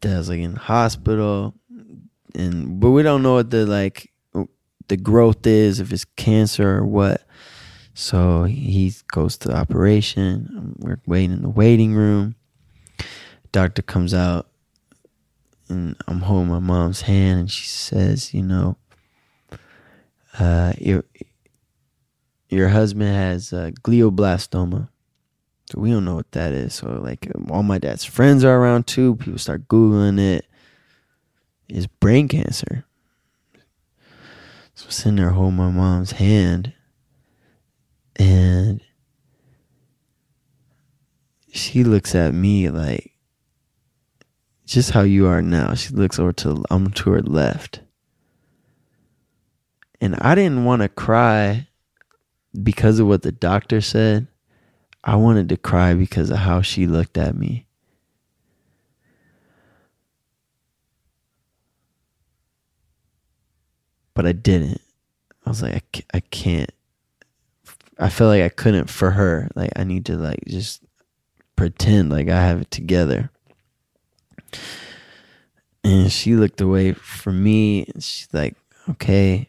[0.00, 1.54] dad's like in the hospital
[2.34, 4.10] and but we don't know what the like
[4.88, 7.26] the growth is, if it's cancer or what.
[7.94, 10.74] So he goes to the operation.
[10.78, 12.34] We're waiting in the waiting room.
[13.52, 14.48] Doctor comes out,
[15.68, 18.76] and I'm holding my mom's hand, and she says, "You know,
[20.38, 21.04] uh, your
[22.48, 24.88] your husband has uh, glioblastoma."
[25.70, 26.74] So we don't know what that is.
[26.74, 29.16] So like all my dad's friends are around too.
[29.16, 30.46] People start googling it.
[31.68, 32.84] It's brain cancer.
[34.74, 36.74] So I'm sitting there holding my mom's hand
[38.16, 38.80] and
[41.52, 43.12] she looks at me like
[44.66, 45.74] just how you are now.
[45.74, 47.80] She looks over to I'm to her left.
[50.00, 51.68] And I didn't want to cry
[52.62, 54.26] because of what the doctor said.
[55.02, 57.66] I wanted to cry because of how she looked at me.
[64.14, 64.80] But I didn't.
[65.44, 65.74] I was like,
[66.14, 66.70] I, I can't.
[67.98, 69.48] I felt like I couldn't for her.
[69.54, 70.82] Like I need to like just
[71.56, 73.30] pretend like I have it together.
[75.82, 78.56] And she looked away from me and she's like,
[78.88, 79.48] okay.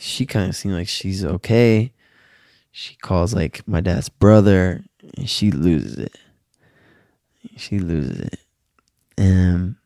[0.00, 1.92] She kind of seemed like she's okay.
[2.72, 4.82] She calls like my dad's brother
[5.14, 6.16] and she loses it.
[7.58, 8.40] She loses it.
[9.18, 9.76] And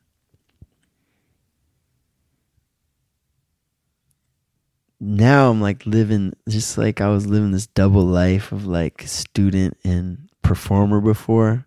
[5.00, 9.76] now I'm like living just like I was living this double life of like student
[9.82, 11.66] and performer before.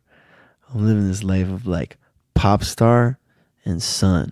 [0.74, 1.98] I'm living this life of like
[2.34, 3.20] pop star
[3.66, 4.32] and son.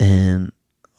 [0.00, 0.50] And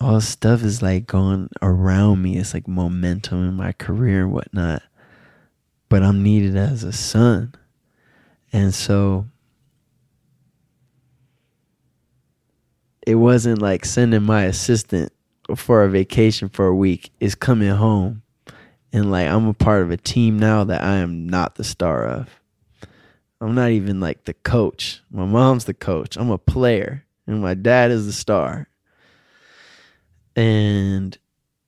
[0.05, 2.37] all this stuff is like going around me.
[2.37, 4.83] It's like momentum in my career and whatnot.
[5.89, 7.55] But I'm needed as a son.
[8.53, 9.25] And so
[13.07, 15.11] it wasn't like sending my assistant
[15.55, 18.23] for a vacation for a week it's coming home
[18.91, 22.05] and like I'm a part of a team now that I am not the star
[22.05, 22.29] of.
[23.41, 25.01] I'm not even like the coach.
[25.11, 26.15] My mom's the coach.
[26.15, 28.69] I'm a player and my dad is the star.
[30.35, 31.17] And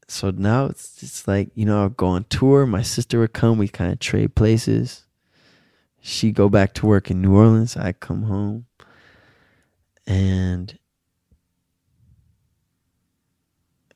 [0.07, 3.57] so now it's it's like, you know, I'll go on tour, my sister would come,
[3.57, 5.05] we kind of trade places.
[6.01, 8.65] She go back to work in New Orleans, I come home.
[10.05, 10.77] And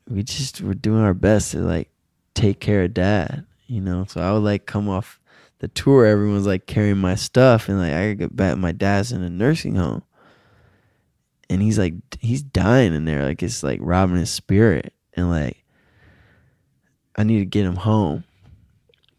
[0.10, 1.89] we just were doing our best to like
[2.34, 4.06] take care of dad, you know.
[4.07, 5.19] So I would like come off
[5.60, 8.57] the tour, everyone's like carrying my stuff, and like I get back.
[8.57, 10.03] My dad's in a nursing home,
[11.52, 15.64] and he's like he's dying in there, like it's like robbing his spirit, and like
[17.18, 18.23] I need to get him home,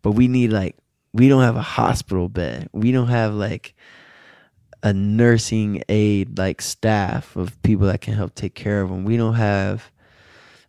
[0.00, 0.76] but we need like
[1.12, 3.74] we don't have a hospital bed, we don't have like
[4.82, 9.04] a nursing aid like staff of people that can help take care of him.
[9.04, 9.90] We don't have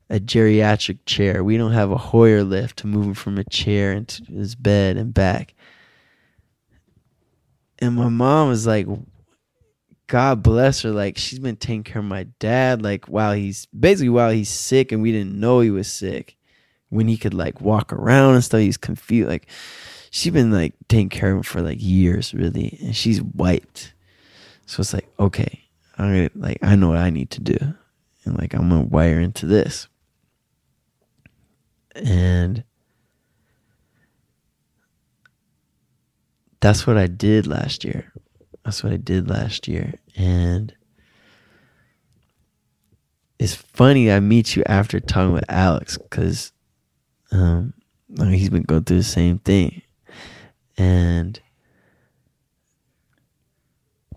[0.10, 1.45] a geriatric chair.
[1.45, 4.98] We don't have a Hoyer lift to move him from a chair into his bed
[4.98, 5.56] and back.
[7.80, 8.85] And my mom was like,
[10.07, 10.91] God bless her.
[10.91, 14.91] Like she's been taking care of my dad, like while he's basically while he's sick
[14.91, 16.38] and we didn't know he was sick.
[16.89, 19.30] When he could like walk around and stuff, he's confused.
[19.30, 19.47] Like
[20.11, 22.77] she's been like taking care of him for like years, really.
[22.81, 23.93] And she's wiped.
[24.67, 25.63] So it's like, okay,
[25.97, 27.57] I'm gonna like I know what I need to do.
[28.25, 29.88] And like I'm gonna wire into this
[31.95, 32.63] and
[36.59, 38.11] that's what I did last year.
[38.64, 39.95] That's what I did last year.
[40.15, 40.73] And
[43.40, 46.53] it's funny I meet you after talking with Alex because
[47.31, 47.73] um,
[48.18, 49.81] he's been going through the same thing.
[50.77, 51.40] And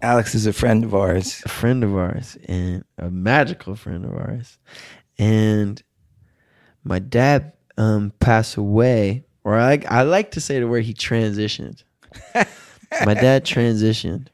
[0.01, 1.43] Alex is a friend of ours.
[1.45, 4.59] A friend of ours and a magical friend of ours.
[5.19, 5.83] And
[6.85, 11.83] my dad um, pass away, or I, I like to say to where he transitioned.
[13.05, 14.29] my dad transitioned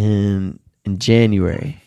[0.00, 1.80] in in January.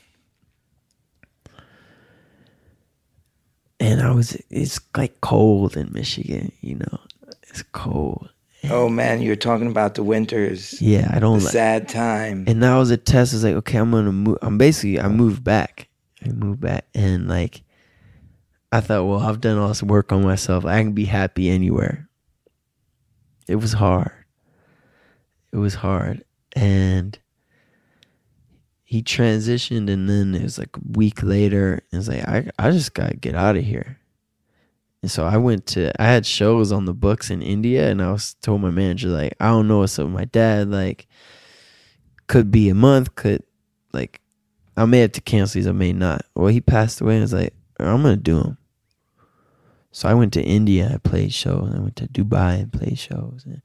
[3.80, 7.00] And I was it's like cold in Michigan, you know.
[7.50, 8.30] It's cold.
[8.70, 10.82] Oh man, you're talking about the winters.
[10.82, 12.46] Yeah, I don't like sad time.
[12.48, 13.34] and that was a test.
[13.34, 14.38] It's like, okay, I'm gonna move.
[14.42, 15.90] I'm basically, I moved back.
[16.26, 17.64] I moved back, and like,
[18.72, 20.64] I thought, well, I've done all this work on myself.
[20.64, 22.08] I can be happy anywhere.
[23.50, 24.14] It was hard.
[25.52, 26.24] It was hard,
[26.56, 27.20] and
[28.94, 31.82] he transitioned, and then it was like a week later.
[31.92, 33.98] And it's like, I, I just gotta get out of here.
[35.02, 38.12] And so I went to, I had shows on the books in India, and I
[38.12, 41.08] was told my manager like, I don't know what's up with my dad, like
[42.28, 43.42] could be a month, could
[43.94, 44.22] like
[44.78, 46.24] I may have to cancel these, I may not.
[46.36, 48.60] Well, he passed away and I was like, I'm gonna do them.
[49.92, 53.42] So I went to India, I played shows, I went to Dubai and played shows.
[53.48, 53.64] And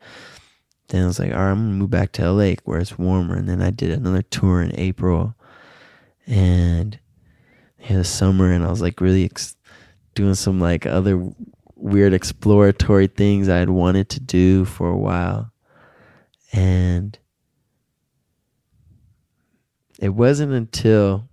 [0.89, 3.37] then I was like, all right, I'm gonna move back to LA where it's warmer.
[3.37, 5.35] And then I did another tour in April
[6.27, 6.99] and
[7.79, 9.57] in the summer and I was like really ex-
[10.15, 11.31] doing some like other
[11.77, 15.53] weird exploratory things I had wanted to do for a while.
[16.53, 17.19] And
[19.99, 21.29] it wasn't until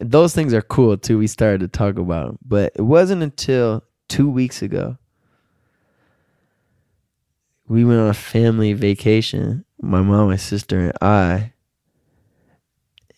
[0.00, 1.18] those things are cool too.
[1.18, 4.96] We started to talk about them, but it wasn't until two weeks ago
[7.70, 9.64] we went on a family vacation.
[9.80, 11.52] My mom, my sister, and I.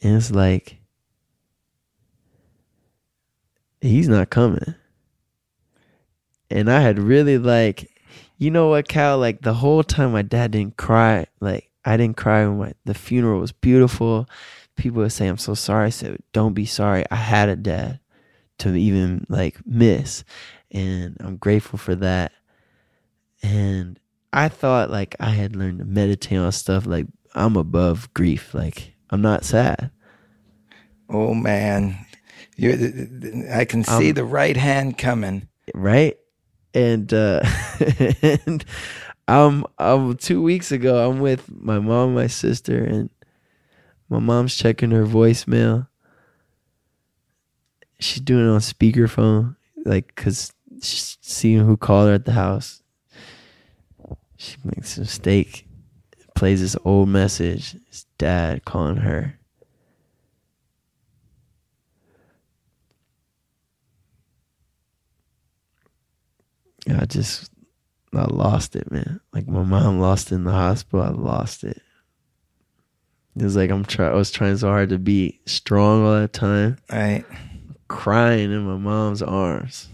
[0.02, 0.76] And it's like
[3.80, 4.74] he's not coming.
[6.50, 7.90] And I had really like,
[8.36, 9.16] you know what, Cal?
[9.16, 11.24] Like the whole time, my dad didn't cry.
[11.40, 14.28] Like I didn't cry when my, the funeral was beautiful.
[14.76, 17.06] People would say, "I'm so sorry." I said, "Don't be sorry.
[17.10, 18.00] I had a dad
[18.58, 20.24] to even like miss,
[20.70, 22.32] and I'm grateful for that."
[23.42, 23.98] And
[24.32, 26.86] I thought like I had learned to meditate on stuff.
[26.86, 28.54] Like I'm above grief.
[28.54, 29.90] Like I'm not sad.
[31.08, 31.98] Oh man,
[32.56, 32.74] you're.
[33.52, 35.48] I can see Um, the right hand coming.
[35.74, 36.16] right?
[36.74, 37.42] And uh
[38.22, 38.64] and
[39.28, 43.10] um um two weeks ago I'm with my mom, my sister, and
[44.08, 45.88] my mom's checking her voicemail.
[48.00, 52.81] She's doing it on speakerphone, like cause she's seeing who called her at the house.
[54.42, 55.68] She makes a mistake,
[56.34, 57.76] plays this old message.
[57.86, 59.38] It's dad calling her.
[66.90, 67.50] I just
[68.14, 69.20] I lost it, man.
[69.32, 71.02] Like my mom lost in the hospital.
[71.02, 71.80] I lost it.
[73.36, 74.08] It was like I'm try.
[74.08, 77.24] I was trying so hard to be strong all that time, Right.
[77.88, 79.88] crying in my mom's arms.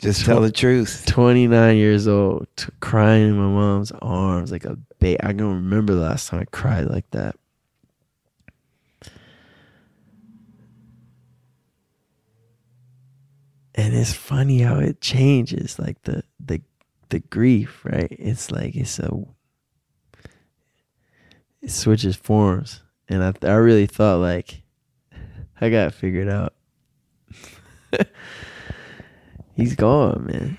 [0.00, 1.04] Just tell the truth.
[1.06, 5.22] 29 years old, t- crying in my mom's arms like a baby.
[5.22, 7.36] I can remember the last time I cried like that.
[13.74, 16.62] And it's funny how it changes, like the the
[17.10, 18.08] the grief, right?
[18.10, 19.10] It's like it's a
[21.60, 24.62] it switches forms, and I I really thought like
[25.60, 26.54] I got it figured out.
[29.60, 30.58] he's gone, man,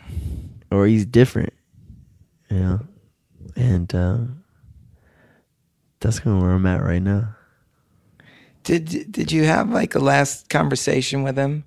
[0.71, 1.53] or he's different,
[2.49, 2.79] you know,
[3.55, 4.43] and um,
[5.99, 7.35] that's kind of where I'm at right now.
[8.63, 11.63] Did Did you have like a last conversation with him,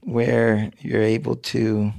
[0.00, 1.92] where you're able to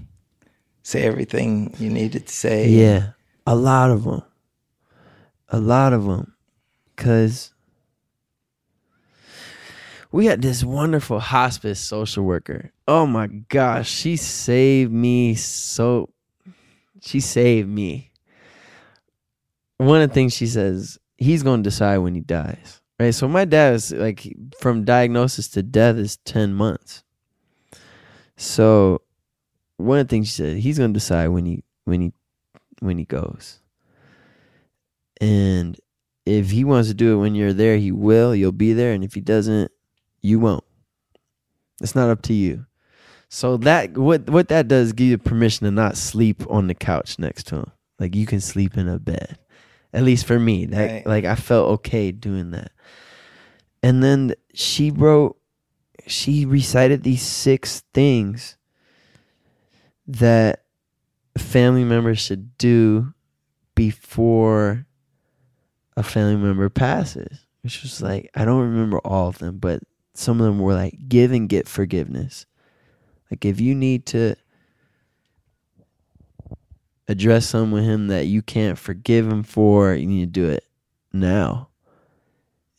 [0.84, 2.69] say everything you needed to say?
[2.69, 3.13] Yeah,
[3.47, 4.22] a lot of them,
[5.49, 6.35] a lot of them,
[6.95, 7.55] because
[10.15, 12.71] we had this wonderful hospice social worker.
[12.87, 16.09] Oh my gosh, she saved me so.
[17.01, 18.13] She saved me.
[19.75, 22.79] One of the things she says, he's going to decide when he dies.
[22.97, 23.13] Right.
[23.13, 27.03] So my dad is like, from diagnosis to death is 10 months.
[28.37, 29.01] So
[29.75, 32.13] one of the things she said, he's going to decide when he, when he,
[32.79, 33.59] when he goes.
[35.19, 35.77] And
[36.25, 38.33] if he wants to do it when you're there, he will.
[38.33, 38.93] You'll be there.
[38.93, 39.73] And if he doesn't,
[40.26, 40.64] you won't.
[41.81, 42.65] It's not up to you.
[43.30, 47.19] So that what what that does give you permission to not sleep on the couch
[47.19, 47.72] next to him.
[47.99, 49.38] Like you can sleep in a bed.
[49.93, 50.65] At least for me.
[50.65, 51.07] That Right.
[51.07, 52.72] like I felt okay doing that.
[53.84, 55.38] And then she wrote
[56.07, 58.57] she recited these six things
[60.07, 60.64] that
[61.38, 63.14] family members should do
[63.73, 64.85] before
[65.97, 67.45] a family member passes.
[67.64, 69.81] Which was like I don't remember all of them, but
[70.17, 72.45] some of them were like give and get forgiveness.
[73.29, 74.35] Like if you need to
[77.07, 80.65] address something with him that you can't forgive him for, you need to do it
[81.13, 81.69] now.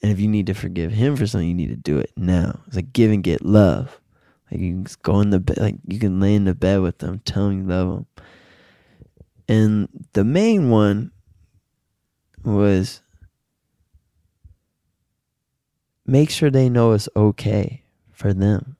[0.03, 2.61] And if you need to forgive him for something, you need to do it now.
[2.67, 4.01] It's like give and get love.
[4.51, 6.99] Like you can go in the bed, like you can lay in the bed with
[6.99, 8.07] them, tell them you love them.
[9.49, 11.13] And the main one
[12.45, 13.03] was
[16.07, 18.77] make sure they know it's okay for them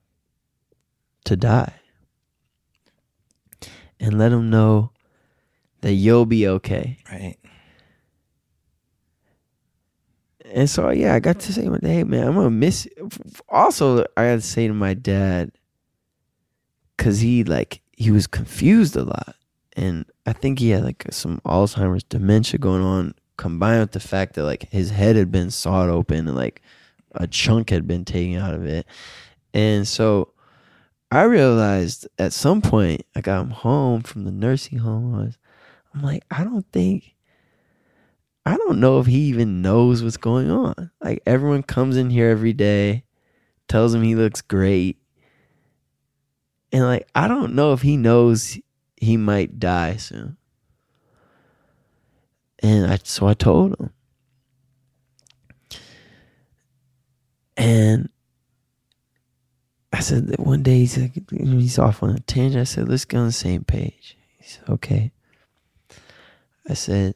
[1.25, 1.75] to die.
[3.99, 4.91] And let them know
[5.81, 6.99] that you'll be okay.
[7.11, 7.37] Right.
[10.53, 12.89] And so yeah, I got to say, hey man, I'm gonna miss.
[13.49, 15.51] Also, I got to say to my dad,
[16.99, 19.35] cause he like he was confused a lot,
[19.77, 24.35] and I think he had like some Alzheimer's dementia going on, combined with the fact
[24.35, 26.63] that like his head had been sawed open and like
[27.17, 28.87] a chunk had been taken out of it,
[29.55, 30.33] and so
[31.11, 35.15] I realized at some point I got him home from the nursing home.
[35.15, 35.39] I was,
[35.95, 37.17] I'm like, I don't think
[38.47, 40.93] I don't know if he even knows what's going on.
[41.03, 43.03] Like everyone comes in here every day,
[43.67, 44.99] tells him he looks great.
[46.71, 48.57] And like I don't know if he knows
[48.97, 50.37] he might die soon.
[52.61, 53.93] And I so I told him.
[57.57, 58.09] And
[59.93, 62.61] I said that one day he's like he's off on a tangent.
[62.61, 64.17] I said, let's get on the same page.
[64.39, 65.13] He said, okay.
[66.69, 67.15] I said,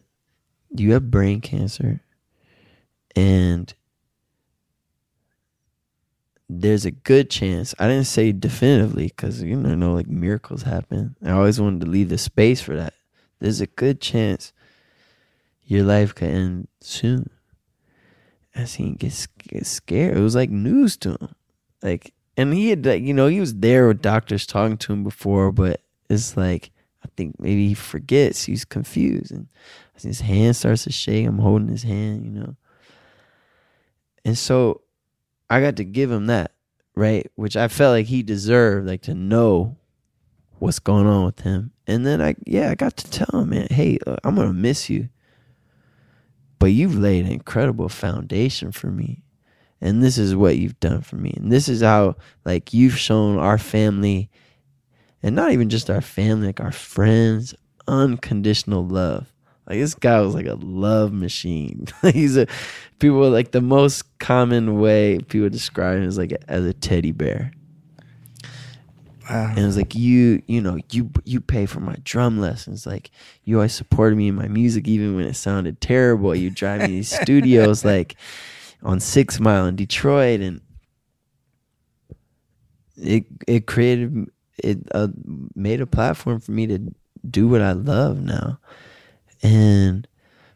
[0.74, 2.00] you have brain cancer
[3.16, 3.74] and
[6.48, 11.16] there's a good chance i didn't say definitively because you know, know like miracles happen
[11.24, 12.94] i always wanted to leave the space for that
[13.40, 14.52] there's a good chance
[15.64, 17.28] your life could end soon
[18.68, 21.34] seen get, get scared it was like news to him
[21.82, 25.02] like and he had like you know he was there with doctors talking to him
[25.02, 26.70] before but it's like
[27.04, 29.48] i think maybe he forgets he's confused and
[30.02, 31.26] his hand starts to shake.
[31.26, 32.56] I'm holding his hand, you know.
[34.24, 34.82] And so
[35.48, 36.52] I got to give him that,
[36.94, 37.30] right?
[37.36, 39.76] Which I felt like he deserved, like to know
[40.58, 41.72] what's going on with him.
[41.86, 44.90] And then I, yeah, I got to tell him, man, hey, uh, I'm to miss
[44.90, 45.08] you.
[46.60, 49.24] But you've laid an incredible foundation for me.
[49.80, 51.32] And this is what you've done for me.
[51.36, 52.14] And this is how,
[52.44, 54.30] like, you've shown our family,
[55.22, 57.54] and not even just our family, like our friends,
[57.88, 59.32] unconditional love.
[59.66, 61.86] Like this guy was like a love machine.
[62.12, 62.46] He's a
[62.98, 67.52] people like the most common way people describe him is like as a teddy bear.
[69.30, 69.50] Wow.
[69.50, 72.84] And it was like you, you know, you you pay for my drum lessons.
[72.84, 73.12] Like
[73.44, 76.34] you always supported me in my music, even when it sounded terrible.
[76.34, 78.16] You drive me to these studios, like
[78.82, 80.60] on Six Mile in Detroit, and
[82.96, 84.26] it it created
[84.58, 85.08] it uh,
[85.54, 86.92] made a platform for me to
[87.28, 88.58] do what I love now.
[89.44, 90.08] And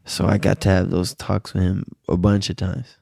[0.05, 2.97] so I got to have those talks with him a bunch of times,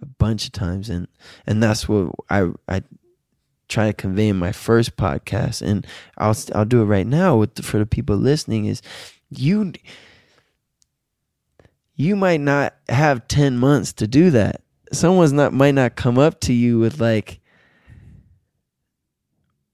[0.00, 1.06] a bunch of times, and
[1.46, 2.82] and that's what I I
[3.72, 5.86] try to convey in my first podcast, and
[6.18, 8.82] I'll I'll do it right now with the, for the people listening is
[9.30, 9.72] you
[11.94, 14.62] you might not have 10 months to do that.
[14.92, 17.40] Someone's not might not come up to you with like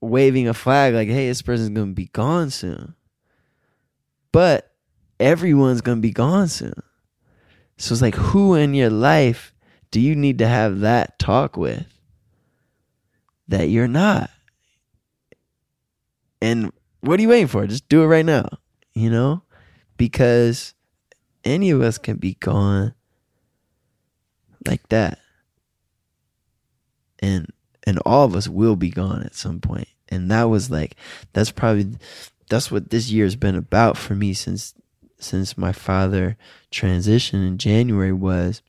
[0.01, 2.95] waving a flag like hey this person's gonna be gone soon.
[4.31, 4.73] But
[5.19, 6.83] everyone's gonna be gone soon.
[7.79, 9.55] So it's like, who in your life
[9.91, 11.98] do you need to have that talk with
[13.49, 14.31] that you're not?
[16.41, 17.67] And what are you waiting for?
[17.67, 18.49] Just do it right now,
[18.95, 19.43] you know?
[19.97, 20.75] Because
[21.45, 22.95] any of us can be gone
[24.67, 25.19] like that.
[27.21, 27.53] And
[27.87, 29.89] and all of us will be gone at some point.
[30.09, 30.95] And that was like
[31.33, 31.97] that's probably
[32.49, 34.75] that's what this year's been about for me since
[35.19, 36.37] since my father
[36.71, 38.63] transitioned in January was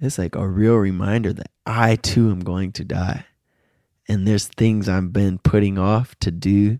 [0.00, 3.26] it's like a real reminder that I too am going to die.
[4.08, 6.78] And there's things I've been putting off to do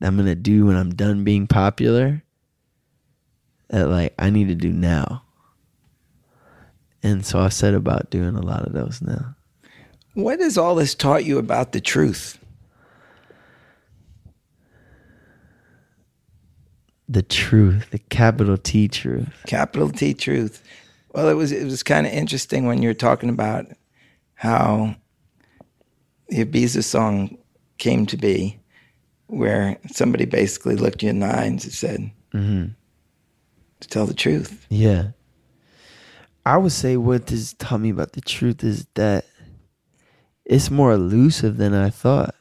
[0.00, 2.22] that I'm going to do when I'm done being popular
[3.68, 5.22] that like I need to do now.
[7.02, 9.36] And so I set about doing a lot of those now.
[10.14, 12.38] What has all this taught you about the truth?
[17.08, 19.28] the truth, the capital T truth.
[19.46, 20.62] Capital T truth.
[21.14, 23.66] Well, it was it was kind of interesting when you were talking about
[24.34, 24.96] how
[26.28, 27.38] the Ibiza song
[27.78, 28.58] came to be,
[29.28, 32.66] where somebody basically looked you in the eyes and said, Mm-hmm.
[33.78, 35.10] "To tell the truth." Yeah.
[36.44, 39.24] I would say what this taught me about the truth is that
[40.44, 42.34] it's more elusive than I thought.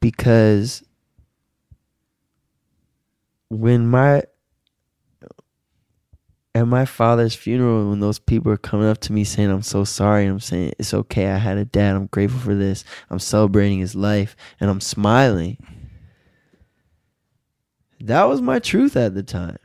[0.00, 0.84] Because
[3.50, 4.22] when my
[6.54, 9.84] at my father's funeral when those people are coming up to me saying i'm so
[9.84, 13.18] sorry and i'm saying it's okay i had a dad i'm grateful for this i'm
[13.18, 15.56] celebrating his life and i'm smiling
[18.00, 19.58] that was my truth at the time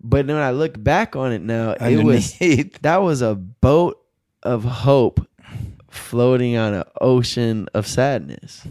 [0.00, 2.38] but when i look back on it now it was
[2.82, 4.00] that was a boat
[4.42, 5.26] of hope
[5.96, 8.66] floating on an ocean of sadness.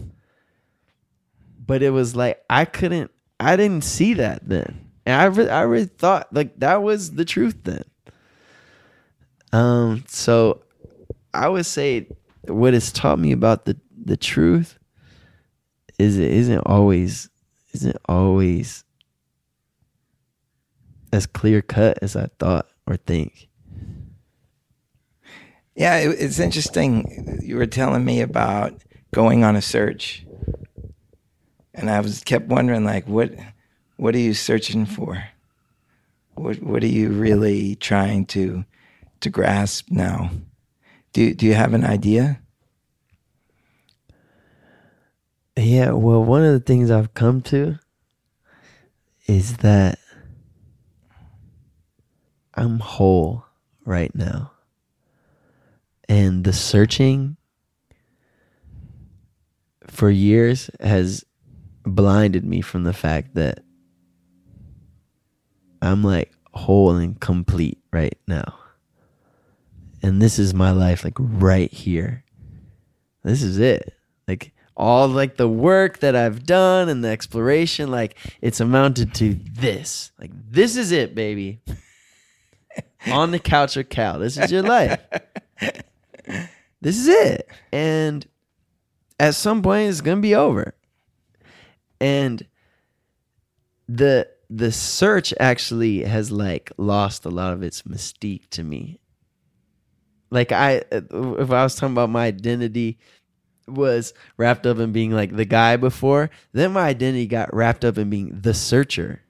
[1.64, 4.85] But it was like I couldn't I didn't see that then.
[5.06, 7.84] And I really I really thought like that was the truth then.
[9.52, 10.62] Um so
[11.32, 12.08] I would say
[12.46, 14.78] what it's taught me about the the truth
[15.98, 17.30] is it isn't always
[17.72, 18.84] isn't always
[21.12, 23.48] as clear cut as I thought or think.
[25.74, 27.38] Yeah, it, it's interesting.
[27.42, 28.74] You were telling me about
[29.14, 30.24] going on a search,
[31.74, 33.32] and I was kept wondering, like, what,
[33.96, 35.24] what are you searching for?
[36.34, 38.64] What, what are you really trying to,
[39.20, 40.30] to grasp now?
[41.12, 42.40] Do, do you have an idea?
[45.56, 47.78] Yeah, well, one of the things I've come to
[49.26, 49.98] is that
[52.54, 53.46] I'm whole
[53.86, 54.52] right now.
[56.08, 57.38] And the searching
[59.86, 61.24] for years has
[61.84, 63.60] blinded me from the fact that
[65.82, 68.58] I'm like whole and complete right now.
[70.02, 72.24] And this is my life like right here.
[73.22, 73.94] This is it.
[74.28, 79.34] Like all like the work that I've done and the exploration like it's amounted to
[79.34, 80.12] this.
[80.18, 81.60] Like this is it, baby.
[83.06, 84.18] On the couch or cow.
[84.18, 85.00] This is your life.
[86.80, 87.48] this is it.
[87.72, 88.26] And
[89.18, 90.74] at some point it's gonna be over.
[92.00, 92.46] And
[93.88, 99.00] the the search actually has like lost a lot of its mystique to me.
[100.30, 102.98] Like I if I was talking about my identity
[103.66, 107.98] was wrapped up in being like the guy before, then my identity got wrapped up
[107.98, 109.22] in being the searcher.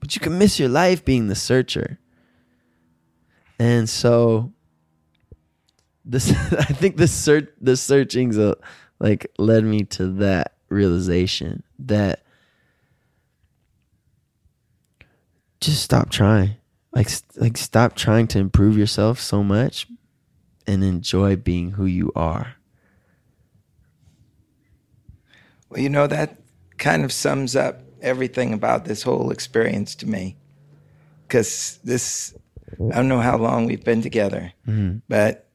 [0.00, 1.98] But you can miss your life being the searcher.
[3.58, 4.52] And so
[6.04, 8.54] this I think the search the searchings uh,
[9.00, 12.22] like led me to that realization that
[15.66, 16.56] just stop trying.
[16.92, 19.86] Like like stop trying to improve yourself so much
[20.66, 22.56] and enjoy being who you are.
[25.68, 26.36] Well, you know, that
[26.78, 30.36] kind of sums up everything about this whole experience to me.
[31.26, 32.34] Because this,
[32.80, 34.98] I don't know how long we've been together, mm-hmm.
[35.08, 35.48] but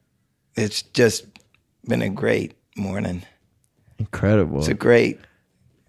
[0.55, 1.25] it's just
[1.87, 3.23] been a great morning.
[3.97, 4.59] Incredible.
[4.59, 5.19] It's a great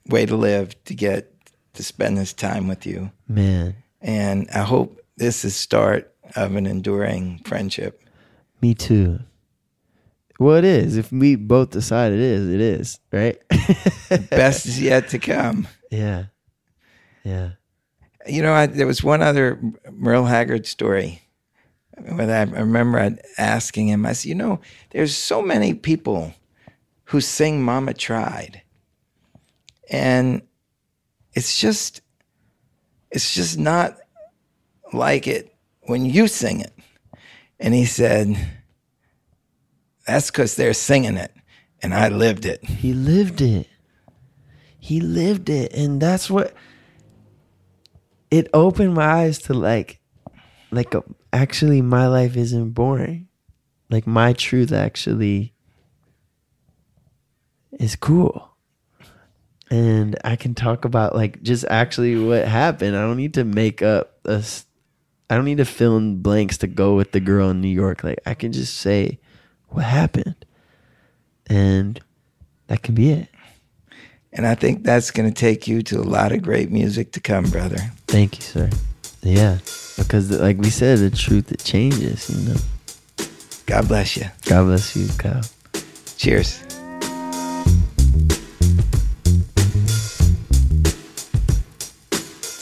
[0.07, 1.33] way to live to get
[1.75, 3.11] to spend this time with you.
[3.27, 8.03] Man, And I hope this is start of an enduring friendship.
[8.61, 9.21] me too.
[10.39, 10.97] Well, it is.
[10.97, 13.41] If we both decide it is, it is, right?
[14.31, 15.69] Best is yet to come.
[15.91, 16.25] Yeah.
[17.23, 17.53] Yeah.
[18.27, 19.61] You know, I, there was one other
[19.91, 21.23] Merle Haggard story
[21.97, 24.61] where I remember asking him, I said, you know,
[24.91, 26.35] there's so many people
[27.05, 28.63] who sing Mama Tried.
[29.91, 30.43] And
[31.35, 32.01] it's just,
[33.13, 33.99] it's just not
[34.93, 36.73] like it when you sing it.
[37.61, 38.35] And he said,
[40.07, 41.33] that's because they're singing it
[41.83, 42.65] and I lived it.
[42.65, 43.69] He lived it.
[44.79, 45.73] He lived it.
[45.75, 46.55] And that's what
[48.31, 50.01] it opened my eyes to like
[50.71, 51.03] like uh,
[51.33, 53.29] actually my life isn't boring.
[53.91, 55.53] Like my truth actually
[57.79, 58.52] is cool.
[59.73, 62.95] And I can talk about like just actually what happened.
[62.95, 64.45] I don't need to make up a
[65.31, 68.05] I don't need to fill in blanks to go with the girl in New York.
[68.05, 69.19] Like I can just say
[69.69, 70.45] what happened.
[71.47, 71.99] And
[72.67, 73.29] that can be it.
[74.35, 77.21] And I think that's going to take you to a lot of great music to
[77.21, 77.79] come, brother.
[78.07, 78.71] Thank you, sir.
[79.23, 79.57] Yeah,
[79.97, 82.29] because like we said, the truth it changes.
[82.29, 82.61] You know.
[83.65, 84.27] God bless you.
[84.45, 85.41] God bless you, Cal.
[86.19, 86.72] Cheers.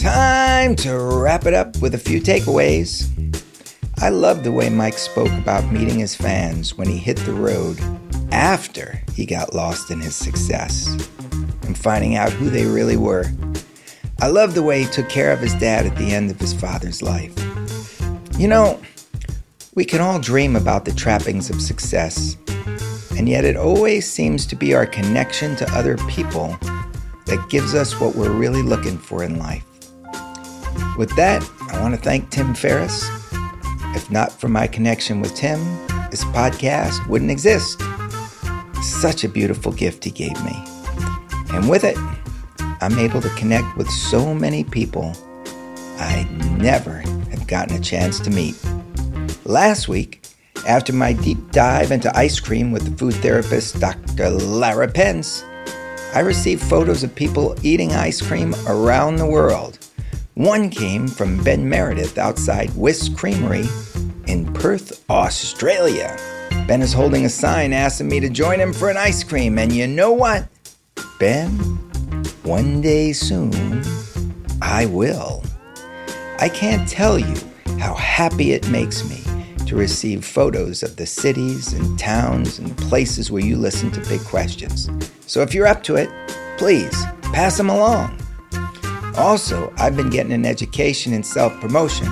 [0.00, 3.06] Time to wrap it up with a few takeaways.
[3.98, 7.78] I love the way Mike spoke about meeting his fans when he hit the road
[8.32, 10.86] after he got lost in his success
[11.64, 13.26] and finding out who they really were.
[14.22, 16.54] I love the way he took care of his dad at the end of his
[16.54, 17.34] father's life.
[18.38, 18.80] You know,
[19.74, 22.38] we can all dream about the trappings of success,
[23.18, 26.56] and yet it always seems to be our connection to other people
[27.26, 29.69] that gives us what we're really looking for in life.
[30.96, 33.08] With that, I want to thank Tim Ferriss.
[33.94, 35.58] If not for my connection with Tim,
[36.10, 37.80] this podcast wouldn't exist.
[38.82, 40.64] Such a beautiful gift he gave me.
[41.52, 41.96] And with it,
[42.80, 45.14] I'm able to connect with so many people
[45.98, 46.26] I
[46.58, 46.98] never
[47.30, 48.56] have gotten a chance to meet.
[49.44, 50.22] Last week,
[50.66, 54.30] after my deep dive into ice cream with the food therapist Dr.
[54.30, 55.44] Lara Pence,
[56.14, 59.79] I received photos of people eating ice cream around the world.
[60.34, 63.66] One came from Ben Meredith outside Whisk Creamery
[64.28, 66.16] in Perth, Australia.
[66.68, 69.72] Ben is holding a sign asking me to join him for an ice cream, and
[69.72, 70.46] you know what?
[71.18, 71.50] Ben,
[72.44, 73.82] one day soon,
[74.62, 75.42] I will.
[76.38, 77.34] I can't tell you
[77.80, 79.20] how happy it makes me
[79.66, 84.20] to receive photos of the cities and towns and places where you listen to big
[84.20, 84.88] questions.
[85.26, 86.08] So if you're up to it,
[86.56, 88.16] please pass them along.
[89.16, 92.08] Also, I've been getting an education in self promotion,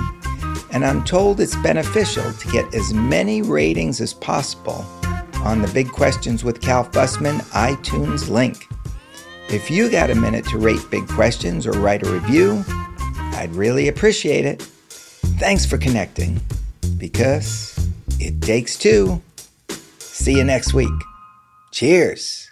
[0.71, 4.85] and I'm told it's beneficial to get as many ratings as possible
[5.43, 8.67] on the Big Questions with Cal Fussman iTunes link.
[9.49, 12.63] If you got a minute to rate Big Questions or write a review,
[13.33, 14.61] I'd really appreciate it.
[15.39, 16.39] Thanks for connecting,
[16.97, 17.89] because
[18.19, 19.21] it takes two.
[19.97, 20.91] See you next week.
[21.71, 22.51] Cheers.